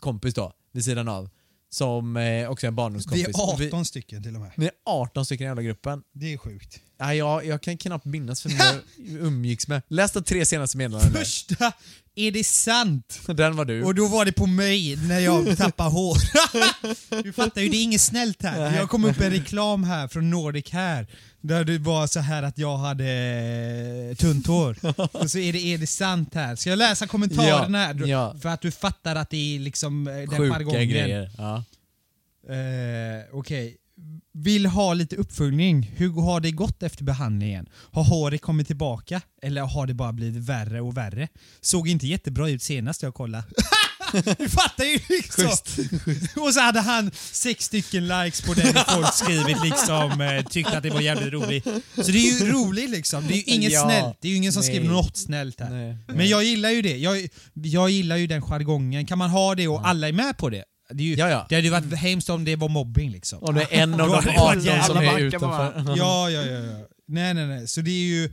kompis 0.00 0.34
då, 0.34 0.52
vid 0.72 0.84
sidan 0.84 1.08
av, 1.08 1.30
som 1.70 2.16
eh, 2.16 2.50
också 2.50 2.66
är 2.66 2.68
en 2.68 2.74
Vi 2.74 2.76
barndomskompis. 2.76 3.26
är 3.28 3.30
Och 3.42 3.64
18 3.66 3.84
stycken 3.84 4.22
till 4.22 4.34
och 4.34 4.40
med. 4.40 4.50
vi 4.56 4.66
är 4.66 4.72
18 4.84 5.24
stycken 5.24 5.44
i 5.44 5.48
jävla 5.48 5.62
gruppen. 5.62 6.02
Det 6.12 6.32
är 6.32 6.38
sjukt. 6.38 6.80
Nej, 7.00 7.18
jag, 7.18 7.46
jag 7.46 7.62
kan 7.62 7.76
knappt 7.76 8.04
minnas 8.04 8.42
för 8.42 8.50
jag 8.50 8.74
umgicks 8.98 9.68
med. 9.68 9.82
Läs 9.88 10.12
de 10.12 10.22
tre 10.24 10.46
senaste 10.46 10.76
meddelandena. 10.76 11.18
Första, 11.18 11.72
är 12.18 12.32
det 12.32 12.46
sant? 12.46 13.20
Den 13.26 13.56
var 13.56 13.64
du. 13.64 13.84
Och 13.84 13.94
då 13.94 14.08
var 14.08 14.24
det 14.24 14.32
på 14.32 14.46
mig 14.46 14.96
när 14.96 15.20
jag 15.20 15.56
tappade 15.58 15.90
hår. 15.90 16.16
du 17.22 17.32
fattar 17.32 17.60
ju, 17.60 17.68
det 17.68 17.76
är 17.76 17.82
inget 17.82 18.00
snällt 18.00 18.42
här. 18.42 18.76
Jag 18.76 18.90
kom 18.90 19.04
upp 19.04 19.20
en 19.20 19.30
reklam 19.30 19.84
här 19.84 20.08
från 20.08 20.30
Nordic 20.30 20.70
här 20.70 21.06
där 21.40 21.64
det 21.64 21.78
var 21.78 22.06
så 22.06 22.20
här 22.20 22.42
att 22.42 22.58
jag 22.58 22.76
hade 22.76 23.04
eh, 24.10 24.16
tunt 24.16 24.46
hår. 24.46 24.76
Och 25.16 25.30
så 25.30 25.38
är 25.38 25.52
det, 25.52 25.58
är 25.58 25.78
det 25.78 25.86
sant 25.86 26.34
här. 26.34 26.56
Ska 26.56 26.70
jag 26.70 26.76
läsa 26.76 27.06
kommentarerna 27.06 27.78
här? 27.78 28.06
ja. 28.06 28.34
För 28.42 28.48
att 28.48 28.60
du 28.60 28.70
fattar 28.70 29.16
att 29.16 29.30
det 29.30 29.56
är 29.56 29.60
liksom 29.60 30.08
eh, 30.08 30.14
den 30.14 30.28
Sjuka 30.28 30.54
jargongen. 30.54 30.88
grejer. 30.88 31.30
Ja. 31.38 31.64
Eh, 32.54 33.24
Okej. 33.32 33.76
Vill 34.42 34.66
ha 34.66 34.94
lite 34.94 35.16
uppföljning. 35.16 35.90
Hur 35.96 36.12
har 36.22 36.40
det 36.40 36.50
gått 36.50 36.82
efter 36.82 37.04
behandlingen? 37.04 37.68
Har 37.92 38.04
håret 38.04 38.42
kommit 38.42 38.66
tillbaka? 38.66 39.20
Eller 39.42 39.60
har 39.62 39.86
det 39.86 39.94
bara 39.94 40.12
blivit 40.12 40.42
värre 40.44 40.80
och 40.80 40.96
värre? 40.96 41.28
Såg 41.60 41.88
inte 41.88 42.06
jättebra 42.06 42.48
ut 42.50 42.62
senast 42.62 43.02
jag 43.02 43.14
kollade. 43.14 43.44
du 44.38 44.48
fattar 44.48 44.84
ju 44.84 44.98
liksom! 45.08 45.50
Och 46.42 46.54
så 46.54 46.60
hade 46.60 46.80
han 46.80 47.10
sex 47.32 47.64
stycken 47.64 48.08
likes 48.08 48.40
på 48.40 48.54
den 48.54 48.74
folk 48.88 49.14
skrivit 49.14 49.62
liksom, 49.64 50.20
eh, 50.20 50.44
tyckte 50.44 50.76
att 50.76 50.82
det 50.82 50.90
var 50.90 51.00
jävligt 51.00 51.32
roligt. 51.32 51.64
Så 51.96 52.10
det 52.12 52.18
är 52.18 52.40
ju 52.44 52.52
roligt 52.52 52.90
liksom. 52.90 53.26
Det 53.26 53.34
är 53.34 53.36
ju 53.36 53.42
inget 53.42 53.72
Ja. 53.72 53.84
snällt. 53.84 54.16
Det 54.20 54.28
är 54.28 54.30
ju 54.30 54.36
ingen 54.36 54.52
som 54.52 54.60
Nej. 54.60 54.68
skriver 54.70 54.88
något 54.88 55.16
snällt 55.16 55.60
här. 55.60 55.70
Nej. 55.70 55.96
Men 56.06 56.28
jag 56.28 56.44
gillar 56.44 56.70
ju 56.70 56.82
det. 56.82 56.96
Jag, 56.96 57.28
jag 57.52 57.90
gillar 57.90 58.16
ju 58.16 58.26
den 58.26 58.42
jargongen. 58.42 59.06
Kan 59.06 59.18
man 59.18 59.30
ha 59.30 59.54
det 59.54 59.68
och 59.68 59.88
alla 59.88 60.08
är 60.08 60.12
med 60.12 60.36
på 60.38 60.50
det? 60.50 60.64
Det, 60.92 61.02
är 61.02 61.06
ju, 61.06 61.14
Ja, 61.14 61.28
ja. 61.30 61.46
det 61.48 61.54
hade 61.54 61.66
ju 61.66 61.70
varit 61.72 61.94
hemskt 61.94 62.30
om 62.30 62.44
det 62.44 62.56
var 62.56 62.68
mobbing 62.68 63.10
liksom. 63.10 63.38
Och 63.38 63.54
det 63.54 63.62
är 63.62 63.82
en 63.82 63.92
av 63.92 63.98
de 64.08 64.10
hade 64.14 64.30
det 64.32 64.38
varit 64.38 64.68
18 64.68 64.82
som 64.84 64.96
är 64.96 65.18
utanför. 65.18 65.84
Ja, 65.96 66.30
ja, 66.30 66.42
ja, 66.46 66.58
ja. 66.58 66.86
Nej, 67.06 67.34
nej, 67.34 67.46
nej. 67.46 67.68
Så 67.68 67.80
det 67.80 67.90
är 67.90 68.04
ju... 68.06 68.32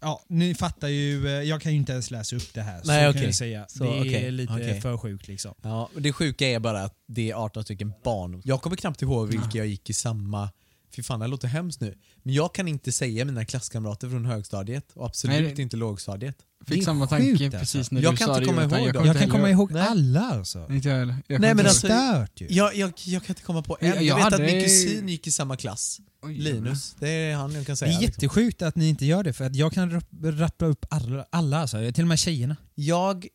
Ja, 0.00 0.22
ni 0.28 0.54
fattar 0.54 0.88
ju. 0.88 1.26
eh, 1.26 1.32
Jag 1.32 1.60
kan 1.62 1.72
ju 1.72 1.78
inte 1.78 1.92
ens 1.92 2.10
läsa 2.10 2.36
upp 2.36 2.54
det 2.54 2.62
här. 2.62 2.80
Så 2.82 2.86
Nej, 2.92 3.12
kan 3.12 3.22
jag 3.22 3.34
säga. 3.34 3.64
Så, 3.68 3.84
det 3.84 4.26
är 4.26 4.30
lite 4.30 4.52
okej. 4.52 4.80
för 4.80 4.96
sjukt 4.98 5.28
liksom. 5.28 5.54
Ja, 5.62 5.88
det 5.96 6.12
sjuka 6.12 6.46
är 6.48 6.58
bara 6.58 6.82
att 6.82 6.94
det 7.08 7.30
är 7.30 7.34
18 7.34 7.64
stycken 7.64 7.92
barn. 8.04 8.40
Jag 8.44 8.62
kommer 8.62 8.76
knappt 8.76 9.02
ihåg 9.02 9.28
vilka 9.28 9.58
jag 9.58 9.66
gick 9.66 9.90
i 9.90 9.92
samma... 9.92 10.50
Fy 10.96 11.02
fan, 11.02 11.18
det 11.18 11.24
här 11.24 11.30
låter 11.30 11.48
hemskt 11.48 11.80
nu. 11.80 11.94
Men 12.22 12.34
jag 12.34 12.54
kan 12.54 12.68
inte 12.68 12.92
säga 12.92 13.24
mina 13.24 13.44
klasskamrater 13.44 14.08
från 14.10 14.24
högstadiet 14.26 14.84
och 14.94 15.06
absolut 15.06 15.40
Nej, 15.42 15.52
det- 15.56 15.62
inte 15.62 15.76
lågstadiet. 15.76 16.36
Det 16.66 16.74
Fick 16.74 16.84
samma 16.84 17.08
sjukt, 17.08 17.38
tanke 17.38 17.44
alltså. 17.44 17.58
precis 17.58 17.90
när 17.90 18.02
Jag 18.02 18.12
du 18.12 18.16
kan 18.16 18.26
sa 18.26 18.38
inte 18.42 18.52
det. 18.52 18.80
ihåg 18.80 18.92
dem. 18.94 19.06
Jag 19.06 19.14
kan 19.16 19.22
inte 19.24 19.36
komma 19.36 19.50
ihåg 19.50 19.72
Nej. 19.72 19.82
alla 19.82 20.20
alltså. 20.20 20.66
Inte 20.70 20.88
jag 20.88 20.98
heller. 20.98 21.16
Jag 21.26 21.40
Nej, 21.40 21.48
kan 21.50 21.56
men 21.56 21.66
inte 21.66 21.68
alltså- 21.68 21.86
Stört 21.86 22.40
ju. 22.40 22.46
Jag, 22.50 22.76
jag, 22.76 22.92
jag 23.04 23.22
kan 23.24 23.30
inte 23.30 23.42
komma 23.42 23.62
på 23.62 23.76
en. 23.80 23.86
Jag- 23.88 23.96
Jag, 23.96 24.04
jag 24.04 24.16
vet 24.16 24.26
att 24.26 24.32
hade- 24.32 24.44
min 24.44 24.62
kusin 24.62 25.08
gick 25.08 25.26
i 25.26 25.32
samma 25.32 25.56
klass. 25.56 26.00
Oj, 26.22 26.34
Linus. 26.38 26.96
Det 26.98 27.08
är 27.08 27.34
han 27.36 27.52
jag 27.52 27.66
kan 27.66 27.72
Det 27.72 27.76
säga. 27.76 27.88
är 27.92 28.00
liksom. 28.00 28.22
jättesjukt 28.22 28.62
att 28.62 28.76
ni 28.76 28.88
inte 28.88 29.06
gör 29.06 29.22
det 29.22 29.32
för 29.32 29.44
att 29.44 29.56
jag 29.56 29.72
kan 29.72 29.90
rapp- 29.90 30.08
rappa 30.22 30.66
upp 30.66 30.86
alla, 30.90 31.26
alla 31.30 31.58
alltså. 31.58 31.92
till 31.92 32.04
och 32.04 32.08
med 32.08 32.18
tjejerna. 32.18 32.56
Jag 32.74 33.26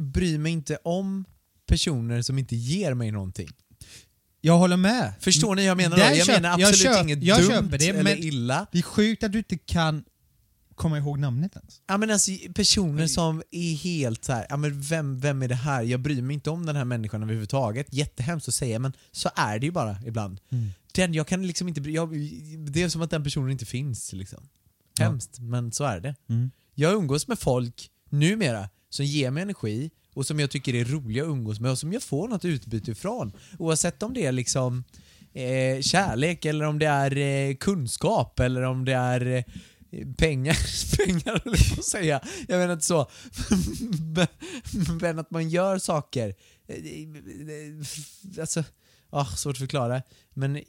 bryr 0.00 0.38
mig 0.38 0.52
inte 0.52 0.76
om 0.76 1.24
personer 1.66 2.22
som 2.22 2.38
inte 2.38 2.56
ger 2.56 2.94
mig 2.94 3.10
någonting. 3.10 3.48
Jag 4.44 4.58
håller 4.58 4.76
med. 4.76 5.12
Förstår 5.20 5.54
ni 5.54 5.62
hur 5.62 5.68
jag 5.68 5.76
menar? 5.76 5.96
Där 5.96 6.10
Då? 6.10 6.16
Jag 6.16 6.26
köp- 6.26 6.42
menar 6.42 6.58
jag 6.58 6.68
absolut 6.68 6.96
köp- 6.96 7.02
inget 7.02 7.22
jag 7.22 7.38
dumt 7.40 7.48
köper 7.50 7.78
det, 7.78 7.88
eller 7.88 8.16
illa. 8.24 8.66
Det 8.72 8.78
är 8.78 8.82
sjukt 8.82 9.24
att 9.24 9.32
du 9.32 9.38
inte 9.38 9.58
kan 9.58 10.04
komma 10.74 10.98
ihåg 10.98 11.18
namnet 11.18 11.56
ens. 11.56 11.80
Ja, 11.88 11.96
men 11.98 12.10
alltså, 12.10 12.30
personer 12.54 13.06
som 13.06 13.42
är 13.50 13.74
helt 13.74 14.24
så 14.24 14.32
här, 14.32 14.46
ja, 14.48 14.56
men 14.56 14.80
vem, 14.80 15.20
vem 15.20 15.42
är 15.42 15.48
det 15.48 15.54
här? 15.54 15.82
Jag 15.82 16.00
bryr 16.00 16.22
mig 16.22 16.34
inte 16.34 16.50
om 16.50 16.66
den 16.66 16.76
här 16.76 16.84
människan 16.84 17.22
överhuvudtaget. 17.22 17.86
Jättehemskt 17.90 18.48
att 18.48 18.54
säga 18.54 18.78
men 18.78 18.92
så 19.12 19.30
är 19.36 19.58
det 19.58 19.66
ju 19.66 19.72
bara 19.72 19.96
ibland. 20.06 20.40
Mm. 20.52 20.68
Den, 20.94 21.14
jag 21.14 21.26
kan 21.26 21.46
liksom 21.46 21.68
inte 21.68 21.80
jag, 21.80 22.10
Det 22.70 22.82
är 22.82 22.88
som 22.88 23.02
att 23.02 23.10
den 23.10 23.24
personen 23.24 23.50
inte 23.50 23.66
finns. 23.66 24.12
Liksom. 24.12 24.48
Ja. 24.98 25.04
Hemskt, 25.04 25.38
men 25.38 25.72
så 25.72 25.84
är 25.84 26.00
det. 26.00 26.14
Mm. 26.28 26.50
Jag 26.74 26.92
umgås 26.94 27.28
med 27.28 27.38
folk 27.38 27.90
numera 28.10 28.68
som 28.90 29.04
ger 29.04 29.30
mig 29.30 29.42
energi 29.42 29.90
och 30.14 30.26
som 30.26 30.40
jag 30.40 30.50
tycker 30.50 30.74
är 30.74 30.84
roliga 30.84 31.22
att 31.22 31.28
umgås 31.28 31.60
med 31.60 31.70
och 31.70 31.78
som 31.78 31.92
jag 31.92 32.02
får 32.02 32.28
något 32.28 32.44
utbyte 32.44 32.90
ifrån. 32.90 33.32
Oavsett 33.58 34.02
om 34.02 34.14
det 34.14 34.26
är 34.26 34.32
liksom 34.32 34.84
eh, 35.32 35.80
kärlek 35.80 36.44
eller 36.44 36.64
om 36.64 36.78
det 36.78 36.86
är 36.86 37.16
eh, 37.16 37.54
kunskap 37.56 38.40
eller 38.40 38.62
om 38.62 38.84
det 38.84 38.92
är 38.92 39.26
eh, 39.26 39.44
pengar, 40.16 40.56
pengar 41.06 41.42
eller 41.44 41.74
jag 41.76 41.84
säga. 41.84 42.20
Jag 42.48 42.58
menar 42.58 42.72
inte 42.72 42.84
så. 42.86 43.10
Men- 45.00 45.18
att 45.18 45.30
man 45.30 45.48
gör 45.50 45.78
saker. 45.78 46.34
Eh, 46.68 46.76
eh, 46.76 48.40
alltså, 48.40 48.64
ah, 49.12 49.24
svårt 49.24 49.52
att 49.54 49.58
förklara. 49.58 50.02
Men 50.34 50.60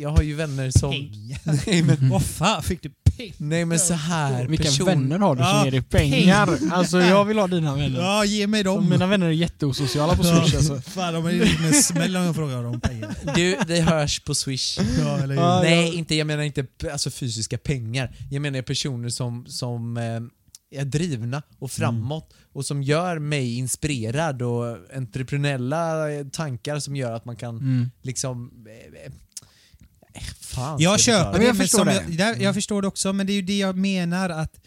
jag 0.00 0.08
har 0.08 0.22
ju 0.22 0.34
vänner 0.34 0.70
som... 0.70 0.90
Nej 1.66 1.82
men, 1.82 1.96
Vad 2.10 2.22
fan 2.22 2.62
fick 2.62 2.82
du 2.82 2.88
pengar? 3.16 3.34
nej 3.38 3.64
men 3.64 3.78
så 3.78 3.94
här 3.94 4.46
Vilka 4.46 4.64
person- 4.64 4.86
vänner 4.86 5.18
har 5.18 5.34
du 5.36 5.42
som 5.42 5.48
Ja, 5.50 5.64
ger 5.64 5.70
dig 5.70 5.82
pengar? 5.82 6.58
Alltså 6.72 7.00
jag 7.00 7.24
vill 7.24 7.38
ha 7.38 7.46
dina 7.46 7.74
vänner. 7.76 8.00
Ja, 8.00 8.24
ge 8.24 8.46
mig 8.46 8.62
dem. 8.62 8.88
Mina 8.90 9.06
vänner 9.06 9.26
är 9.26 9.30
jätteosociala 9.30 10.16
på 10.16 10.22
Swish 10.22 10.54
alltså. 10.54 10.80
Fan, 10.80 11.14
de 11.14 11.26
är 11.26 11.30
ju 11.30 11.38
med 11.38 11.74
smäll 11.84 12.16
om 12.16 12.22
jag 12.22 12.34
frågar 12.34 12.62
dem 12.62 12.80
pengar. 12.80 13.14
Du, 13.34 13.56
vi 13.66 13.80
hörs 13.80 14.20
på 14.20 14.34
swish. 14.34 14.78
Ja, 14.98 15.18
eller 15.18 15.34
hur? 15.34 15.42
Ja, 15.42 15.60
Nej, 15.62 15.86
jag- 15.86 15.94
inte, 15.94 16.14
jag 16.14 16.26
menar 16.26 16.42
inte 16.42 16.66
alltså, 16.92 17.10
fysiska 17.10 17.58
pengar. 17.58 18.16
Jag 18.30 18.42
menar 18.42 18.62
personer 18.62 19.08
som, 19.08 19.46
som 19.46 19.96
eh, 19.96 20.80
är 20.80 20.84
drivna 20.84 21.42
och 21.58 21.70
framåt 21.70 22.34
och 22.52 22.66
som 22.66 22.82
gör 22.82 23.18
mig 23.18 23.56
inspirerad 23.58 24.42
och 24.42 24.76
entreprenöriella 24.94 26.06
tankar 26.32 26.78
som 26.78 26.96
gör 26.96 27.12
att 27.12 27.24
man 27.24 27.36
kan 27.36 27.56
Mm. 27.58 27.90
liksom... 28.02 28.50
Eh, 28.66 29.04
eh, 29.06 29.12
fan, 30.40 30.80
Jag 30.80 31.00
köper 31.00 31.38
det, 31.38 31.44
jag 31.44 31.56
förstår 31.56 31.84
det. 31.84 31.94
Jag, 31.94 32.16
där, 32.16 32.36
jag 32.42 32.54
förstår 32.54 32.82
det 32.82 32.88
också, 32.88 33.12
men 33.12 33.26
det 33.26 33.32
är 33.32 33.34
ju 33.34 33.42
det 33.42 33.58
jag 33.58 33.76
menar 33.76 34.30
att 34.30 34.60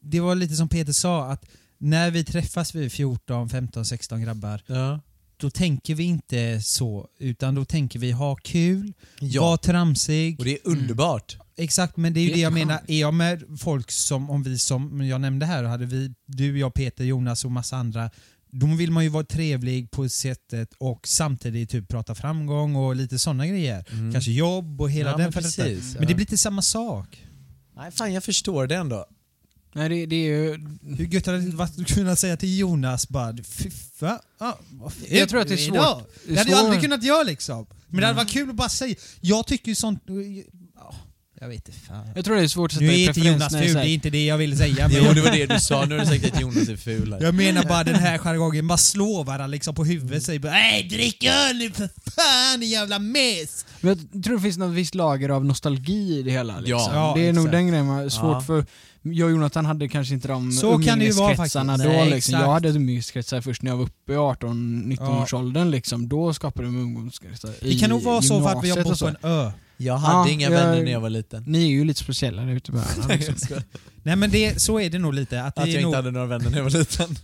det 0.00 0.20
var 0.20 0.34
lite 0.34 0.54
som 0.54 0.68
Peter 0.68 0.92
sa, 0.92 1.30
att 1.30 1.44
när 1.78 2.10
vi 2.10 2.24
träffas 2.24 2.74
vi 2.74 2.90
14, 2.90 3.48
15, 3.48 3.84
16 3.84 4.22
grabbar, 4.22 4.62
Ja. 4.66 5.00
då 5.36 5.50
tänker 5.50 5.94
vi 5.94 6.02
inte 6.04 6.60
så, 6.62 7.08
utan 7.18 7.54
då 7.54 7.64
tänker 7.64 7.98
vi 7.98 8.10
ha 8.10 8.36
kul, 8.36 8.92
ja. 9.20 9.42
vara 9.42 9.56
tramsig. 9.56 10.38
Och 10.38 10.44
det 10.44 10.52
är 10.52 10.58
underbart. 10.64 11.36
Exakt, 11.56 11.96
men 11.96 12.14
det 12.14 12.20
är 12.20 12.22
ju 12.22 12.28
Det 12.28 12.34
det, 12.34 12.40
jag 12.40 12.52
menar. 12.52 12.80
Är 12.88 13.00
jag 13.00 13.14
med 13.14 13.44
folk 13.60 13.90
som, 13.90 14.30
om 14.30 14.42
vi 14.42 14.58
som 14.58 15.06
jag 15.06 15.20
nämnde 15.20 15.46
här, 15.46 15.64
hade 15.64 15.86
vi, 15.86 16.14
du, 16.26 16.58
jag, 16.58 16.74
Peter, 16.74 17.04
Jonas 17.04 17.44
och 17.44 17.52
massa 17.52 17.76
andra, 17.76 18.10
då 18.50 18.66
vill 18.66 18.90
man 18.90 19.04
ju 19.04 19.08
vara 19.10 19.24
trevlig 19.24 19.90
på 19.90 20.08
sättet 20.08 20.68
och 20.78 21.08
samtidigt 21.08 21.70
typ 21.70 21.88
prata 21.88 22.14
framgång 22.14 22.76
och 22.76 22.96
lite 22.96 23.18
sådana 23.18 23.46
grejer. 23.46 23.84
Mm. 23.90 24.12
Kanske 24.12 24.30
jobb 24.32 24.80
och 24.80 24.90
hela 24.90 25.10
Ja, 25.10 25.16
den 25.16 25.24
men 25.24 25.32
precis, 25.32 25.94
Men 25.94 26.02
ja. 26.02 26.08
det 26.08 26.14
blir 26.14 26.20
inte 26.26 26.38
samma 26.38 26.62
sak. 26.62 27.26
Nej, 27.76 27.90
fan 27.90 28.12
jag 28.12 28.24
förstår 28.24 28.66
det 28.66 28.76
ändå. 28.76 29.06
Nej, 29.74 29.88
det, 29.88 30.06
det 30.06 30.16
är 30.16 30.26
ju... 30.26 30.68
Hur 30.96 31.04
gött 31.06 31.26
hade 31.26 31.40
det 31.40 31.56
varit 31.56 31.78
att 31.80 31.86
kunna 31.86 32.16
säga 32.16 32.36
till 32.36 32.58
Jonas 32.58 33.08
bara 33.08 33.36
Fy 33.44 33.70
fan, 33.70 34.18
ah, 34.38 34.52
Jag 35.08 35.28
tror 35.28 35.40
att 35.40 35.48
det 35.48 35.54
är 35.54 35.56
du 35.56 35.62
svårt. 35.62 35.74
idag." 35.76 36.02
Det 36.26 36.30
är 36.30 36.34
Det 36.34 36.38
hade 36.40 36.50
jag 36.50 36.60
aldrig 36.60 36.82
kunnat 36.82 37.04
göra 37.04 37.22
liksom. 37.22 37.66
Men 37.88 38.00
det 38.00 38.06
hade 38.06 38.16
varit 38.16 38.30
kul 38.30 38.50
att 38.50 38.56
bara 38.56 38.68
säga. 38.68 38.94
Jag 39.20 39.46
tycker 39.46 39.68
ju 39.68 39.74
sånt... 39.74 40.02
Ja, 41.42 41.46
Jag 41.46 41.48
vet 41.48 41.68
inte 41.68 41.80
fan. 41.80 42.06
Jag 42.14 42.24
tror 42.24 42.36
det 42.36 42.42
är 42.42 42.48
svårt 42.48 42.70
att 42.70 42.74
sätta 42.74 42.84
Nu 42.84 42.92
i 42.92 43.04
är 43.04 43.08
inte 43.08 43.12
preferens 43.20 43.34
Jonas 43.40 43.52
när 43.52 43.58
det 43.60 43.64
är 43.64 43.66
ful, 43.66 43.72
så 43.72 43.78
det 43.78 43.80
här- 43.82 43.88
är 43.90 43.94
inte 43.94 44.10
det 44.10 44.24
jag 44.26 44.38
ville 44.38 44.56
säga. 44.56 44.88
Men 44.88 44.96
Jo, 44.96 45.04
jag, 45.04 45.14
det 45.14 45.20
var 45.20 45.30
det 45.30 45.46
du 45.46 45.60
sa. 45.60 45.84
Nu 45.84 45.94
har 45.98 46.04
du 46.04 46.06
sagt 46.20 46.34
att 46.34 46.40
Jonas 46.40 46.68
är 46.68 46.76
ful. 46.76 47.12
här. 47.12 47.20
jag 47.22 47.34
menar 47.34 47.62
bara 47.64 47.84
den 47.84 47.94
här 47.94 48.18
jargongen, 48.18 48.66
bara 48.66 48.78
slå 48.78 49.22
varandra 49.22 49.46
liksom 49.46 49.74
på 49.74 49.84
huvudet. 49.84 50.22
Säg 50.22 50.38
bara 50.38 50.52
Nej, 50.52 50.82
drick 50.90 51.24
öl 51.24 51.56
nu 51.56 51.70
för 51.70 51.88
fan 52.10 52.60
din 52.60 52.70
jävla 52.70 52.98
mes! 52.98 53.66
Men 53.80 53.98
jag 54.12 54.24
tror 54.24 54.36
det 54.36 54.42
finns 54.42 54.58
något 54.58 54.74
visst 54.74 54.94
lager 54.94 55.28
av 55.28 55.44
nostalgi 55.44 56.18
i 56.18 56.22
det 56.22 56.30
hela. 56.30 56.60
Liksom. 56.60 56.78
Ja, 56.94 57.12
det 57.16 57.28
är 57.28 57.32
nog 57.32 57.44
exakt. 57.44 57.52
den 57.52 57.68
grejen 57.68 57.86
man 57.86 58.10
svårt 58.10 58.22
Ja. 58.32 58.40
för. 58.40 58.64
Jag 59.04 59.26
och 59.26 59.32
Jonathan 59.32 59.64
hade 59.66 59.88
kanske 59.88 60.14
inte 60.14 60.28
de 60.28 60.52
Så 60.52 60.78
kan 60.78 60.98
det 60.98 61.04
ju 61.04 61.12
vara 61.12 61.30
umgängeskretsarna 61.30 61.72
faktiskt. 61.72 61.92
då. 61.92 61.96
Nej, 61.98 62.10
liksom. 62.10 62.16
exakt. 62.34 62.42
Jag 62.46 62.52
hade 62.52 62.68
umgängeskretsar 62.68 63.40
först 63.40 63.62
när 63.62 63.70
jag 63.70 63.76
var 63.76 63.84
uppe 63.84 64.12
i 64.12 64.16
18-19 64.16 64.96
Ja. 65.00 65.22
års 65.22 65.34
åldern 65.34 65.70
liksom. 65.70 66.08
Då 66.08 66.34
skapade 66.34 66.68
de 66.68 66.78
umgängeskretsar 66.80 67.50
Det 67.60 67.78
kan 67.78 67.90
nog 67.90 68.02
vara 68.02 68.22
så 68.22 68.42
för 68.42 68.48
att 68.58 68.64
vi 68.64 68.70
har 68.70 68.78
och 68.78 68.84
bott 68.84 68.98
så. 68.98 69.04
på 69.04 69.08
en 69.22 69.30
ö. 69.30 69.50
Jag 69.76 69.96
hade 69.96 70.28
Ja, 70.30 70.34
inga 70.34 70.50
jag- 70.50 70.50
vänner 70.50 70.82
när 70.84 70.92
jag 70.92 71.00
var 71.00 71.10
liten. 71.10 71.44
Ni 71.46 71.62
är 71.64 71.68
ju 71.68 71.84
lite 71.84 72.00
speciella 72.00 72.42
där 72.42 72.52
ute. 72.54 72.72
Liksom. 73.08 73.34
Nej 74.02 74.16
men 74.16 74.30
det, 74.30 74.62
så 74.62 74.80
är 74.80 74.90
det 74.90 74.98
nog 74.98 75.14
lite. 75.14 75.42
Att 75.42 75.58
Att 75.58 75.68
jag 75.68 75.82
nog, 75.82 75.88
inte 75.90 75.96
hade 75.98 76.10
några 76.10 76.26
vänner 76.26 76.50
när 76.50 76.56
jag 76.56 76.64
var 76.64 76.70
liten. 76.70 77.16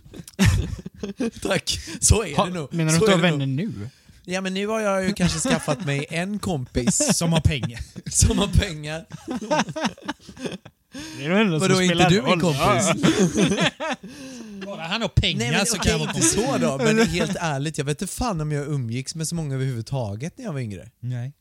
Tack. 1.41 1.79
Så 2.01 2.23
är 2.23 2.45
det 2.45 2.53
nog. 2.53 2.73
Menar 2.73 2.91
du 2.91 2.97
att 2.97 3.05
du 3.05 3.11
har 3.11 3.17
vänner 3.17 3.45
nog. 3.45 3.55
nu? 3.77 3.89
Ja 4.25 4.41
men 4.41 4.53
nu 4.53 4.67
har 4.67 4.79
jag 4.79 5.03
ju 5.07 5.13
kanske 5.13 5.39
skaffat 5.49 5.85
mig 5.85 6.05
en 6.09 6.39
kompis 6.39 7.17
som 7.17 7.33
har 7.33 7.41
pengar. 7.41 7.79
som 8.11 8.37
har 8.39 8.47
pengar. 8.47 9.05
Det 11.17 11.25
är 11.25 11.59
Vadå, 11.59 11.81
inte 11.81 12.09
du 12.09 12.21
min 12.21 12.39
kompis? 12.39 13.05
Bara 14.65 14.81
han 14.81 15.01
har 15.01 15.07
pengar 15.09 15.37
Nej 15.39 15.51
men 15.51 15.65
så 15.65 15.77
kan 15.77 15.91
jag 15.91 15.99
vara 15.99 16.09
inte 16.09 16.21
så 16.27 16.57
då. 16.57 16.77
Men 16.77 17.07
helt 17.07 17.35
ärligt, 17.39 17.77
jag 17.77 17.85
vet 17.85 18.01
inte 18.01 18.13
fan 18.13 18.41
om 18.41 18.51
jag 18.51 18.67
umgicks 18.67 19.15
med 19.15 19.27
så 19.27 19.35
många 19.35 19.55
överhuvudtaget 19.55 20.37
när 20.37 20.45
jag 20.45 20.53
var 20.53 20.59
yngre. 20.59 20.89
Nej. 20.99 21.33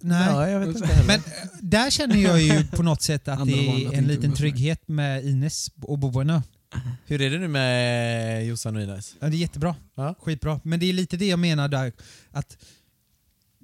Nej. 0.00 0.26
Ja, 0.28 0.48
jag 0.48 0.60
vet 0.60 0.68
inte. 0.68 1.04
Men 1.06 1.16
eh, 1.16 1.22
där 1.60 1.90
känner 1.90 2.16
jag 2.16 2.42
ju 2.42 2.66
på 2.66 2.82
något 2.82 3.02
sätt 3.02 3.28
att 3.28 3.46
det 3.46 3.66
är 3.66 3.94
en 3.98 4.06
liten 4.06 4.32
trygghet 4.32 4.88
med 4.88 5.24
Ines 5.24 5.70
och 5.82 5.98
bo 5.98 6.12
på 6.12 6.20
en 6.20 6.30
ö. 6.30 6.42
Hur 7.06 7.20
är 7.20 7.30
det 7.30 7.38
nu 7.38 7.48
med 7.48 8.46
Jossan 8.46 8.76
och 8.76 8.82
Ines? 8.82 9.14
Ja, 9.20 9.26
det 9.28 9.36
är 9.36 9.38
jättebra. 9.38 9.76
Ja. 9.94 10.14
Skitbra. 10.20 10.60
Men 10.64 10.80
det 10.80 10.86
är 10.86 10.92
lite 10.92 11.16
det 11.16 11.26
jag 11.26 11.38
menar 11.38 11.68
där. 11.68 11.92
Att 12.30 12.56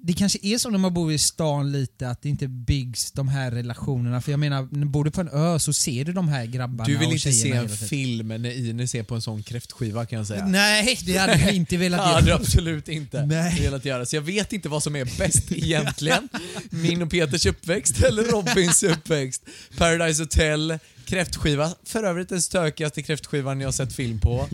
det 0.03 0.13
kanske 0.13 0.39
är 0.41 0.57
så 0.57 0.69
när 0.69 0.77
man 0.77 0.93
bor 0.93 1.11
i 1.11 1.17
stan 1.17 1.71
lite, 1.71 2.09
att 2.09 2.21
det 2.21 2.29
inte 2.29 2.47
byggs 2.47 3.11
de 3.11 3.27
här 3.27 3.51
relationerna. 3.51 4.21
För 4.21 4.31
jag 4.31 4.39
menar, 4.39 4.67
när 4.71 4.85
bor 4.85 5.03
du 5.03 5.11
på 5.11 5.21
en 5.21 5.29
ö 5.29 5.59
så 5.59 5.73
ser 5.73 6.05
du 6.05 6.13
de 6.13 6.27
här 6.27 6.45
grabbarna 6.45 6.83
Du 6.83 6.97
vill 6.97 7.11
inte 7.11 7.31
se 7.31 7.51
en 7.51 7.69
film 7.69 8.27
när 8.27 8.69
Ines 8.69 8.95
är 8.95 9.03
på 9.03 9.15
en 9.15 9.21
sån 9.21 9.43
kräftskiva 9.43 10.05
kan 10.05 10.17
jag 10.17 10.27
säga. 10.27 10.45
Nej, 10.47 10.99
det 11.05 11.17
hade 11.17 11.39
jag 11.39 11.53
inte 11.53 11.77
velat 11.77 11.99
Ja, 12.03 12.05
det 12.05 12.09
göra. 12.09 12.19
hade 12.19 12.35
absolut 12.35 12.89
inte 12.89 13.25
Nej. 13.25 13.59
velat 13.61 13.85
göra. 13.85 14.05
Så 14.05 14.15
jag 14.15 14.21
vet 14.21 14.53
inte 14.53 14.69
vad 14.69 14.83
som 14.83 14.95
är 14.95 15.05
bäst 15.17 15.43
egentligen. 15.51 16.29
Min 16.69 17.01
och 17.01 17.09
Peters 17.11 17.45
uppväxt 17.45 18.03
eller 18.03 18.23
Robins 18.23 18.83
uppväxt. 18.83 19.43
Paradise 19.77 20.23
Hotel, 20.23 20.79
kräftskiva. 21.05 21.73
För 21.85 22.03
övrigt 22.03 22.29
den 22.29 22.41
stökigaste 22.41 23.01
kräftskivan 23.03 23.61
jag 23.61 23.67
har 23.67 23.71
sett 23.73 23.93
film 23.95 24.19
på. 24.19 24.47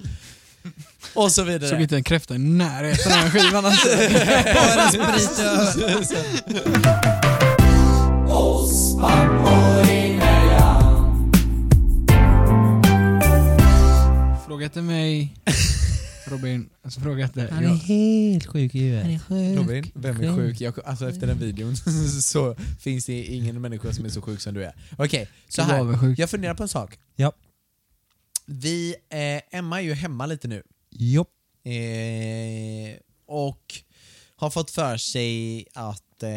Och 1.14 1.32
så 1.32 1.44
vidare. 1.44 1.70
Såg 1.70 1.82
inte 1.82 1.96
en 1.96 2.04
kräfta 2.04 2.36
i 2.36 2.38
närheten 2.38 3.14
av 3.14 3.20
den 3.20 3.32
skivan 3.32 3.66
alltså. 3.66 3.88
Bara 4.54 6.04
sprit. 6.04 6.18
Fråga 14.46 14.70
till 14.70 14.82
mig, 14.82 15.34
Robin. 16.28 16.70
Alltså 16.84 17.00
fråga 17.00 17.28
till 17.28 17.50
Han 17.52 17.64
är 17.66 17.70
helt 17.70 18.46
sjuk 18.46 18.76
i 18.76 18.80
huvudet. 18.80 19.22
Robin, 19.58 19.92
vem 19.94 20.22
är 20.22 20.36
sjuk? 20.36 20.62
Jag, 20.62 20.80
alltså 20.86 21.10
efter 21.10 21.28
den 21.28 21.40
videon 21.40 21.78
så 22.22 22.56
finns 22.80 23.06
det 23.06 23.24
ingen 23.24 23.62
människa 23.62 23.94
som 23.94 24.06
är 24.06 24.10
så 24.10 24.22
sjuk 24.22 24.42
som 24.42 24.54
du 24.54 24.64
är. 24.64 24.74
Okej, 24.98 25.30
så 25.50 25.62
Du 25.62 25.68
var 25.68 25.94
här. 25.94 26.16
Jag 26.18 26.30
funderar 26.30 26.54
på 26.54 26.64
en 26.64 26.70
sak. 26.70 27.00
Ja. 27.16 27.32
Vi, 28.46 28.96
eh, 29.10 29.58
Emma 29.60 29.80
är 29.82 29.84
ju 29.86 29.94
hemma 29.94 30.26
lite 30.26 30.48
nu. 30.48 30.64
Jopp. 30.98 31.30
Eh, 31.64 33.00
och 33.26 33.82
har 34.36 34.50
fått 34.50 34.72
för 34.72 34.98
sig 34.98 35.66
att... 35.74 36.24
Eh, 36.24 36.30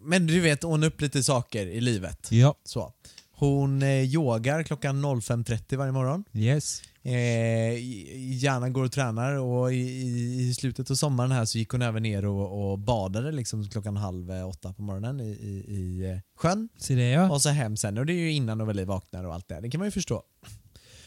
men 0.00 0.26
du 0.26 0.40
vet, 0.40 0.64
ordna 0.64 0.86
upp 0.86 1.00
lite 1.00 1.22
saker 1.22 1.66
i 1.66 1.80
livet. 1.80 2.28
Ja. 2.30 2.54
Så. 2.64 2.92
Hon 3.30 3.82
eh, 3.82 4.02
yogar 4.02 4.62
klockan 4.62 5.04
05.30 5.04 5.76
varje 5.76 5.92
morgon. 5.92 6.24
Yes. 6.32 6.82
Eh, 7.02 7.12
gärna 8.34 8.68
går 8.68 8.84
och 8.84 8.92
tränar 8.92 9.34
och 9.34 9.72
i, 9.72 9.78
i, 10.40 10.54
slutet 10.54 10.90
av 10.90 10.94
sommaren 10.94 11.32
här 11.32 11.44
så 11.44 11.58
gick 11.58 11.68
hon 11.70 11.82
även 11.82 12.02
ner 12.02 12.24
och, 12.24 12.72
och 12.72 12.78
badade 12.78 13.32
liksom 13.32 13.68
klockan 13.68 13.96
halv 13.96 14.30
åtta 14.30 14.72
på 14.72 14.82
morgonen 14.82 15.20
i, 15.20 15.28
i, 15.30 15.74
i 15.74 16.10
eh, 16.10 16.18
sjön. 16.36 16.68
Så 16.76 16.92
det 16.92 17.10
ja. 17.10 17.30
Och 17.30 17.42
så 17.42 17.48
hem 17.48 17.76
sen 17.76 17.98
och 17.98 18.06
det 18.06 18.12
är 18.12 18.18
ju 18.18 18.32
innan 18.32 18.60
och 18.60 18.68
väl 18.68 18.84
vaknar 18.84 19.24
och 19.24 19.34
allt 19.34 19.48
det 19.48 19.60
Det 19.60 19.70
kan 19.70 19.78
man 19.78 19.86
ju 19.86 19.92
förstå. 19.92 20.22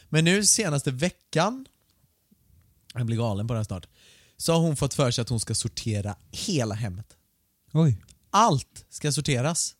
Men 0.09 0.25
nu 0.25 0.43
senaste 0.43 0.91
veckan, 0.91 1.65
jag 2.99 3.05
blir 3.07 3.17
galen 3.17 3.47
på 3.47 3.53
det 3.53 3.59
här 3.59 3.63
snart, 3.63 3.87
så 4.37 4.53
har 4.53 4.59
hon 4.59 4.75
fått 4.75 4.93
för 4.93 5.11
sig 5.11 5.21
att 5.21 5.29
hon 5.29 5.39
ska 5.39 5.55
sortera 5.55 6.15
hela 6.31 6.75
hemmet. 6.75 7.07
Oj. 7.73 8.01
Allt 8.29 8.85
ska 8.89 9.11
sorteras. 9.11 9.75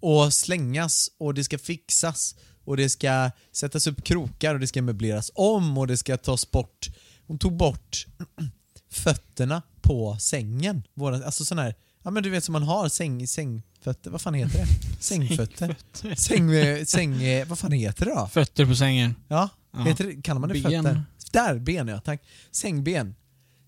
Och 0.00 0.32
slängas 0.34 1.10
och 1.18 1.34
det 1.34 1.44
ska 1.44 1.58
fixas 1.58 2.34
och 2.64 2.76
det 2.76 2.88
ska 2.90 3.30
sättas 3.52 3.86
upp 3.86 4.04
krokar 4.04 4.54
och 4.54 4.60
det 4.60 4.66
ska 4.66 4.82
möbleras 4.82 5.30
om 5.34 5.78
och 5.78 5.86
det 5.86 5.96
ska 5.96 6.16
tas 6.16 6.50
bort. 6.50 6.88
Hon 7.26 7.38
tog 7.38 7.56
bort 7.56 8.06
fötterna 8.90 9.62
på 9.80 10.16
sängen. 10.20 10.82
Våra, 10.94 11.24
alltså 11.24 11.44
sån 11.44 11.58
här, 11.58 11.74
ja 12.02 12.10
men 12.10 12.22
du 12.22 12.30
vet 12.30 12.44
som 12.44 12.52
man 12.52 12.62
har 12.62 12.88
säng, 12.88 13.26
sängfötter, 13.26 14.10
vad 14.10 14.20
fan 14.20 14.34
heter 14.34 14.58
det? 14.58 14.66
Sängfötter? 15.00 15.76
Säng, 16.16 16.50
eh, 16.52 16.84
säng, 16.84 17.22
eh, 17.22 17.48
vad 17.48 17.58
fan 17.58 17.72
heter 17.72 18.04
det 18.06 18.10
då? 18.14 18.28
Fötter 18.32 18.66
på 18.66 18.74
sängen. 18.74 19.14
Ja, 19.28 19.48
Ja. 19.72 19.84
heter 19.84 20.22
kallar 20.22 20.40
man 20.40 20.48
det 20.48 20.62
Ben. 20.62 20.84
fötter? 20.84 21.02
Där, 21.32 21.58
ben 21.58 21.88
ja, 21.88 22.00
tack. 22.00 22.22
Sängben. 22.50 23.14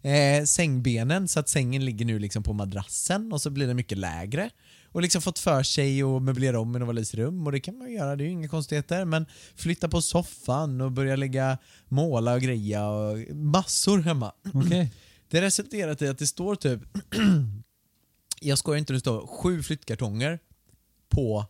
Eh, 0.03 0.45
sängbenen 0.45 1.29
så 1.29 1.41
att 1.41 1.49
sängen 1.49 1.85
ligger 1.85 2.05
nu 2.05 2.19
liksom 2.19 2.43
på 2.43 2.53
madrassen 2.53 3.33
och 3.33 3.43
så 3.43 3.51
blir 3.51 3.67
den 3.67 3.77
mycket 3.77 3.99
lägre. 3.99 4.51
Och 4.85 5.03
liksom 5.03 5.23
fått 5.23 5.39
för 5.39 5.63
sig 5.63 6.03
att 6.03 6.23
möblera 6.23 6.61
om 6.61 6.77
i 6.77 6.79
Novalis 6.79 7.15
rum 7.15 7.47
och 7.47 7.53
det 7.53 7.61
kan 7.61 7.79
man 7.79 7.89
ju 7.89 7.95
göra, 7.95 8.17
det 8.17 8.25
är 8.25 8.27
ju 8.27 8.33
inga 8.33 8.49
konstigheter. 8.49 9.05
Men 9.05 9.27
flytta 9.57 9.89
på 9.89 10.03
soffan 10.03 10.81
och 10.81 10.93
börja 10.93 11.17
lägga 11.17 11.59
måla 11.89 12.35
och 12.35 12.41
greja 12.41 12.89
och 12.89 13.19
massor 13.35 13.99
hemma. 13.99 14.33
Okej. 14.55 14.93
Det 15.29 15.41
resulterat 15.41 16.03
i 16.03 16.09
att 16.09 16.19
det 16.19 16.27
står 16.27 16.55
typ, 16.55 16.81
jag 18.41 18.59
skojar 18.59 18.79
inte, 18.79 18.93
det 18.93 19.01
står 19.01 19.27
sju 19.27 19.63
flyttkartonger 19.63 20.39
på, 21.09 21.45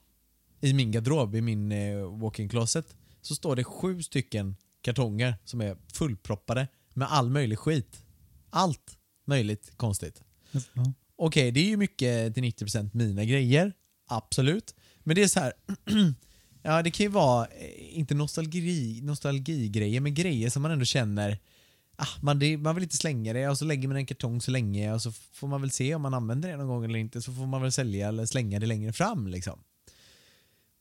i 0.61 0.73
min 0.73 0.91
garderob, 0.91 1.35
i 1.35 1.41
min 1.41 1.73
eh, 1.73 2.21
walk-in 2.21 2.49
closet. 2.49 2.97
Så 3.23 3.35
står 3.35 3.57
det 3.57 3.65
sju 3.65 4.03
stycken 4.03 4.57
kartonger 4.83 5.35
som 5.45 5.61
är 5.61 5.77
fullproppade 5.93 6.69
med 6.95 7.13
all 7.13 7.31
möjlig 7.31 7.59
skit. 7.59 8.05
Allt 8.51 8.99
möjligt 9.27 9.73
konstigt. 9.77 10.23
Ja. 10.51 10.93
Okej, 11.17 11.51
det 11.51 11.61
är 11.61 11.69
ju 11.69 11.77
mycket 11.77 12.35
till 12.35 12.45
90% 12.45 12.91
mina 12.93 13.25
grejer. 13.25 13.73
Absolut. 14.09 14.75
Men 14.99 15.17
det 15.17 15.23
är 15.23 15.29
så 15.29 15.41
här. 15.41 15.53
ja, 16.63 16.83
det 16.83 16.91
kan 16.91 17.05
ju 17.05 17.11
vara, 17.11 17.47
eh, 17.47 17.99
inte 17.99 18.15
nostalgi, 18.15 19.01
nostalgigrejer, 19.03 20.01
men 20.01 20.15
grejer 20.15 20.51
som 20.51 20.63
man 20.63 20.71
ändå 20.71 20.85
känner 20.85 21.39
Ah, 21.97 22.19
man, 22.23 22.39
det, 22.39 22.57
man 22.57 22.75
vill 22.75 22.85
inte 22.85 22.97
slänga 22.97 23.33
det 23.33 23.49
och 23.49 23.59
så 23.59 23.65
lägger 23.65 23.89
man 23.89 23.97
en 23.97 24.07
kartong 24.07 24.41
så 24.41 24.51
länge 24.51 24.93
och 24.93 25.03
så 25.03 25.13
får 25.13 25.49
man 25.49 25.61
väl 25.61 25.71
se 25.71 25.95
om 25.95 26.03
man 26.03 26.15
använder 26.15 26.49
det 26.49 26.57
någon 26.57 26.69
gång 26.69 26.85
eller 26.85 26.99
inte 26.99 27.23
så 27.23 27.33
får 27.33 27.47
man 27.47 27.63
väl 27.63 27.73
sälja 27.73 28.09
eller 28.09 28.27
slänga 28.27 28.59
det 28.59 28.67
längre 28.67 28.93
fram 28.93 29.27
liksom. 29.27 29.65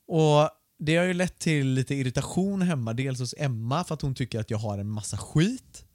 Och 0.07 0.49
det 0.83 0.95
har 0.95 1.05
ju 1.05 1.13
lett 1.13 1.39
till 1.39 1.67
lite 1.67 1.95
irritation 1.95 2.61
hemma, 2.61 2.93
dels 2.93 3.19
hos 3.19 3.35
Emma 3.37 3.83
för 3.83 3.93
att 3.93 4.01
hon 4.01 4.15
tycker 4.15 4.39
att 4.39 4.49
jag 4.49 4.57
har 4.57 4.77
en 4.77 4.89
massa 4.89 5.17
skit. 5.17 5.85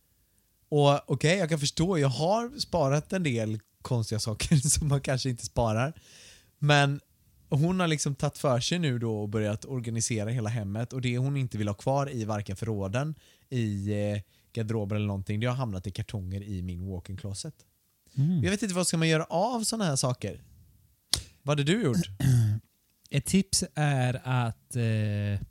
Och 0.69 1.11
okej, 1.11 1.39
jag 1.39 1.49
kan 1.49 1.59
förstå, 1.59 1.99
jag 1.99 2.09
har 2.09 2.59
sparat 2.59 3.13
en 3.13 3.23
del 3.23 3.61
konstiga 3.83 4.19
saker 4.29 4.57
som 4.57 4.89
man 4.89 5.01
kanske 5.01 5.31
inte 5.31 5.45
sparar. 5.45 5.93
Men 6.59 7.01
hon 7.49 7.81
har 7.81 7.87
liksom 7.87 8.15
tagit 8.15 8.39
för 8.39 8.61
sig 8.61 8.79
nu 8.79 8.99
då 8.99 9.23
och 9.23 9.29
börjat 9.29 9.65
organisera 9.65 10.31
hela 10.31 10.51
hemmet 10.51 10.93
och 10.93 11.01
det 11.01 11.19
hon 11.19 11.37
inte 11.37 11.59
vill 11.59 11.69
ha 11.69 11.75
kvar 11.75 12.11
i 12.13 12.25
varken 12.25 12.57
förråden, 12.57 13.15
i 13.49 13.93
eh, 13.93 14.21
garderober 14.53 14.97
eller 14.97 15.07
någonting, 15.07 15.41
det 15.41 15.47
har 15.47 15.55
hamnat 15.55 15.87
i 15.87 15.91
kartonger 15.91 16.43
i 16.43 16.63
min 16.63 16.91
walk-in 16.91 17.17
closet. 17.17 17.55
Mm. 18.17 18.45
Jag 18.45 18.51
vet 18.51 18.63
inte 18.63 18.75
vad 18.75 18.87
ska 18.87 18.97
man 18.97 19.09
göra 19.09 19.25
av 19.25 19.65
sådana 19.65 19.85
här 19.85 19.97
saker? 19.97 20.41
Vad 21.43 21.59
hade 21.59 21.73
du 21.73 21.83
gjort? 21.83 21.97
Ett 23.11 23.25
tips 23.25 23.65
är 23.75 24.21
att 24.25 24.77
eh, 24.77 25.47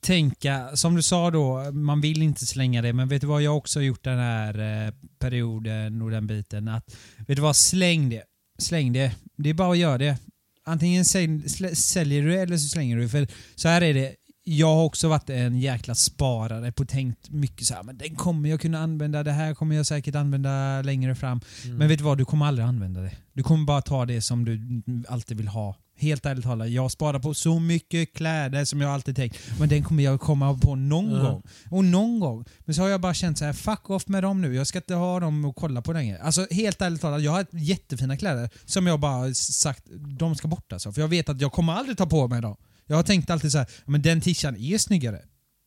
tänka, 0.00 0.76
som 0.76 0.94
du 0.94 1.02
sa 1.02 1.30
då, 1.30 1.70
man 1.72 2.00
vill 2.00 2.22
inte 2.22 2.46
slänga 2.46 2.82
det, 2.82 2.92
men 2.92 3.08
vet 3.08 3.20
du 3.20 3.26
vad 3.26 3.42
jag 3.42 3.56
också 3.56 3.78
har 3.78 3.84
gjort 3.84 4.04
den 4.04 4.18
här 4.18 4.86
eh, 4.86 4.94
perioden 5.18 6.02
och 6.02 6.10
den 6.10 6.26
biten? 6.26 6.68
Att, 6.68 6.96
vet 7.26 7.36
du 7.36 7.42
vad, 7.42 7.56
släng 7.56 8.08
det. 8.08 8.22
Släng 8.58 8.92
det. 8.92 9.12
Det 9.36 9.50
är 9.50 9.54
bara 9.54 9.72
att 9.72 9.78
göra 9.78 9.98
det. 9.98 10.18
Antingen 10.64 11.04
säljer 11.04 12.22
du 12.22 12.40
eller 12.40 12.56
så 12.56 12.68
slänger 12.68 12.96
du. 12.96 13.08
För 13.08 13.28
så 13.54 13.68
här 13.68 13.82
är 13.82 13.94
det, 13.94 14.14
jag 14.44 14.74
har 14.74 14.84
också 14.84 15.08
varit 15.08 15.30
en 15.30 15.58
jäkla 15.58 15.94
sparare 15.94 16.72
på 16.72 16.84
tänkt 16.84 17.30
mycket 17.30 17.66
så 17.66 17.74
här, 17.74 17.82
men 17.82 17.98
den 17.98 18.14
kommer 18.14 18.48
jag 18.48 18.60
kunna 18.60 18.78
använda, 18.78 19.22
det 19.22 19.32
här 19.32 19.54
kommer 19.54 19.76
jag 19.76 19.86
säkert 19.86 20.14
använda 20.14 20.82
längre 20.82 21.14
fram. 21.14 21.40
Mm. 21.64 21.76
Men 21.76 21.88
vet 21.88 21.98
du 21.98 22.04
vad, 22.04 22.18
du 22.18 22.24
kommer 22.24 22.46
aldrig 22.46 22.66
använda 22.66 23.00
det. 23.00 23.12
Du 23.32 23.42
kommer 23.42 23.64
bara 23.64 23.82
ta 23.82 24.06
det 24.06 24.20
som 24.20 24.44
du 24.44 24.82
alltid 25.08 25.36
vill 25.36 25.48
ha. 25.48 25.76
Helt 26.00 26.26
ärligt 26.26 26.44
talat, 26.44 26.70
jag 26.70 26.90
sparar 26.90 27.18
på 27.18 27.34
så 27.34 27.58
mycket 27.60 28.14
kläder 28.14 28.64
som 28.64 28.80
jag 28.80 28.90
alltid 28.90 29.16
tänkt, 29.16 29.38
men 29.58 29.68
den 29.68 29.84
kommer 29.84 30.02
jag 30.02 30.20
komma 30.20 30.58
på 30.58 30.74
någon 30.74 31.10
Ja. 31.10 31.22
gång. 31.22 31.42
Och 31.70 31.84
någon 31.84 32.20
gång. 32.20 32.44
Men 32.60 32.74
så 32.74 32.82
har 32.82 32.88
jag 32.88 33.00
bara 33.00 33.14
känt 33.14 33.38
så 33.38 33.44
här: 33.44 33.52
fuck 33.52 33.90
off 33.90 34.08
med 34.08 34.22
dem 34.22 34.40
nu, 34.40 34.54
jag 34.54 34.66
ska 34.66 34.78
inte 34.78 34.94
ha 34.94 35.20
dem 35.20 35.44
och 35.44 35.56
kolla 35.56 35.82
på 35.82 35.92
längre. 35.92 36.18
Alltså 36.22 36.46
helt 36.50 36.82
ärligt 36.82 37.00
talat, 37.00 37.22
jag 37.22 37.32
har 37.32 37.46
jättefina 37.52 38.16
kläder 38.16 38.50
som 38.64 38.86
jag 38.86 39.00
bara 39.00 39.34
sagt, 39.34 39.84
de 40.18 40.34
ska 40.36 40.48
bort 40.48 40.72
alltså. 40.72 40.92
För 40.92 41.00
jag 41.00 41.08
vet 41.08 41.28
att 41.28 41.40
jag 41.40 41.52
kommer 41.52 41.72
aldrig 41.72 41.98
ta 41.98 42.06
på 42.06 42.28
mig 42.28 42.42
dem. 42.42 42.56
Jag 42.86 42.96
har 42.96 43.02
tänkt 43.02 43.30
alltid 43.30 43.52
så 43.52 43.58
här, 43.58 43.66
men 43.84 44.02
den 44.02 44.20
t-shirten 44.20 44.56
är 44.56 44.78
snyggare. 44.78 45.20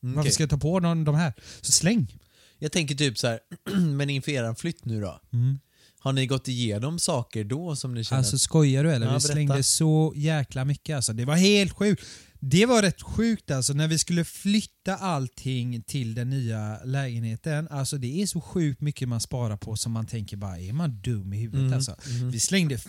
Mm, 0.03 0.15
Varför 0.15 0.31
ska 0.31 0.43
jag 0.43 0.49
ta 0.49 0.57
på 0.57 0.79
de, 0.79 1.03
de 1.03 1.15
här? 1.15 1.33
Så 1.61 1.71
släng. 1.71 2.17
Jag 2.59 2.71
tänker 2.71 2.95
typ 2.95 3.17
så 3.17 3.27
här, 3.27 3.39
men 3.95 4.09
inför 4.09 4.31
er 4.31 4.53
flytt 4.55 4.85
nu 4.85 5.01
då? 5.01 5.19
Mm. 5.33 5.59
Har 6.03 6.13
ni 6.13 6.25
gått 6.27 6.47
igenom 6.47 6.99
saker 6.99 7.43
då 7.43 7.75
som 7.75 7.93
ni 7.93 8.03
känner? 8.03 8.17
Alltså 8.19 8.39
skojar 8.39 8.83
du 8.83 8.91
eller? 8.91 9.05
Ja, 9.05 9.11
vi 9.11 9.19
berätta. 9.19 9.33
slängde 9.33 9.63
så 9.63 10.13
jäkla 10.15 10.65
mycket 10.65 10.95
alltså. 10.95 11.13
Det 11.13 11.25
var 11.25 11.35
helt 11.35 11.71
sjukt. 11.71 12.03
Det 12.45 12.65
var 12.65 12.81
rätt 12.81 13.01
sjukt 13.01 13.51
alltså 13.51 13.73
när 13.73 13.87
vi 13.87 13.97
skulle 13.99 14.25
flytta 14.25 14.95
allting 14.95 15.81
till 15.83 16.13
den 16.15 16.29
nya 16.29 16.77
lägenheten. 16.85 17.67
Alltså 17.71 17.97
det 17.97 18.21
är 18.21 18.25
så 18.27 18.41
sjukt 18.41 18.81
mycket 18.81 19.09
man 19.09 19.21
sparar 19.21 19.57
på 19.57 19.75
som 19.75 19.91
man 19.91 20.05
tänker 20.05 20.37
bara, 20.37 20.59
är 20.59 20.73
man 20.73 21.01
dum 21.01 21.33
i 21.33 21.37
huvudet 21.37 21.61
Mm, 21.61 21.73
alltså? 21.73 21.95
mm. 22.09 22.31
Vi 22.31 22.39
slängde, 22.39 22.79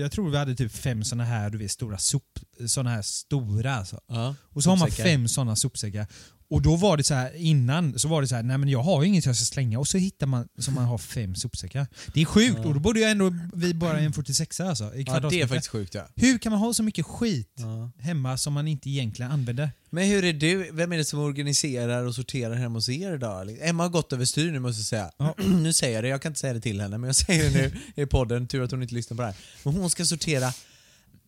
jag 0.00 0.12
tror 0.12 0.30
vi 0.30 0.36
hade 0.36 0.54
typ 0.54 0.72
fem 0.72 1.04
såna 1.04 1.24
här, 1.24 1.50
du 1.50 1.58
vet 1.58 1.70
stora 1.70 1.98
sop, 1.98 2.38
såna 2.66 2.90
här 2.90 3.02
stora 3.02 3.74
alltså. 3.74 4.00
ja, 4.08 4.34
Och 4.42 4.62
så 4.62 4.70
har 4.70 4.76
man 4.76 4.88
sopsäckar. 4.88 5.10
fem 5.10 5.28
sådana 5.28 5.56
sopsäckar. 5.56 6.06
Och 6.48 6.62
då 6.62 6.76
var 6.76 6.96
det 6.96 7.04
så 7.04 7.14
här 7.14 7.36
innan, 7.36 7.98
så 7.98 8.08
var 8.08 8.22
det 8.22 8.28
så 8.28 8.34
här, 8.34 8.42
nej 8.42 8.58
men 8.58 8.68
jag 8.68 8.82
har 8.82 9.02
ju 9.02 9.08
inget 9.08 9.26
jag 9.26 9.36
ska 9.36 9.44
slänga 9.44 9.78
och 9.78 9.88
så 9.88 9.98
hittar 9.98 10.26
man 10.26 10.48
som 10.58 10.74
man 10.74 10.84
har 10.84 10.98
fem 10.98 11.34
sopsäckar. 11.34 11.86
Det 12.14 12.20
är 12.20 12.24
sjukt 12.24 12.58
och 12.58 12.74
då 12.74 12.80
borde 12.80 13.00
ju 13.00 13.06
ändå 13.06 13.34
vi 13.54 13.74
bara 13.74 14.00
en 14.00 14.12
46 14.12 14.60
alltså. 14.60 14.94
I 14.94 15.04
Ja, 15.06 15.20
det 15.20 15.40
är 15.40 15.46
faktiskt 15.46 15.68
sjukt 15.68 15.94
ja. 15.94 16.08
Hur 16.16 16.38
kan 16.38 16.52
man 16.52 16.60
ha 16.60 16.74
så 16.74 16.82
mycket 16.82 17.06
skit 17.06 17.52
ja. 17.58 17.90
hemma 17.98 18.36
som 18.36 18.52
man 18.52 18.68
inte 18.68 18.90
egentligen 18.90 19.32
använder? 19.32 19.70
Men 19.90 20.08
hur 20.08 20.24
är 20.24 20.32
du, 20.32 20.70
vem 20.72 20.92
är 20.92 20.96
det 20.96 21.04
som 21.04 21.20
organiserar 21.20 22.04
och 22.04 22.14
sorterar 22.14 22.54
hemma 22.54 22.74
hos 22.74 22.88
er 22.88 23.14
idag? 23.14 23.58
Emma 23.60 23.82
har 23.82 23.90
gått 23.90 24.12
överstyr 24.12 24.52
nu 24.52 24.58
måste 24.58 24.80
jag 24.80 24.86
säga. 24.86 25.10
Ja. 25.18 25.34
nu 25.46 25.72
säger 25.72 25.94
jag 25.94 26.04
det, 26.04 26.08
jag 26.08 26.22
kan 26.22 26.30
inte 26.30 26.40
säga 26.40 26.52
det 26.52 26.60
till 26.60 26.80
henne 26.80 26.98
men 26.98 27.08
jag 27.08 27.16
säger 27.16 27.50
det 27.50 27.50
nu 27.50 28.02
i 28.02 28.06
podden, 28.06 28.46
tur 28.46 28.62
att 28.62 28.70
hon 28.70 28.82
inte 28.82 28.94
lyssnar 28.94 29.16
på 29.16 29.22
det 29.22 29.26
här. 29.26 29.36
Men 29.62 29.74
hon 29.74 29.90
ska 29.90 30.04
sortera 30.04 30.52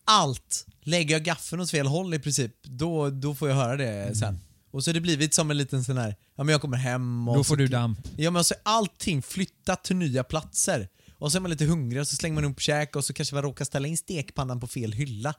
allt. 0.05 0.67
Lägger 0.83 1.15
jag 1.15 1.25
gaffeln 1.25 1.63
åt 1.63 1.71
fel 1.71 1.87
håll 1.87 2.15
i 2.15 2.19
princip, 2.19 2.53
då, 2.63 3.11
då 3.11 3.35
får 3.35 3.49
jag 3.49 3.57
höra 3.57 3.77
det 3.77 4.19
sen. 4.19 4.39
Och 4.71 4.85
så 4.85 4.91
har 4.91 4.95
det 4.95 5.01
blivit 5.01 5.35
som 5.35 5.51
en 5.51 5.57
liten 5.57 5.85
sån 5.85 5.99
här, 5.99 6.17
ja 6.37 6.45
men 6.45 6.53
jag 6.53 6.61
kommer 6.61 6.77
hem 6.77 7.29
och 7.29 7.37
Då 7.37 7.45
så 7.45 7.49
får 7.49 7.57
du 7.57 7.67
damp. 7.67 7.99
Ja 8.17 8.31
men 8.31 8.39
alltså 8.39 8.55
allting 8.63 9.23
flyttat 9.23 9.85
till 9.85 9.97
nya 9.97 10.25
platser. 10.25 10.89
Och 11.13 11.33
så 11.33 11.39
är 11.39 11.41
man 11.41 11.51
lite 11.51 11.65
hungrig 11.65 12.01
och 12.01 12.09
så 12.09 12.17
slänger 12.17 12.35
man 12.35 12.45
upp 12.45 12.61
käk 12.61 12.97
och 12.97 13.05
så 13.05 13.13
kanske 13.13 13.35
man 13.35 13.45
råkar 13.45 13.65
ställa 13.65 13.89
in 13.89 13.97
stekpannan 13.97 14.61
på 14.61 14.67
fel 14.67 14.93
hylla. 14.93 15.35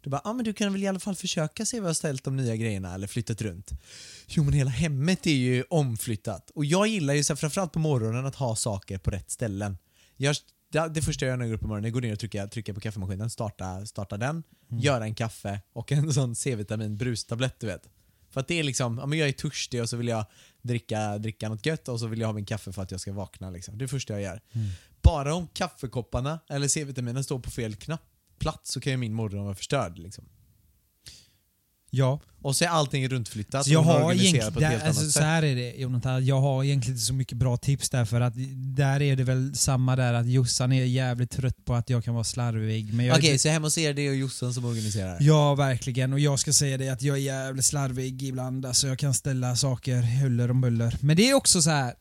Du 0.00 0.10
bara, 0.10 0.20
ja 0.24 0.30
ah, 0.30 0.32
men 0.32 0.44
du 0.44 0.52
kan 0.52 0.72
väl 0.72 0.82
i 0.82 0.86
alla 0.86 1.00
fall 1.00 1.16
försöka 1.16 1.66
se 1.66 1.80
vad 1.80 1.84
jag 1.84 1.88
har 1.88 1.94
ställt 1.94 2.24
de 2.24 2.36
nya 2.36 2.56
grejerna 2.56 2.94
eller 2.94 3.06
flyttat 3.06 3.42
runt. 3.42 3.72
Jo 4.26 4.44
men 4.44 4.52
hela 4.52 4.70
hemmet 4.70 5.26
är 5.26 5.30
ju 5.30 5.64
omflyttat. 5.70 6.50
Och 6.54 6.64
jag 6.64 6.86
gillar 6.86 7.14
ju 7.14 7.24
så 7.24 7.32
här, 7.32 7.36
framförallt 7.36 7.72
på 7.72 7.78
morgonen 7.78 8.26
att 8.26 8.34
ha 8.34 8.56
saker 8.56 8.98
på 8.98 9.10
rätt 9.10 9.30
ställen. 9.30 9.78
Jag, 10.16 10.36
det, 10.72 10.88
det 10.88 11.02
första 11.02 11.24
jag 11.24 11.30
gör 11.30 11.36
när 11.36 11.44
jag 11.44 11.50
går 11.50 11.54
upp 11.54 11.60
på 11.60 11.68
morgonen 11.68 11.84
är 11.84 11.88
att 11.88 11.94
gå 11.94 12.00
ner 12.00 12.12
och 12.12 12.18
trycka, 12.18 12.46
trycka 12.46 12.74
på 12.74 12.80
kaffemaskinen, 12.80 13.30
starta, 13.30 13.86
starta 13.86 14.16
den, 14.16 14.42
göra 14.70 15.04
en 15.04 15.14
kaffe 15.14 15.60
och 15.72 15.92
en 15.92 16.12
sån 16.12 16.34
C-vitamin 16.34 16.96
brustablett 16.96 17.60
du 17.60 17.66
vet. 17.66 17.82
För 18.36 18.40
att 18.40 18.48
det 18.48 18.58
är 18.58 18.62
liksom, 18.62 18.98
ja 18.98 19.06
men 19.06 19.18
jag 19.18 19.28
är 19.28 19.32
törstig 19.32 19.82
och 19.82 19.88
så 19.88 19.96
vill 19.96 20.08
jag 20.08 20.24
dricka, 20.62 21.18
dricka 21.18 21.48
något 21.48 21.66
gött 21.66 21.88
och 21.88 22.00
så 22.00 22.06
vill 22.06 22.20
jag 22.20 22.28
ha 22.28 22.32
min 22.32 22.44
kaffe 22.44 22.72
för 22.72 22.82
att 22.82 22.90
jag 22.90 23.00
ska 23.00 23.12
vakna 23.12 23.50
liksom. 23.50 23.78
Det 23.78 23.82
är 23.82 23.86
det 23.86 23.88
första 23.88 24.12
jag 24.12 24.22
gör. 24.22 24.40
Bara 25.02 25.34
om 25.34 25.48
kaffekopparna 25.48 26.40
eller 26.48 26.68
C-vitaminen 26.68 27.24
står 27.24 27.38
på 27.38 27.50
fel 27.50 27.74
knapp, 27.76 28.02
plats 28.38 28.70
så 28.72 28.80
kan 28.80 28.92
ju 28.92 28.96
min 28.96 29.14
morgon 29.14 29.44
vara 29.44 29.54
förstörd 29.54 29.98
liksom. 29.98 30.24
Ja. 31.96 32.20
Och 32.42 32.56
så 32.56 32.64
är 32.64 32.68
allting 32.68 33.08
runtflyttat 33.08 33.64
Så 33.64 33.72
jag 33.72 33.80
och 33.80 33.86
har 33.86 34.02
organiserat 34.04 34.22
egentligen, 34.22 34.52
på 34.52 34.58
ett 34.58 34.62
där, 34.62 34.70
helt 34.70 34.84
alltså, 34.84 35.10
så 35.10 35.20
här 35.20 35.42
är 35.42 35.56
det 35.56 35.74
Jonathan, 35.76 36.26
jag 36.26 36.40
har 36.40 36.64
egentligen 36.64 36.94
inte 36.94 37.06
så 37.06 37.14
mycket 37.14 37.38
bra 37.38 37.56
tips 37.56 37.90
där 37.90 38.04
för 38.04 38.20
att 38.20 38.32
där 38.76 39.02
är 39.02 39.16
det 39.16 39.24
väl 39.24 39.54
samma 39.54 39.96
där 39.96 40.14
att 40.14 40.26
Jossan 40.26 40.72
är 40.72 40.84
jävligt 40.84 41.30
trött 41.30 41.64
på 41.64 41.74
att 41.74 41.90
jag 41.90 42.04
kan 42.04 42.14
vara 42.14 42.24
slarvig. 42.24 43.12
Okej, 43.16 43.38
så 43.38 43.48
hemma 43.48 43.66
hos 43.66 43.78
er 43.78 43.94
det 43.94 44.06
är 44.06 44.12
Jossan 44.12 44.54
som 44.54 44.64
organiserar? 44.64 45.16
Ja, 45.20 45.54
verkligen. 45.54 46.12
Och 46.12 46.20
jag 46.20 46.38
ska 46.38 46.52
säga 46.52 46.78
det 46.78 46.88
att 46.88 47.02
jag 47.02 47.16
är 47.16 47.20
jävligt 47.20 47.64
slarvig 47.64 48.22
ibland. 48.22 48.66
Alltså 48.66 48.86
jag 48.86 48.98
kan 48.98 49.14
ställa 49.14 49.56
saker 49.56 50.02
huller 50.02 50.50
om 50.50 50.60
buller. 50.60 50.96
Men 51.00 51.16
det 51.16 51.30
är 51.30 51.34
också 51.34 51.62
så 51.62 51.70
här. 51.70 51.94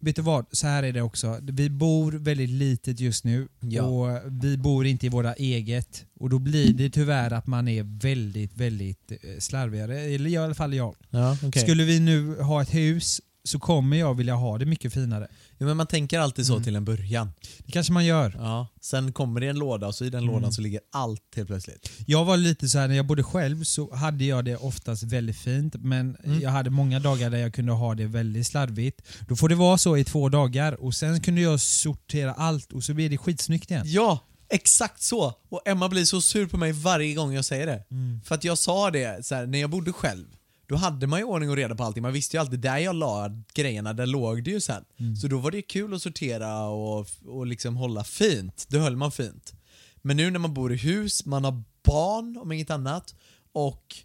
Vet 0.00 0.16
du 0.16 0.22
vad? 0.22 0.46
Så 0.52 0.66
här 0.66 0.82
är 0.82 0.92
det 0.92 1.02
också. 1.02 1.38
Vi 1.42 1.70
bor 1.70 2.12
väldigt 2.12 2.50
litet 2.50 3.00
just 3.00 3.24
nu 3.24 3.48
Ja. 3.60 3.82
och 3.82 4.20
vi 4.42 4.56
bor 4.56 4.86
inte 4.86 5.06
i 5.06 5.08
våra 5.08 5.34
eget. 5.34 6.04
Och 6.20 6.30
då 6.30 6.38
blir 6.38 6.72
det 6.72 6.90
tyvärr 6.90 7.32
att 7.32 7.46
man 7.46 7.68
är 7.68 7.82
väldigt, 8.00 8.54
väldigt 8.56 9.12
eh, 9.12 9.16
slarvigare. 9.38 10.00
Eller 10.00 10.30
i 10.30 10.36
alla 10.36 10.54
fall 10.54 10.74
jag. 10.74 10.94
Ja, 11.10 11.36
okej. 11.42 11.62
Skulle 11.62 11.84
vi 11.84 12.00
nu 12.00 12.40
ha 12.40 12.62
ett 12.62 12.74
hus 12.74 13.20
så 13.46 13.58
kommer 13.58 13.96
jag 13.96 14.14
vilja 14.14 14.34
ha 14.34 14.58
det 14.58 14.66
mycket 14.66 14.92
finare. 14.92 15.28
Ja, 15.58 15.66
men 15.66 15.76
man 15.76 15.86
tänker 15.86 16.18
alltid 16.18 16.46
så 16.46 16.52
Mm. 16.52 16.64
till 16.64 16.76
en 16.76 16.84
början. 16.84 17.32
Det 17.58 17.72
kanske 17.72 17.92
man 17.92 18.04
gör. 18.04 18.36
Ja. 18.38 18.66
Sen 18.80 19.12
kommer 19.12 19.40
det 19.40 19.46
en 19.48 19.58
låda 19.58 19.86
och 19.86 19.94
så 19.94 20.04
i 20.04 20.10
den 20.10 20.24
lådan 20.24 20.38
Mm. 20.42 20.52
så 20.52 20.60
ligger 20.62 20.80
allt 20.92 21.22
helt 21.36 21.48
plötsligt. 21.48 21.90
Jag 22.06 22.24
var 22.24 22.36
lite 22.36 22.68
så 22.68 22.78
här 22.78 22.88
när 22.88 22.94
jag 22.94 23.06
bodde 23.06 23.22
själv 23.22 23.64
så 23.64 23.94
hade 23.94 24.24
jag 24.24 24.44
det 24.44 24.56
oftast 24.56 25.02
väldigt 25.02 25.36
fint 25.36 25.74
men 25.78 26.16
Mm. 26.24 26.40
jag 26.40 26.50
hade 26.50 26.70
många 26.70 27.00
dagar 27.00 27.30
där 27.30 27.38
jag 27.38 27.54
kunde 27.54 27.72
ha 27.72 27.94
det 27.94 28.06
väldigt 28.06 28.46
slarvigt. 28.46 29.02
Då 29.28 29.36
får 29.36 29.48
det 29.48 29.54
vara 29.54 29.78
så 29.78 29.96
i 29.96 30.04
två 30.04 30.28
dagar 30.28 30.72
och 30.84 30.94
sen 30.94 31.20
kunde 31.20 31.40
jag 31.40 31.60
sortera 31.60 32.32
allt 32.32 32.72
och 32.72 32.84
så 32.84 32.94
blir 32.94 33.10
det 33.10 33.18
skitsnyggt 33.18 33.70
igen. 33.70 33.82
Ja, 33.86 34.18
exakt 34.50 35.02
så! 35.02 35.34
Och 35.48 35.62
Emma 35.68 35.88
blir 35.88 36.04
så 36.04 36.20
sur 36.20 36.46
på 36.46 36.56
mig 36.56 36.72
varje 36.72 37.14
gång 37.14 37.32
jag 37.34 37.44
säger 37.44 37.66
det. 37.66 37.84
Mm. 37.90 38.20
För 38.24 38.34
att 38.34 38.44
jag 38.44 38.58
sa 38.58 38.90
det 38.90 39.26
så 39.26 39.34
här, 39.34 39.46
när 39.46 39.58
jag 39.58 39.70
bodde 39.70 39.92
själv. 39.92 40.26
Då 40.68 40.76
hade 40.76 41.06
man 41.06 41.18
ju 41.18 41.24
ordning 41.24 41.50
och 41.50 41.56
reda 41.56 41.74
på 41.74 41.84
allting. 41.84 42.02
Man 42.02 42.12
visste 42.12 42.36
ju 42.36 42.40
alltid 42.40 42.60
där 42.60 42.78
jag 42.78 42.94
la 42.96 43.30
grejerna, 43.54 43.92
där 43.92 44.06
låg 44.06 44.44
det 44.44 44.50
ju 44.50 44.60
sen. 44.60 44.84
Mm. 44.98 45.16
Så 45.16 45.28
då 45.28 45.38
var 45.38 45.50
det 45.50 45.62
kul 45.62 45.94
att 45.94 46.02
sortera 46.02 46.68
och, 46.68 47.06
och 47.26 47.46
liksom 47.46 47.76
hålla 47.76 48.04
fint. 48.04 48.66
Då 48.68 48.78
höll 48.78 48.96
man 48.96 49.12
fint. 49.12 49.54
Men 50.02 50.16
nu 50.16 50.30
när 50.30 50.38
man 50.38 50.54
bor 50.54 50.72
i 50.72 50.76
hus, 50.76 51.26
man 51.26 51.44
har 51.44 51.62
barn 51.84 52.36
om 52.42 52.52
inget 52.52 52.70
annat 52.70 53.14
och 53.52 53.96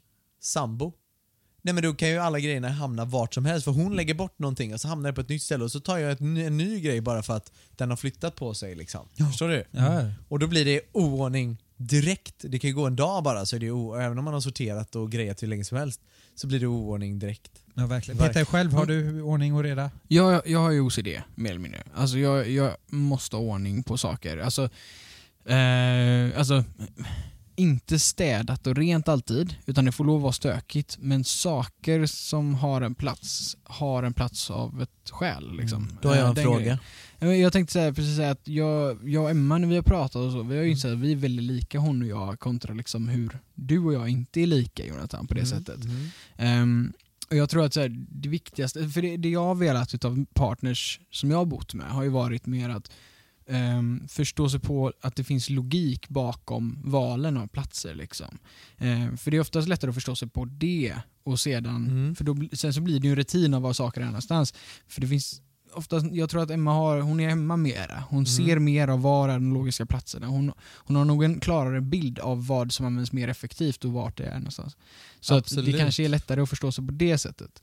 sambo. 0.42 0.94
Nej 1.62 1.74
men 1.74 1.84
då 1.84 1.94
kan 1.94 2.10
ju 2.10 2.18
alla 2.18 2.40
grejerna 2.40 2.70
hamna 2.70 3.06
vart 3.06 3.34
som 3.34 3.46
helst 3.46 3.64
för 3.64 3.72
hon 3.72 3.96
lägger 3.96 4.14
bort 4.14 4.40
någonting 4.40 4.74
och 4.74 4.82
så 4.82 4.88
hamnar 4.88 5.10
det 5.10 5.16
på 5.16 5.22
ett 5.22 5.30
nytt 5.30 5.44
ställe 5.44 5.64
och 5.64 5.72
så 5.72 5.80
tar 5.80 5.98
jag 5.98 6.12
ett, 6.12 6.20
ny- 6.20 6.44
en 6.44 6.58
ny 6.58 6.80
grej 6.80 7.02
bara 7.02 7.24
för 7.24 7.34
att 7.34 7.52
den 7.76 7.90
har 7.90 7.98
flyttat 7.98 8.36
på 8.36 8.54
sig 8.54 8.76
liksom. 8.76 9.10
Förstår 9.30 9.48
du? 9.48 9.66
Ja. 9.72 10.12
Och 10.30 10.40
då 10.40 10.48
blir 10.48 10.66
det 10.66 10.82
oordning 10.92 11.58
direkt. 11.88 12.36
Det 12.40 12.60
kan 12.60 12.68
ju 12.70 12.74
gå 12.76 12.88
en 12.88 12.96
dag 12.96 13.24
bara 13.24 13.46
så 13.46 13.56
är 13.56 13.60
det 13.60 13.72
o- 13.72 13.96
även 13.96 14.18
om 14.18 14.26
man 14.26 14.34
har 14.34 14.42
sorterat 14.42 14.96
och 14.96 15.12
grejat 15.12 15.44
hur 15.44 15.48
länge 15.48 15.64
som 15.64 15.78
helst 15.78 16.02
så 16.36 16.48
blir 16.48 16.60
det 16.60 16.68
oordning 16.68 17.20
direkt. 17.20 17.52
Ja, 17.74 17.86
verkligen. 17.86 18.18
Peter, 18.18 18.46
själv 18.46 18.74
har 18.74 18.86
du 18.86 19.22
ordning 19.22 19.54
och 19.56 19.64
reda? 19.64 19.92
Jag, 20.08 20.42
jag 20.48 20.60
har 20.60 20.72
ju 20.72 20.80
OCD, 20.82 21.08
mer 21.36 21.50
eller 21.50 21.60
mindre. 21.60 21.84
Alltså 21.96 22.18
jag, 22.18 22.50
jag 22.50 22.76
måste 22.88 23.36
ha 23.36 23.44
ordning 23.44 23.84
på 23.84 23.98
saker. 23.98 24.38
Alltså, 24.38 24.64
eh, 25.46 26.38
alltså, 26.40 26.64
inte 27.56 28.00
städat 28.00 28.68
och 28.68 28.76
rent 28.76 29.08
alltid, 29.08 29.56
utan 29.66 29.86
det 29.86 29.92
får 29.92 30.06
lov 30.06 30.16
att 30.16 30.22
vara 30.22 30.34
stökigt. 30.34 30.98
Men 31.00 31.24
saker 31.24 32.06
som 32.06 32.56
har 32.56 32.82
en 32.82 32.96
plats, 32.96 33.58
har 33.64 34.04
en 34.04 34.14
plats 34.14 34.52
av 34.52 34.82
ett 34.82 35.10
skäl. 35.10 35.58
Liksom. 35.58 35.84
Mm. 35.84 35.98
Då 36.02 36.10
har 36.10 36.16
jag 36.16 36.24
Eh, 36.24 36.30
en 36.30 36.36
den 36.36 36.44
fråga. 36.44 36.60
grejen. 36.60 37.40
Jag 37.40 37.54
tänkte 37.54 37.74
säga 37.74 37.94
precis 37.94 38.16
säga 38.16 38.32
att 38.32 38.48
jag, 38.48 39.10
jag 39.10 39.24
och 39.24 39.30
Emma 39.30 39.58
när 39.58 39.68
vi 39.68 39.76
har 39.76 39.84
pratat 39.84 40.16
och 40.16 40.32
så, 40.32 40.44
vi 40.44 40.58
har 40.58 40.64
ju 40.64 40.72
insett 40.72 40.92
att 40.92 41.00
vi 41.00 41.12
är 41.12 41.16
väldigt 41.16 41.46
lika 41.46 41.80
hon 41.80 42.02
och 42.02 42.08
jag 42.08 42.40
kontra 42.40 42.74
liksom 42.74 43.08
hur 43.08 43.40
du 43.54 43.80
och 43.80 43.94
jag 43.94 44.10
inte 44.10 44.42
är 44.42 44.48
lika 44.48 44.86
Jonathan 44.86 45.28
på 45.28 45.34
det 45.34 45.46
sättet. 45.46 45.84
Mm. 45.84 46.08
Ehm, 46.38 46.94
och 47.30 47.36
jag 47.38 47.50
tror 47.50 47.66
att 47.66 47.74
så 47.74 47.80
här, 47.82 48.06
det 48.10 48.30
viktigaste, 48.30 48.90
för 48.90 49.02
det, 49.02 49.18
det 49.18 49.30
jag 49.30 49.44
har 49.44 49.56
velat 49.56 49.94
utav 49.94 50.26
partners 50.34 51.00
som 51.12 51.32
jag 51.32 51.38
har 51.38 51.46
bott 51.46 51.74
med 51.74 51.88
har 51.88 52.04
ju 52.04 52.10
varit 52.10 52.46
mer 52.46 52.70
att 52.70 52.92
ehm, 53.52 54.08
förstå 54.08 54.50
sig 54.50 54.60
på 54.60 54.94
att 55.02 55.16
det 55.16 55.24
finns 55.24 55.50
logik 55.50 56.10
bakom 56.10 56.82
valen 56.84 57.38
av 57.38 57.48
platser. 57.48 57.96
Liksom. 57.96 58.38
Ehm, 58.78 59.18
för 59.18 59.32
det 59.32 59.38
är 59.38 59.42
oftast 59.42 59.68
lättare 59.68 59.90
att 59.90 59.96
förstå 59.96 60.16
sig 60.16 60.30
på 60.30 60.46
det 60.46 60.96
och 61.24 61.40
sedan, 61.40 61.88
Mm. 61.88 62.16
för 62.16 62.24
då, 62.24 62.38
sen 62.54 62.74
så 62.74 62.82
blir 62.82 63.00
det 63.00 63.08
ju 63.08 63.12
en 63.12 63.16
rutin 63.16 63.54
av 63.54 63.62
var 63.62 63.74
saker 63.74 64.02
är 64.02 64.06
någonstans. 64.06 64.54
För 64.88 65.02
det 65.02 65.08
finns 65.08 65.42
Oftast, 65.74 66.06
jag 66.12 66.30
tror 66.30 66.44
att 66.44 66.52
Emma 66.52 66.74
har, 66.74 67.00
hon 67.02 67.20
är 67.20 67.30
hemma 67.30 67.58
mera. 67.58 68.04
Hon 68.10 68.26
ser 68.26 68.60
mer 68.60 68.88
av 68.88 69.02
var 69.02 69.30
är 69.30 69.34
de 69.34 69.54
logiska 69.54 69.86
platserna. 69.86 70.28
Hon, 70.28 70.52
hon 70.76 70.96
har 70.96 71.06
nog 71.06 71.24
en 71.24 71.40
klarare 71.40 71.82
bild 71.82 72.20
av 72.20 72.48
vad 72.48 72.72
som 72.72 72.86
används 72.86 73.12
mer 73.12 73.28
effektivt 73.28 73.86
och 73.86 73.92
vart 73.92 74.18
det 74.18 74.26
är 74.26 74.34
någonstans. 74.36 74.78
Så 75.20 75.36
att 75.36 75.66
det 75.66 75.74
kanske 75.74 76.04
är 76.04 76.10
lättare 76.10 76.42
att 76.42 76.50
förstå 76.50 76.72
sig 76.72 76.86
på 76.86 76.92
det 76.92 77.18
sättet. 77.18 77.62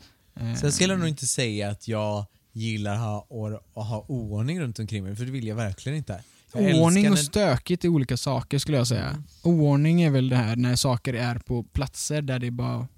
Sen 0.61 0.73
skulle 0.73 0.93
jag 0.93 1.01
nog 1.01 1.09
inte 1.09 1.27
säga 1.27 1.71
att 1.71 1.89
jag 1.89 2.27
gillar 2.53 2.95
att 2.95 3.01
ha, 3.01 3.27
or- 3.31 3.61
att 3.75 3.87
ha 3.87 4.05
oordning 4.09 4.61
runt 4.61 4.79
omkring 4.79 5.05
mig 5.05 5.17
för 5.17 5.25
det 5.25 5.31
vill 5.31 5.47
jag 5.47 5.57
verkligen 5.57 5.99
inte. 5.99 6.23
Jag 6.55 6.63
Oordning 6.77 7.13
och 7.13 7.19
stökigt 7.19 7.85
är 7.85 7.89
olika 7.89 8.17
saker 8.17 8.59
skulle 8.59 8.77
jag 8.77 8.87
säga. 8.87 9.23
Oordning 9.43 10.03
är 10.03 10.11
väl 10.11 10.29
det 10.29 10.37
här 10.37 10.57
när 10.57 10.77
saker 10.77 11.15
är 11.15 11.39
på 11.39 11.63
platser 11.63 12.23
där 12.23 12.39
det 12.39 12.51
bara 12.51 12.89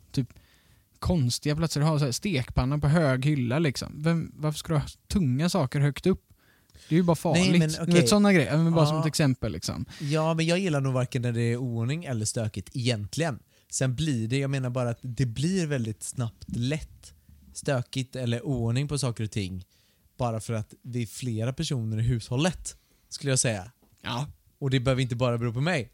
konstiga 0.99 1.57
platser. 1.57 1.81
Du 1.81 1.87
har 1.87 1.99
så 1.99 2.05
här 2.05 2.13
stekpanna 2.13 2.79
på 2.79 2.89
hög 2.89 3.25
hylla 3.25 3.59
liksom. 3.59 4.03
Vem, 4.03 4.33
varför 4.37 4.59
ska 4.59 4.73
du 4.73 4.79
ha 4.79 4.87
tunga 5.09 5.49
saker 5.49 5.81
högt 5.81 6.07
upp? 6.07 6.23
Det 6.89 6.95
är 6.95 6.97
ju 6.97 7.03
bara 7.03 7.17
farligt. 7.17 7.59
men 7.59 7.69
Du 7.69 7.77
okej. 7.83 7.95
vet 7.95 8.09
sådana 8.09 8.33
grejer, 8.33 8.57
men 8.57 8.73
bara 8.73 8.87
som 8.87 8.95
Ja. 8.97 9.01
ett 9.01 9.07
exempel 9.09 9.53
liksom. 9.53 9.85
Ja, 10.01 10.35
men 10.35 10.47
jag 10.47 10.59
gillar 10.59 10.81
nog 10.81 10.93
varken 10.93 11.23
när 11.23 11.33
det 11.33 11.41
är 11.43 11.57
oordning 11.57 12.05
eller 12.05 12.25
stökigt 12.25 12.71
egentligen. 12.77 13.39
Sen 13.71 13.95
blir 13.95 14.29
det, 14.29 14.39
jag 14.39 14.51
menar 14.51 14.71
bara 14.71 14.91
att 14.91 14.99
det 15.03 15.27
blir 15.27 15.67
väldigt 15.67 16.03
snabbt 16.03 16.45
lätt 16.57 17.15
stökigt 17.61 18.17
eller 18.17 18.47
oordning 18.47 18.89
på 18.89 18.99
saker 18.99 19.25
och 19.25 19.31
ting 19.31 19.65
bara 20.17 20.41
för 20.41 20.53
att 20.53 20.75
det 20.83 21.03
är 21.03 21.07
flera 21.07 21.53
personer 21.53 21.99
i 21.99 22.03
hushållet, 22.03 22.77
skulle 23.09 23.33
jag 23.33 23.39
säga. 23.39 23.73
Ja. 24.03 24.27
Och 24.59 24.71
det 24.71 24.81
behöver 24.81 25.03
inte 25.03 25.17
bara 25.17 25.39
bero 25.39 25.53
på 25.53 25.61
mig. 25.61 25.91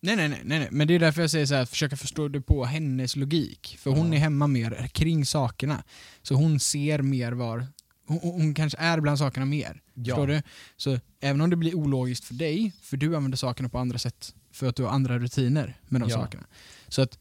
Nej, 0.00 0.16
nej, 0.16 0.28
nej, 0.28 0.40
nej, 0.44 0.68
men 0.70 0.88
det 0.88 0.94
är 0.94 0.98
därför 0.98 1.20
jag 1.20 1.30
säger 1.30 1.46
så 1.46 1.54
här, 1.54 1.64
försöka 1.64 1.96
förstå 1.96 2.28
det 2.28 2.40
på 2.40 2.64
hennes 2.64 3.16
logik. 3.16 3.76
För 3.80 3.90
hon 3.90 4.12
är 4.12 4.18
hemma 4.18 4.46
mer 4.46 4.86
kring 4.88 5.26
sakerna. 5.26 5.84
Så 6.22 6.34
hon 6.34 6.60
ser 6.60 7.02
mer 7.02 7.32
var, 7.32 7.66
hon, 8.06 8.18
hon 8.18 8.54
kanske 8.54 8.78
är 8.78 9.00
bland 9.00 9.18
sakerna 9.18 9.46
mer. 9.46 9.82
Ja. 9.94 10.04
Förstår 10.04 10.26
du? 10.26 10.42
Så 10.76 10.98
även 11.20 11.40
om 11.40 11.50
det 11.50 11.56
blir 11.56 11.74
ologiskt 11.74 12.24
för 12.24 12.34
dig, 12.34 12.72
för 12.82 12.96
du 12.96 13.16
använder 13.16 13.38
sakerna 13.38 13.68
på 13.68 13.78
andra 13.78 13.98
sätt, 13.98 14.34
för 14.52 14.66
att 14.68 14.76
du 14.76 14.82
har 14.82 14.90
andra 14.90 15.18
rutiner 15.18 15.76
med 15.88 16.00
de 16.00 16.08
Ja. 16.10 16.16
sakerna. 16.16 16.46
Så 16.88 17.02
att 17.02 17.18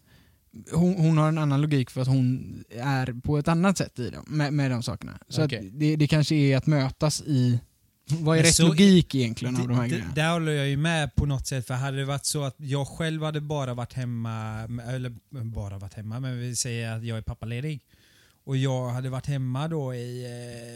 hon, 0.72 0.95
hon 0.95 1.18
har 1.18 1.28
en 1.28 1.38
annan 1.38 1.62
logik 1.62 1.89
för 1.89 2.02
att 2.02 2.08
hon 2.08 2.64
är 2.70 3.22
på 3.22 3.38
ett 3.38 3.48
annat 3.48 3.78
sätt 3.78 4.00
i 4.00 4.10
dem, 4.10 4.24
med, 4.28 4.54
med 4.54 4.72
de 4.72 4.84
sakerna. 4.84 5.20
Så 5.30 5.41
att 5.41 5.50
det, 5.72 5.95
det 5.95 6.08
kanske 6.08 6.36
är 6.36 6.58
att 6.58 6.66
mötas 6.66 7.22
i, 7.22 7.60
vad 8.10 8.38
är 8.38 8.41
Men 8.41 8.50
rätt 8.50 8.60
logik 8.60 9.16
egentligen 9.16 9.56
av 9.56 9.68
de 9.68 9.78
här 9.78 9.88
grejerna? 9.88 10.12
Där 10.16 10.32
håller 10.32 10.52
jag 10.52 10.68
ju 10.68 10.78
med 10.78 11.16
på 11.16 11.26
något 11.26 11.48
sätt, 11.48 11.68
för 11.68 11.74
hade 11.74 11.98
det 11.98 12.06
varit 12.06 12.26
så 12.26 12.43
att 12.43 12.56
jag 12.58 12.88
själv 12.88 13.24
hade 13.24 13.41
bara 13.41 13.74
varit 13.74 13.93
hemma, 13.93 14.64
eller 14.88 15.16
bara 15.43 15.78
varit 15.78 15.93
hemma, 15.93 16.20
men 16.20 16.39
vi 16.39 16.56
säger 16.56 16.98
att 16.98 17.04
jag 17.04 17.18
är 17.18 17.22
pappaledig. 17.22 17.82
Och 18.48 18.58
jag 18.58 18.89
hade 18.89 19.10
varit 19.10 19.26
hemma 19.26 19.68
då 19.68 19.93
i 19.95 20.26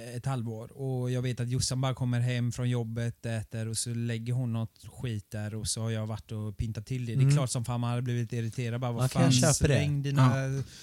eh, 0.09 0.15
ett 0.15 0.25
halvår 0.25 0.71
och 0.81 1.11
jag 1.11 1.21
vet 1.21 1.39
att 1.39 1.49
Jossan 1.49 1.81
bara 1.81 1.93
kommer 1.93 2.19
hem 2.19 2.51
från 2.51 2.69
jobbet, 2.69 3.25
äter 3.25 3.67
och 3.67 3.77
så 3.77 3.89
lägger 3.89 4.33
hon 4.33 4.53
något 4.53 4.85
skit 5.01 5.31
där 5.31 5.55
och 5.55 5.67
så 5.67 5.81
har 5.81 5.89
jag 5.91 6.07
varit 6.07 6.31
och 6.31 6.57
pintat 6.57 6.85
till 6.85 7.05
det. 7.05 7.11
Det 7.15 7.19
är 7.19 7.21
Mm. 7.23 7.35
klart 7.35 7.49
som 7.49 7.65
fan 7.65 7.79
man 7.79 7.89
hade 7.89 8.01
blivit 8.01 8.33
irriterad. 8.33 8.81
Bara, 8.81 8.91
vad 8.91 9.03
jag 9.03 9.11
fan, 9.11 9.53
släng 9.53 10.01
dina 10.03 10.31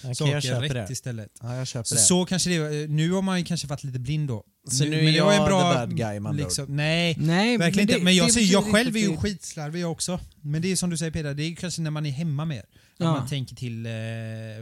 Okej, 0.03 0.15
saker 0.15 0.33
jag 0.33 0.43
köper 0.43 0.69
rätt 0.69 0.87
det. 0.87 0.93
istället. 0.93 1.33
Ja, 1.43 1.57
jag 1.57 1.67
köper 1.67 1.85
Så, 1.85 1.95
det. 1.95 2.01
så 2.01 2.25
kanske 2.25 2.51
det 2.51 2.87
Nu 2.91 3.11
har 3.13 3.23
man 3.23 3.39
ju 3.39 3.45
kanske 3.45 3.67
varit 3.67 3.85
lite 3.85 3.99
blind 3.99 4.29
då. 4.29 4.45
Så 4.71 4.85
nu 4.85 4.99
är 4.99 5.05
men 5.05 5.15
det 5.15 5.21
var 5.21 5.33
jag 5.33 5.41
en 5.43 5.49
bra, 5.49 5.73
the 5.73 5.79
bad 5.79 5.97
guy, 5.97 6.21
ord. 6.21 6.35
liksom, 6.37 6.77
Nej, 6.77 7.17
Nej, 7.21 7.59
Verkligen 7.59 7.87
det- 7.87 7.93
inte. 7.93 8.05
Men 8.05 8.17
jag, 8.17 8.29
det 8.29 8.33
säger, 8.33 8.53
jag 8.53 8.65
själv 8.65 8.97
är 8.97 9.01
ju 9.01 9.17
skitslarvig 9.17 9.81
jag 9.83 9.93
också. 9.93 10.21
Men 10.41 10.63
det 10.63 10.73
är 10.73 10.77
som 10.77 10.91
du 10.91 10.97
säger 10.97 11.13
Peter, 11.13 11.35
det 11.35 11.43
är 11.43 11.55
kanske 11.55 11.83
när 11.83 11.91
man 11.91 12.07
är 12.07 12.11
hemma 12.11 12.45
mer. 12.45 12.61
Att 12.61 12.67
Ja. 13.05 13.13
man 13.13 13.29
tänker 13.29 13.57
till, 13.57 13.87
eh, 13.87 13.93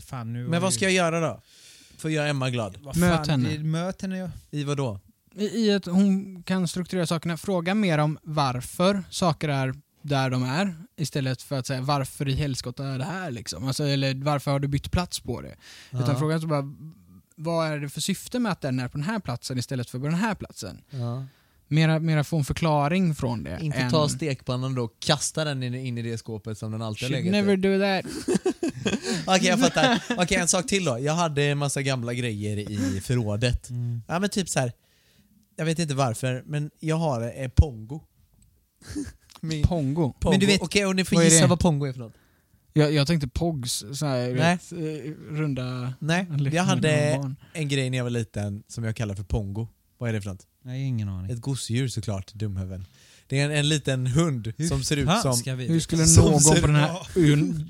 fan 0.07 0.33
nu... 0.33 0.49
Men 0.49 0.63
vad 0.63 0.75
ska 0.75 0.85
jag 0.85 0.93
göra 0.93 1.21
då? 1.21 1.43
För 2.07 2.11
att 2.11 2.15
göra 2.15 2.29
Emma 2.29 2.51
glad? 2.51 2.79
Vad 2.83 2.97
Möt 2.97 3.17
fan, 3.17 3.29
henne. 3.29 3.57
Det, 3.57 3.65
möt 3.65 4.03
henne 4.03 4.19
ja. 4.19 4.31
I 4.51 4.65
vad 4.65 4.77
då? 4.77 5.01
I 5.35 5.45
i 5.45 5.75
att 5.75 5.87
hon 5.87 6.43
kan 6.43 6.69
strukturera 6.69 7.07
sakerna. 7.07 7.37
Fråga 7.37 7.75
mer 7.75 7.99
om 7.99 8.19
varför 8.23 9.05
saker 9.11 9.49
är 9.49 9.75
där 10.03 10.31
de 10.31 10.43
är 10.43 10.75
istället 10.97 11.43
för 11.43 11.59
att 11.59 11.67
säga 11.67 11.81
varför 11.81 12.29
i 12.29 12.33
helskotta 12.33 12.87
är 12.87 12.99
det 12.99 13.05
här 13.05 13.31
liksom. 13.31 13.67
Alltså, 13.67 13.85
eller 13.85 14.15
varför 14.25 14.51
har 14.51 14.59
du 14.59 14.69
bytt 14.69 14.91
plats 14.91 15.21
på 15.21 15.41
det? 15.41 15.57
Utan 15.93 16.19
fråga 16.19 16.41
så 16.41 16.47
bara 16.47 16.75
vad 17.37 17.69
är 17.69 17.79
det 17.79 17.89
för 17.89 18.01
syfte 18.01 18.39
med 18.39 18.53
att 18.53 18.61
den 18.61 18.81
är 18.81 18.89
på 18.89 18.99
den 18.99 19.07
här 19.07 19.19
platsen 19.19 19.59
istället 19.59 19.91
för 19.91 19.99
på 19.99 20.05
den 20.05 20.15
här 20.15 20.35
platsen? 20.35 20.83
Ja. 20.91 21.25
Mera, 21.69 21.99
mera 22.01 22.25
få 22.25 22.37
en 22.39 22.45
förklaring 22.45 23.15
från 23.15 23.45
det. 23.45 23.59
Inte 23.63 23.79
än- 23.79 23.91
ta 23.91 24.09
stekpannan 24.09 24.75
då 24.75 24.85
och 24.85 24.97
kasta 25.01 25.45
den 25.45 25.63
in, 25.63 25.75
in 25.75 25.99
i 25.99 26.03
det 26.03 26.19
skåpet 26.19 26.59
som 26.59 26.73
den 26.73 26.83
alltid 26.83 27.03
har 27.03 27.09
Should 27.15 27.25
legat 27.25 27.47
never 27.47 27.57
do 27.57 27.79
that. 27.85 28.13
Okej, 29.27 29.49
jag 29.49 29.61
fattar. 29.61 30.03
Okej, 30.19 30.37
en 30.37 30.49
sak 30.49 30.67
till 30.67 30.85
då. 30.85 30.99
Jag 30.99 31.13
hade 31.15 31.43
en 31.45 31.59
massa 31.59 31.83
gamla 31.83 32.15
grejer 32.15 32.71
i 32.71 33.01
förrådet. 33.01 33.71
Ja 34.09 34.19
men 34.19 34.31
typ 34.31 34.49
så 34.49 34.61
här. 34.61 34.73
Jag 35.57 35.65
vet 35.65 35.79
inte 35.79 35.95
varför, 35.95 36.43
men 36.47 36.71
jag 36.81 36.97
har 36.97 37.33
eh, 37.43 37.49
Pongo. 37.49 38.01
Min, 39.41 39.63
Pongo. 39.63 40.13
Pongo. 40.21 40.31
Men 40.31 40.41
du 40.41 40.47
vet- 40.47 40.63
Okej, 40.63 40.87
och 40.87 40.97
ni 40.97 41.05
får 41.05 41.17
vad 41.17 41.25
gissa 41.25 41.47
vad 41.47 41.61
Pongo 41.61 41.87
är 41.87 41.93
för 41.93 42.01
något. 42.01 42.15
Jag, 42.73 42.93
jag 42.93 43.07
tänkte 43.07 43.29
Pogs, 43.29 43.85
så 43.93 44.07
här, 44.07 44.29
Nej. 44.33 44.35
vet, 44.35 44.73
eh, 44.73 45.13
runda... 45.37 45.95
Nej, 45.99 46.27
jag 46.53 46.63
hade 46.63 47.21
en 47.53 47.69
grej 47.69 47.91
när 47.91 47.99
jag 47.99 48.05
var 48.05 48.11
liten 48.11 48.63
som 48.69 48.85
jag 48.85 48.97
kallar 48.97 49.15
för 49.15 49.23
Pongo. 49.25 49.69
Vad 49.99 50.09
är 50.09 50.13
det 50.13 50.21
för 50.21 50.31
något? 50.31 50.47
Nej, 50.63 50.83
ingen 50.83 51.09
aning. 51.09 51.31
Ett 51.31 51.41
gosedjur 51.41 51.89
såklart, 51.89 52.33
dumhuvuden. 52.35 52.87
Det 53.27 53.41
är 53.41 53.45
en, 53.45 53.51
en 53.51 53.69
liten 53.69 54.07
hund 54.07 54.53
som 54.69 54.85
ser 54.85 54.97
ut 54.97 55.09
som... 55.23 55.35
ska 55.35 55.55
vi- 55.55 55.67
Hur 55.69 55.81
skulle 55.81 56.07
någon 56.07 56.43
på 56.61 56.67
den 56.67 56.77
här 56.77 56.99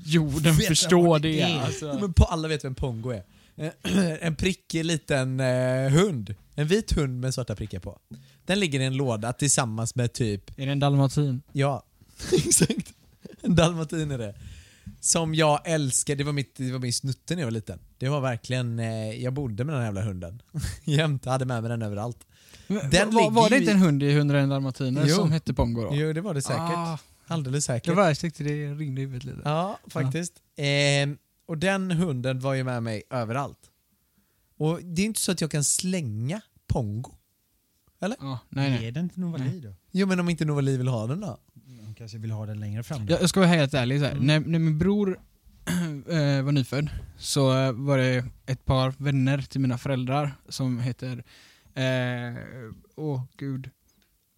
jorden 0.05 0.55
förstå 0.55 1.17
det 1.17 1.29
det? 1.29 1.43
Alltså. 1.43 1.97
Men 2.01 2.13
på, 2.13 2.23
alla 2.23 2.47
vet 2.47 2.63
vem 2.65 2.75
Pongo 2.75 3.09
är. 3.11 3.23
Eh, 3.55 3.71
En 4.21 4.35
prickig 4.35 4.85
liten 4.85 5.39
eh, 5.39 5.89
hund. 5.89 6.35
En 6.55 6.67
vit 6.67 6.91
hund 6.91 7.19
med 7.21 7.33
svarta 7.33 7.55
prickar 7.55 7.79
på. 7.79 7.99
Den 8.45 8.59
ligger 8.59 8.79
i 8.79 8.83
en 8.85 8.97
låda 8.97 9.33
tillsammans 9.33 9.95
med 9.95 10.13
typ 10.13 10.59
Är 10.59 10.65
det 10.65 10.71
en 10.71 10.79
dalmatin? 10.79 11.41
Ja, 11.51 11.83
exakt. 12.33 12.93
En 13.41 13.55
dalmatin 13.55 14.11
är 14.11 14.17
det. 14.17 14.35
Som 14.99 15.35
jag 15.35 15.61
älskar, 15.65 16.15
det 16.15 16.23
var, 16.23 16.33
mitt, 16.33 16.55
det 16.55 16.71
var 16.71 16.79
min 16.79 16.93
snutte 16.93 17.35
när 17.35 17.41
jag 17.41 17.47
var 17.47 17.51
liten. 17.51 17.79
Det 17.97 18.09
var 18.09 18.21
verkligen, 18.21 18.79
eh, 18.79 19.23
jag 19.23 19.33
bodde 19.33 19.63
med 19.63 19.75
den 19.75 19.81
här 19.81 19.87
jävla 19.87 20.01
hunden. 20.01 20.41
Jämt, 20.83 21.25
hade 21.25 21.45
med 21.45 21.61
mig 21.63 21.69
den 21.69 21.81
överallt. 21.81 22.27
Den 22.67 22.89
Den 22.89 23.11
var, 23.13 23.49
det 23.49 23.57
inte 23.57 23.71
en 23.71 23.77
hund 23.77 24.03
i 24.03 24.11
101 24.11 24.49
dalmatiner 24.49 25.07
som 25.07 25.31
hette 25.31 25.53
Pongo 25.53 25.81
då? 25.83 25.95
Jo, 25.95 26.13
det 26.13 26.21
var 26.21 26.33
det 26.33 26.41
säkert. 26.41 26.59
Ah, 26.61 26.97
Alldeles 27.27 27.65
det 27.65 27.73
säkert. 27.73 27.95
var 27.95 28.07
jag 28.07 28.19
tyckte 28.19 28.43
det 28.43 28.73
ringde 28.73 29.01
i 29.01 29.05
huvudet 29.05 29.23
lite. 29.23 29.41
Ja, 29.45 29.79
faktiskt. 29.87 30.33
Ehm, 30.57 31.17
och 31.47 31.57
den 31.57 31.91
hunden 31.91 32.39
var 32.39 32.53
ju 32.53 32.63
med 32.63 32.83
mig 32.83 33.03
överallt. 33.09 33.59
Och 34.57 34.79
det 34.83 35.01
är 35.01 35.05
inte 35.05 35.19
så 35.19 35.31
att 35.31 35.41
jag 35.41 35.51
kan 35.51 35.63
slänga 35.63 36.41
Pongo. 36.67 37.11
Ja, 37.99 38.07
nej, 38.17 38.69
nej. 38.69 38.85
Är 38.87 38.91
det 38.91 38.99
inte 38.99 39.19
Novali 39.19 39.59
då? 39.59 39.73
Jo, 39.91 40.07
men 40.07 40.19
om 40.19 40.29
inte 40.29 40.45
Novali 40.45 40.77
vill 40.77 40.87
ha 40.87 41.07
den 41.07 41.19
då? 41.21 41.39
Kanske 41.97 42.17
vill 42.17 42.31
ha 42.31 42.45
den 42.45 42.59
längre 42.59 42.83
fram. 42.83 43.05
då. 43.05 43.13
Jag, 43.13 43.21
jag 43.21 43.29
ska 43.29 43.39
vara 43.39 43.49
helt 43.49 43.73
ärlig, 43.73 43.99
så 43.99 44.05
här. 44.05 44.11
Mm. 44.11 44.25
När, 44.25 44.39
när 44.39 44.59
min 44.59 44.77
bror 44.77 45.19
eh, 46.09 46.41
var 46.43 46.51
nyfödd 46.51 46.89
så 47.17 47.57
eh, 47.57 47.71
var 47.71 47.97
det 47.97 48.25
ett 48.45 48.65
par 48.65 48.93
vänner 48.97 49.41
till 49.41 49.61
mina 49.61 49.77
föräldrar 49.77 50.31
som 50.49 50.79
heter, 50.79 51.23
eh, 51.73 52.35
åh 52.95 53.23
gud, 53.37 53.69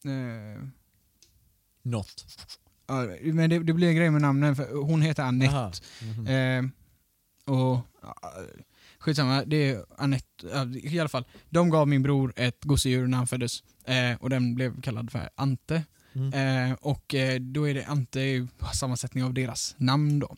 eh, 0.06 0.64
Något. 1.82 2.26
men 3.24 3.50
det, 3.50 3.60
det 3.60 3.74
blir 3.74 3.88
en 3.88 3.96
grej 3.96 4.10
med 4.10 4.22
namnen, 4.22 4.56
för 4.56 4.84
hon 4.84 5.02
heter 5.02 5.24
Anette. 5.24 5.56
Aha. 5.56 5.72
Mhm. 6.02 6.28
Eh, 6.28 6.64
och 7.56 7.80
ja, 8.02 8.34
skitsamma, 9.00 9.44
det 9.46 9.70
är 9.70 9.86
Anette, 9.98 10.48
i 10.84 11.00
alla 11.00 11.10
fall. 11.10 11.26
De 11.50 11.70
gav 11.70 11.88
min 11.88 12.04
bror 12.04 12.34
ett 12.36 12.64
gosedjur 12.64 13.08
när 13.08 13.18
han 13.18 13.28
föddes 13.28 13.64
eh, 13.86 14.16
och 14.20 14.30
den 14.30 14.56
blev 14.56 14.82
kallad 14.82 15.12
för 15.12 15.30
Ante. 15.36 15.84
Mm. 16.14 16.70
Eh, 16.72 16.78
och 16.82 17.16
eh, 17.16 17.40
då 17.40 17.68
är 17.68 17.74
det 17.74 17.86
Ante 17.86 18.48
sammansättning 18.74 19.24
av 19.24 19.34
deras 19.34 19.76
namn 19.78 20.20
då. 20.20 20.36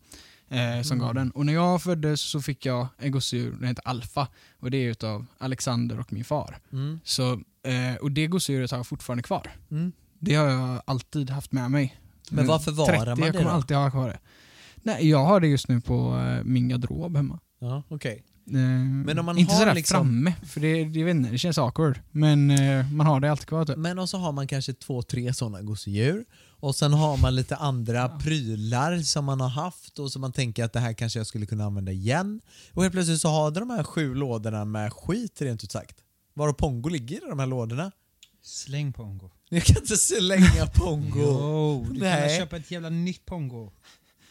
Eh, 0.50 0.82
som 0.82 0.98
Mm. 0.98 1.00
gav 1.08 1.14
den. 1.16 1.32
Och 1.32 1.46
när 1.46 1.54
jag 1.54 1.82
föddes 1.82 2.22
så 2.22 2.42
fick 2.42 2.66
jag 2.66 2.88
en 2.98 3.12
gosedjur, 3.12 3.52
den 3.52 3.68
heter 3.68 3.88
Alfa. 3.88 4.28
Och 4.60 4.72
det 4.72 4.78
är 4.78 4.90
utav 4.90 5.26
Alexander 5.38 6.00
och 6.00 6.14
min 6.14 6.24
far. 6.24 6.58
Mm. 6.72 7.00
Så, 7.04 7.32
eh, 7.64 7.96
och 8.02 8.12
det 8.12 8.28
gosedjuret 8.28 8.72
har 8.72 8.78
jag 8.78 8.88
fortfarande 8.88 9.24
kvar. 9.24 9.52
Mm. 9.72 9.92
Det 10.20 10.36
har 10.36 10.46
jag 10.50 10.82
alltid 10.86 11.30
haft 11.30 11.52
med 11.52 11.72
mig. 11.72 12.00
Men 12.30 12.48
varför 12.48 12.72
varar 12.72 13.06
30, 13.06 13.10
man 13.10 13.20
Jag 13.20 13.28
det 13.34 13.38
kommer 13.38 13.50
då? 13.50 13.56
alltid 13.56 13.78
ha 13.78 13.92
kvar 13.92 14.10
det. 14.10 14.20
Nej, 14.76 15.10
jag 15.10 15.26
har 15.26 15.40
det 15.40 15.48
just 15.48 15.68
nu 15.68 15.82
på 15.82 16.18
eh, 16.18 16.44
min 16.44 16.70
garderob 16.70 17.16
hemma. 17.16 17.40
Ja, 17.60 17.84
okej. 17.88 18.24
Men 19.06 19.20
om 19.20 19.26
man 19.26 19.38
inte 19.38 19.54
har 19.54 19.60
sådär 19.60 19.74
liksom- 19.74 19.98
framme, 19.98 20.34
för 20.46 20.60
det, 20.60 20.84
det, 20.84 21.04
vet 21.04 21.16
inte, 21.16 21.30
det 21.30 21.38
känns 21.38 21.58
awkward. 21.58 22.00
Men 22.12 22.52
eh, 22.52 22.92
man 22.92 23.08
har 23.08 23.20
det 23.20 23.32
alltid 23.32 23.48
kvar 23.48 23.66
typ. 23.66 23.78
Men 23.78 24.00
och 24.00 24.10
så 24.10 24.18
har 24.18 24.32
man 24.32 24.48
kanske 24.48 24.74
två, 24.74 25.02
tre 25.02 25.34
sådana 25.34 25.62
gosedjur. 25.62 26.26
Och 26.62 26.76
sen 26.76 26.94
har 26.94 27.18
man 27.18 27.36
lite 27.36 27.56
andra 27.56 28.10
prylar 28.10 28.98
som 29.00 29.26
man 29.26 29.42
har 29.42 29.50
haft 29.50 30.00
och 30.00 30.12
som 30.12 30.22
man 30.22 30.32
tänker 30.32 30.64
att 30.64 30.74
det 30.74 30.80
här 30.80 30.94
kanske 30.94 31.20
jag 31.20 31.28
skulle 31.28 31.46
kunna 31.46 31.66
använda 31.66 31.92
igen. 31.92 32.42
Och 32.74 32.82
helt 32.84 32.94
plötsligt 32.94 33.22
så 33.22 33.30
har 33.30 33.52
du 33.52 33.60
de 33.60 33.70
här 33.70 33.84
sju 33.84 34.16
lådorna 34.16 34.66
med 34.66 34.94
skit 34.94 35.42
rent 35.42 35.64
ut 35.64 35.72
sagt. 35.72 35.98
Var 36.34 36.48
och 36.48 36.58
Pongo 36.58 36.90
ligger 36.90 37.18
i 37.18 37.30
de 37.30 37.40
här 37.40 37.48
lådorna. 37.48 37.92
Släng 38.44 38.94
Pongo. 38.94 39.30
Jag 39.50 39.64
kan 39.64 39.78
inte 39.82 39.98
slänga 39.98 40.66
Pongo. 40.76 41.20
Jo, 41.22 41.86
du 41.90 42.00
kan 42.00 42.10
Nej. 42.10 42.28
väl 42.28 42.38
köpa 42.40 42.58
ett 42.58 42.72
jävla 42.72 42.90
nytt 42.90 43.26
Pongo. 43.26 43.72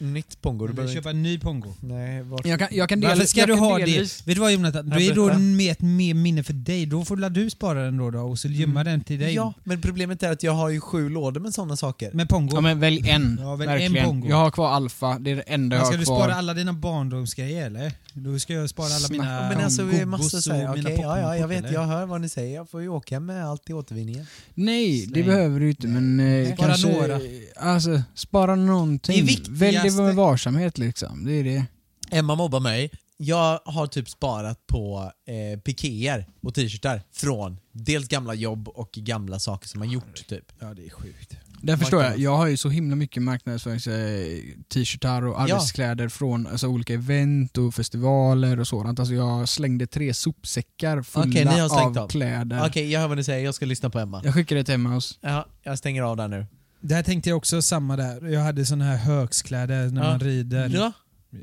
Nytt 0.01 0.43
Pongo. 0.43 0.67
Du 0.67 0.73
Du 0.73 0.77
behöver 0.77 0.95
köpa 0.95 1.11
en 1.11 1.23
ny 1.23 1.39
Pongo. 1.39 1.75
Nej, 1.81 2.23
varför? 2.23 2.49
Jag 2.49 2.59
kan, 2.59 2.69
jag 2.71 2.89
kan 2.89 3.01
del, 3.01 3.11
Varför 3.11 3.25
ska 3.27 3.41
jag 3.41 3.49
du 3.49 3.55
kan 3.55 3.65
ha 3.65 3.79
delvis- 3.79 4.19
det? 4.23 4.27
Vet 4.31 4.37
du 4.37 4.41
vad 4.41 4.53
Jonathan? 4.53 4.89
Det 4.89 5.07
är 5.07 5.15
då 5.15 5.39
med 5.39 5.73
ett 5.73 5.81
mer 5.81 6.15
minne 6.15 6.43
för 6.43 6.53
dig. 6.53 6.87
Då 6.87 7.05
får 7.05 7.17
du 7.17 7.51
spara 7.51 7.85
den 7.85 7.97
då, 7.97 8.11
då 8.11 8.19
och 8.21 8.39
så 8.39 8.49
gömma 8.49 8.85
den 8.85 9.01
till 9.01 9.19
dig. 9.19 9.35
Ja, 9.35 9.53
men 9.65 9.81
problemet 9.81 10.23
är 10.23 10.33
att 10.33 10.43
jag 10.43 10.53
har 10.53 10.69
ju 10.69 10.81
sju 10.81 11.09
lådor 11.09 11.41
med 11.41 11.55
sådana 11.55 11.77
saker. 11.77 12.11
Med 12.13 12.29
Pongo. 12.29 12.51
Ja 12.55 12.61
men 12.61 12.81
välj 12.81 13.09
en. 13.11 13.39
Ja, 13.43 13.57
välj 13.57 13.85
en. 13.99 14.05
Pongo. 14.05 14.29
Jag 14.29 14.37
har 14.37 14.51
kvar 14.51 14.71
Alfa, 14.71 15.19
det 15.19 15.31
är 15.31 15.37
det 15.37 15.43
enda 15.43 15.77
jag 15.77 15.81
Men 15.81 15.87
ska 15.87 15.95
har 15.95 15.99
du 15.99 16.05
kvar. 16.05 16.17
spara 16.21 16.35
alla 16.35 16.55
dina 16.55 16.73
barndomsgrejer 16.73 17.67
eller? 17.67 17.93
Då 18.25 18.39
ska 18.39 18.53
jag 18.53 18.71
spara 18.71 18.87
alla 18.95 19.09
mina 19.11 19.49
men 19.49 19.65
alltså 19.65 19.83
vi 19.83 19.99
Gobos 19.99 20.07
massa 20.07 20.37
och 20.37 20.43
säga, 20.43 20.75
mina 20.75 20.89
okej, 20.89 21.01
ja, 21.03 21.21
ja, 21.21 21.37
jag 21.37 21.49
vet, 21.49 21.65
eller? 21.65 21.75
jag 21.75 21.87
hör 21.87 22.07
vad 22.07 22.21
ni 22.21 22.29
säger. 22.29 22.55
Jag 22.55 22.71
får 22.71 22.83
ju 22.83 22.89
åka 22.89 23.21
med 23.21 23.45
allt 23.47 23.71
i 23.71 23.73
återvinningen. 23.73 24.27
Nej, 24.55 25.07
det 25.07 25.13
Släng. 25.13 25.27
behöver 25.27 25.61
du 25.61 25.71
inte 25.71 25.87
men 25.87 26.21
eh, 26.21 26.55
Spara 26.55 26.69
kanske... 26.69 26.93
några. 26.93 27.21
Alltså, 27.57 28.03
spara 28.15 28.55
någonting. 28.55 29.27
Det 29.27 29.49
Välj 29.49 29.79
det 29.83 30.03
med 30.03 30.15
varsamhet 30.15 30.79
liksom. 30.79 31.25
Det 31.25 31.33
är 31.33 31.45
det. 31.45 31.65
Emma 32.11 32.35
mobbar 32.35 32.61
mig. 32.61 32.91
Jag 33.17 33.61
har 33.65 33.87
typ 33.87 34.09
sparat 34.09 34.67
på 34.67 35.13
eh, 35.27 35.61
pikéer 35.61 36.27
och 36.43 36.55
t-shirtar 36.55 37.03
från 37.13 37.59
dels 37.73 38.09
gamla 38.09 38.35
jobb 38.35 38.69
och 38.69 38.91
gamla 38.93 39.39
saker 39.39 39.69
som 39.69 39.79
man 39.79 39.91
gjort 39.91 40.29
typ. 40.29 40.53
Ja, 40.59 40.75
det 40.75 40.87
är 40.87 40.91
sjukt. 40.91 41.37
Där 41.63 41.77
förstår 41.77 42.03
jag. 42.03 42.19
Jag 42.19 42.37
har 42.37 42.47
ju 42.47 42.57
så 42.57 42.69
himla 42.69 42.97
mycket 42.97 43.23
marknadsförings 43.23 43.87
eh, 43.87 44.39
t-shirtar 44.75 45.27
och 45.27 45.41
arbetskläder 45.41 46.09
från 46.09 46.47
alltså, 46.47 46.67
olika 46.67 46.95
event 46.95 47.59
och 47.59 47.75
festivaler 47.75 48.61
och 48.61 48.67
sådant. 48.69 48.99
Alltså 48.99 49.15
jag 49.15 49.49
slängde 49.49 49.87
tre 49.87 50.15
sopsäckar 50.15 51.03
fulla 51.03 51.27
Okej, 51.27 51.45
ni 51.45 51.59
har 51.59 51.69
slängt 51.69 51.87
av 51.87 51.93
dem. 51.95 52.09
kläder. 52.09 52.67
Okej, 52.67 52.91
jag 52.93 53.01
hör 53.01 53.09
vad 53.09 53.17
ni 53.17 53.25
säger, 53.25 53.45
jag 53.45 53.55
ska 53.55 53.67
lyssna 53.67 53.91
på 53.91 53.99
Emma. 53.99 54.21
Jag 54.25 54.35
skickar 54.35 54.57
det 54.57 54.65
till 54.65 54.75
Emmaus. 54.75 55.19
Ja, 55.21 55.47
jag 55.63 55.79
stänger 55.79 56.03
av 56.03 56.17
där 56.17 56.29
nu. 56.29 56.47
Där 56.81 57.03
tänkte 57.03 57.29
jag 57.31 57.37
också 57.37 57.63
samma 57.63 57.97
där. 57.97 58.29
Jag 58.29 58.41
hade 58.41 58.67
såna 58.67 58.85
här 58.85 58.97
högskläder 58.97 59.89
när 59.89 60.05
Ja. 60.05 60.11
man 60.11 60.21
rider. 60.21 60.69
Ja, 60.75 60.93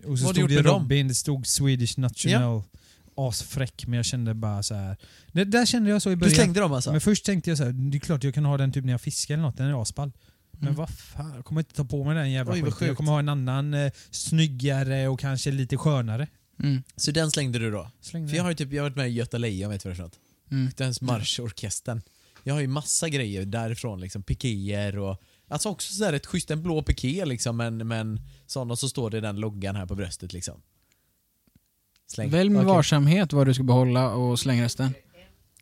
Och 0.05 0.19
så 0.19 0.25
Vad 0.25 0.35
stod 0.35 0.49
det 0.49 0.55
med 0.55 0.63
dem? 0.63 0.81
Robin, 0.81 1.07
det 1.07 1.15
stod 1.15 1.47
Swedish 1.47 1.97
National. 1.99 2.63
Asfräck, 3.17 3.87
men 3.87 3.97
jag 3.97 4.05
kände 4.05 4.33
bara 4.33 4.63
så 4.63 4.75
här. 4.75 4.97
Det, 5.31 5.43
där 5.43 5.65
kände 5.65 5.89
jag 5.89 6.01
så 6.01 6.09
i 6.09 6.13
du 6.13 6.19
början. 6.19 6.35
slängde 6.35 6.59
dem 6.59 6.73
alltså? 6.73 6.91
Men 6.91 7.01
först 7.01 7.25
tänkte 7.25 7.49
jag 7.51 7.57
så 7.57 7.63
här, 7.63 7.71
det 7.71 7.97
är 7.97 7.99
klart 7.99 8.23
jag 8.23 8.33
kan 8.33 8.45
ha 8.45 8.57
den 8.57 8.71
typ 8.71 8.85
när 8.85 8.93
jag 8.93 9.01
fiskar 9.01 9.33
eller 9.33 9.43
något, 9.43 9.57
den 9.57 9.67
är 9.67 9.81
asball. 9.81 10.11
Men 10.51 10.63
Mm. 10.63 10.75
vad 10.75 10.89
fan, 10.89 11.33
jag 11.35 11.45
kommer 11.45 11.61
inte 11.61 11.73
ta 11.73 11.85
på 11.85 12.03
mig 12.03 12.15
den 12.15 12.31
jävla 12.31 12.53
Oj, 12.53 12.63
skiten. 12.63 12.87
Jag 12.87 12.97
kommer 12.97 13.11
ha 13.11 13.19
en 13.19 13.29
annan 13.29 13.73
eh, 13.73 13.91
snyggare 14.11 15.07
och 15.07 15.19
kanske 15.19 15.51
lite 15.51 15.77
skönare. 15.77 16.27
Mm. 16.63 16.83
Så 16.95 17.11
den 17.11 17.31
slängde 17.31 17.59
du 17.59 17.71
då? 17.71 17.91
Släng 18.01 18.29
För 18.29 18.35
jag 18.35 18.43
har 18.43 18.49
ju 18.49 18.55
typ, 18.55 18.73
jag 18.73 18.83
har 18.83 18.89
varit 18.89 18.97
med 18.97 19.09
i 19.09 19.11
Göta 19.13 19.37
Lejon, 19.37 19.69
vet 19.71 19.83
du 19.83 19.89
vad 19.89 19.97
det 19.97 20.03
är? 20.03 20.09
Mm. 20.51 20.71
Dens 20.77 21.01
marschorkestern. 21.01 22.01
Jag 22.43 22.53
har 22.53 22.61
ju 22.61 22.67
massa 22.67 23.09
grejer 23.09 23.45
därifrån, 23.45 23.99
liksom 24.01 24.23
pikéer 24.23 24.97
och 24.97 25.21
Alltså 25.49 25.69
också 25.69 25.93
sådär 25.93 26.13
ett 26.13 26.25
schysst, 26.25 26.51
en 26.51 26.63
blå 26.63 26.81
piké 26.83 27.25
liksom 27.25 27.57
men, 27.57 27.87
men 27.87 28.21
sån 28.45 28.71
och 28.71 28.79
så 28.79 28.89
står 28.89 29.09
det 29.09 29.21
den 29.21 29.35
loggan 29.35 29.75
här 29.75 29.85
på 29.85 29.95
bröstet 29.95 30.33
liksom. 30.33 30.61
Släng. 32.07 32.29
Välj 32.29 32.49
med 32.49 32.59
Okej. 32.61 32.67
varsamhet 32.75 33.33
vad 33.33 33.47
du 33.47 33.53
ska 33.53 33.63
behålla 33.63 34.09
och 34.09 34.39
släng 34.39 34.61
resten. 34.61 34.93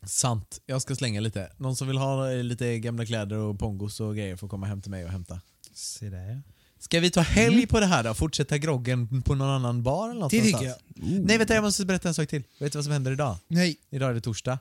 Sant. 0.02 0.60
Jag 0.66 0.82
ska 0.82 0.96
slänga 0.96 1.20
lite. 1.20 1.52
Någon 1.56 1.76
som 1.76 1.88
vill 1.88 1.98
ha 1.98 2.32
eh, 2.32 2.42
lite 2.44 2.78
gamla 2.78 3.06
kläder 3.06 3.36
och 3.36 3.58
pongos 3.58 4.00
och 4.00 4.16
grejer 4.16 4.36
får 4.36 4.48
komma 4.48 4.66
hem 4.66 4.82
till 4.82 4.90
mig 4.90 5.04
och 5.04 5.10
hämta. 5.10 5.40
Se 5.74 6.08
där. 6.10 6.42
Ska 6.78 7.00
vi 7.00 7.10
ta 7.10 7.20
helg 7.20 7.66
på 7.66 7.80
det 7.80 7.86
här 7.86 8.04
då? 8.04 8.14
Fortsätta 8.14 8.58
groggen 8.58 9.22
på 9.22 9.34
någon 9.34 9.48
annan 9.50 9.82
bar 9.82 10.10
eller 10.10 10.20
något 10.20 10.30
Det 10.30 10.40
tycker 10.42 10.52
någonstans? 10.58 11.26
Nej 11.26 11.38
vänta, 11.38 11.54
jag 11.54 11.62
måste 11.64 11.84
berätta 11.86 12.08
en 12.08 12.14
sak 12.14 12.28
till. 12.28 12.42
Vet 12.60 12.72
du 12.72 12.78
vad 12.78 12.84
som 12.84 12.92
händer 12.92 13.12
idag? 13.12 13.36
Nej. 13.48 13.76
Idag 13.90 14.10
är 14.10 14.14
det 14.14 14.20
torsdag. 14.20 14.58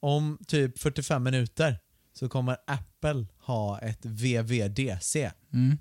Om 0.00 0.38
typ 0.46 0.78
45 0.78 1.22
minuter 1.22 1.78
så 2.18 2.28
kommer 2.28 2.56
Apple 2.66 3.26
ha 3.38 3.78
ett 3.80 3.98
VVDC 4.02 5.30
Mm. 5.52 5.78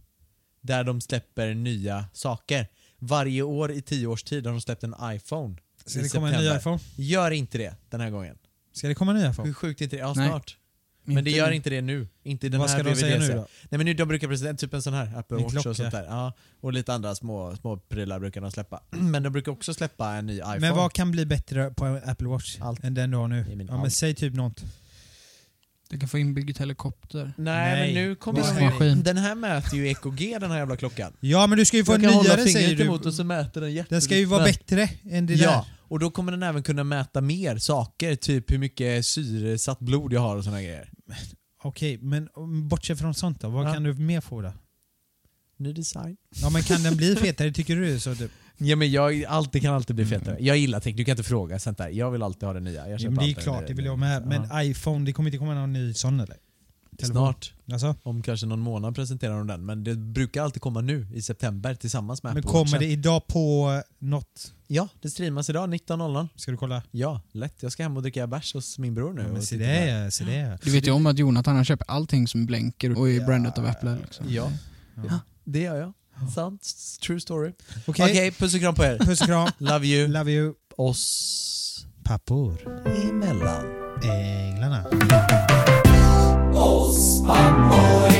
där 0.62 0.84
de 0.84 1.02
släpper 1.02 1.54
nya 1.54 2.06
saker. 2.14 2.68
Varje 3.04 3.42
år 3.42 3.72
i 3.72 3.82
tio 3.82 4.08
års 4.08 4.24
tid 4.24 4.46
har 4.46 4.52
de 4.54 4.62
släppt 4.62 4.84
en 4.84 4.96
iPhone. 5.04 5.56
Ska 5.86 6.02
det 6.02 6.10
komma 6.10 6.32
en 6.32 6.44
ny 6.44 6.58
iPhone? 6.58 6.80
Gör 6.96 7.32
inte 7.32 7.58
det 7.58 7.76
den 7.90 8.02
här 8.02 8.10
gången. 8.10 8.38
Ska 8.74 8.88
det 8.88 8.96
komma 8.96 9.12
en 9.12 9.18
ny 9.18 9.24
Hur 9.24 9.32
iPhone? 9.32 9.54
sjukt 9.54 9.82
är 9.82 9.86
inte 9.86 9.96
det? 9.96 10.00
Ja, 10.00 10.14
Nej. 10.16 10.28
snart. 10.30 10.58
Men 11.04 11.24
det 11.24 11.32
gör 11.32 11.52
inte 11.52 11.70
det 11.70 11.82
nu. 11.82 12.08
Inte 12.24 12.46
i 12.46 12.50
den 12.50 12.60
Vad 12.60 12.70
här 12.70 12.80
ska 12.80 12.90
de 12.90 12.96
säga 12.96 13.20
nu 13.20 13.28
då? 13.28 13.36
Nej 13.36 13.78
men 13.78 13.86
nu, 13.86 13.94
de 13.94 14.08
brukar 14.08 14.28
presentera 14.28 14.58
typ 14.58 14.74
en 14.74 14.82
sån 14.82 14.94
här 14.94 15.18
Apple 15.18 15.38
En 15.38 15.44
Watch 15.44 15.52
klocka. 15.54 15.70
och 15.70 15.76
sånt 15.76 15.92
där. 15.92 16.04
Ja, 16.04 16.34
och 16.62 16.74
lite 16.74 16.94
andra 16.94 17.16
små, 17.16 17.56
små 17.56 17.78
prylar 17.78 18.20
brukar 18.20 18.42
de 18.42 18.52
släppa. 18.52 18.84
Men 18.90 19.24
de 19.24 19.30
brukar 19.34 19.52
också 19.52 19.74
släppa 19.74 20.14
en 20.14 20.26
ny 20.26 20.38
iPhone. 20.38 20.60
Men 20.60 20.76
vad 20.76 20.94
kan 20.94 21.12
bli 21.12 21.26
bättre 21.26 21.72
på 21.72 22.02
Apple 22.06 22.28
Watch 22.28 22.58
Allt. 22.60 22.84
än 22.84 22.94
den 22.94 23.12
du 23.12 23.18
har 23.18 23.28
nu? 23.28 23.66
Ja, 23.70 23.82
men 23.82 23.92
säg 23.92 24.16
typ 24.16 24.34
något. 24.34 24.64
Du 25.92 26.00
kan 26.00 26.10
få 26.10 26.18
inbyggd 26.18 26.60
helikopter. 26.60 27.34
Nej, 27.38 27.76
Nej. 27.76 27.94
men 27.94 28.04
nu 28.04 28.16
kommer 28.16 28.42
Vad 28.42 28.56
de 28.56 28.64
ju, 28.64 28.70
maskin. 28.70 29.04
Den 29.04 29.18
här 29.18 29.36
mäter 29.36 29.76
ju 29.80 29.88
EKG 29.88 30.38
den 30.40 30.52
här 30.52 30.58
jävla 30.58 30.78
klockan. 30.78 31.14
Ja 31.20 31.48
men 31.48 31.58
du 31.58 31.66
ska 31.66 31.78
ju 31.78 31.86
få 31.86 31.92
Jag 31.92 31.96
en 32.04 32.10
kan 32.10 32.14
hålla 32.14 32.30
nyare 32.36 32.44
säger 32.48 32.60
fingret 32.60 32.78
du. 32.78 32.84
emot 32.86 33.06
och 33.06 33.14
så 33.14 33.24
mäter 33.24 33.62
den. 33.62 33.86
Den 33.90 34.02
ska 34.02 34.18
ju 34.18 34.26
vara 34.26 34.44
bättre 34.44 34.90
än 35.12 35.26
det 35.26 35.34
Ja, 35.34 35.52
där. 35.52 35.66
och 35.88 36.00
då 36.00 36.12
kommer 36.12 36.32
den 36.32 36.44
även 36.44 36.64
kunna 36.64 36.84
mäta 36.84 37.22
mer 37.22 37.58
saker. 37.58 38.16
Typ 38.16 38.52
hur 38.52 38.58
mycket 38.58 39.06
syresatt 39.06 39.80
blod 39.80 40.14
jag 40.14 40.22
har 40.22 40.36
och 40.38 40.44
såna 40.44 40.62
grejer. 40.62 40.90
Okej, 41.64 41.98
men 42.02 42.30
bortsett 42.70 43.00
från 43.00 43.14
sånt 43.14 43.42
då, 43.42 43.50
vad 43.50 43.68
Ja. 43.68 43.74
kan 43.74 43.84
du 43.84 43.94
mer 43.94 44.22
få 44.22 44.42
då? 44.42 44.54
Ny 45.58 45.74
design. 45.74 46.18
Ja 46.42 46.50
men 46.50 46.64
kan 46.64 46.84
den 46.84 46.98
bli 46.98 47.16
fetare, 47.22 47.52
tycker 47.52 47.76
du 47.76 48.00
så? 48.00 48.16
Typ? 48.16 48.32
Ja 48.64 48.76
men 48.76 48.92
jag, 48.92 49.26
allt, 49.26 49.52
det 49.52 49.60
kan 49.60 49.74
alltid 49.74 49.96
bli 49.96 50.06
fetare. 50.06 50.38
Jag 50.40 50.58
gillar 50.58 50.80
teknik, 50.80 50.98
du 50.98 51.06
kan 51.06 51.12
inte 51.14 51.24
fråga 51.24 51.60
sånt 51.60 51.78
där. 51.78 51.90
Jag 51.90 52.12
vill 52.12 52.24
alltid 52.24 52.44
ha 52.44 52.54
det 52.54 52.60
nya. 52.60 52.90
Jag 52.90 53.00
Ja, 53.02 53.10
men 53.10 53.16
det 53.18 53.24
är 53.24 53.28
alltid 53.28 53.38
klart, 53.44 53.68
det 53.68 53.74
vill 53.74 53.86
jag 53.86 54.00
med. 54.00 54.26
Men 54.28 54.48
Ja. 54.52 54.64
iPhone, 54.64 55.06
det 55.06 55.14
kommer 55.14 55.30
inte 55.30 55.38
komma 55.38 55.54
någon 55.54 55.74
ny 55.74 55.94
sån 55.94 56.20
eller? 56.20 56.38
Telefon. 56.98 57.16
Snart. 57.16 57.54
Alltså? 57.72 57.96
Om 58.04 58.22
kanske 58.22 58.46
någon 58.46 58.60
månad 58.60 58.96
presenterar 58.96 59.38
de 59.38 59.48
den, 59.48 59.66
men 59.66 59.84
det 59.84 59.96
brukar 59.96 60.44
alltid 60.44 60.62
komma 60.62 60.82
nu 60.82 61.08
i 61.14 61.22
september 61.22 61.76
tillsammans 61.76 62.24
med 62.24 62.34
Men 62.34 62.40
Apple 62.40 62.52
kommer 62.52 62.66
Watchen. 62.66 62.80
det 62.80 62.86
idag 62.86 63.28
på 63.28 63.70
något? 64.00 64.54
Ja, 64.68 64.88
det 65.02 65.10
streamas 65.10 65.50
idag 65.50 65.70
19.00. 65.74 66.28
Ska 66.36 66.52
du 66.52 66.58
kolla? 66.58 66.84
Ja, 66.92 67.22
lätt. 67.32 67.64
Jag 67.64 67.72
ska 67.72 67.84
hem 67.84 67.98
och 67.98 68.02
dricka 68.04 68.28
bärs 68.28 68.54
hos 68.54 68.80
min 68.80 68.94
bror 68.96 69.14
nu. 69.14 69.22
Ja, 69.22 69.28
men 69.28 69.42
se 69.42 69.58
det, 69.58 70.12
se 70.14 70.24
det. 70.24 70.60
Du 70.64 70.72
vet 70.72 70.88
ju 70.88 70.92
om 70.92 71.06
att 71.06 71.18
Jonathan 71.20 71.56
han 71.56 71.66
köper 71.66 71.86
allting 71.92 72.28
som 72.28 72.46
blänker 72.46 72.98
och 73.00 73.10
är 73.10 73.20
Ja. 73.20 73.26
brandat 73.26 73.58
av 73.58 73.66
Apple. 73.66 73.98
Liksom. 74.02 74.26
Ja, 74.30 74.52
Ja. 74.96 75.20
det 75.44 75.60
gör 75.60 75.76
jag. 75.76 75.94
Sant. 76.30 76.62
True 77.02 77.20
story. 77.20 77.54
Okej, 77.86 78.06
okay. 78.06 78.12
okay, 78.12 78.32
puss 78.32 78.54
och 78.54 78.60
kram 78.60 78.76
på 78.76 78.84
er. 78.84 78.98
Puss 78.98 79.22
och 79.22 79.28
kram. 79.28 79.50
Love 79.58 79.88
you. 79.88 80.08
Love 80.08 80.32
you. 80.32 80.54
Oss 80.78 81.86
pappor. 82.04 82.58
Emellan. 83.10 83.66
Änglarna. 84.04 84.86
Oss 86.54 87.24
pappor. 87.28 88.11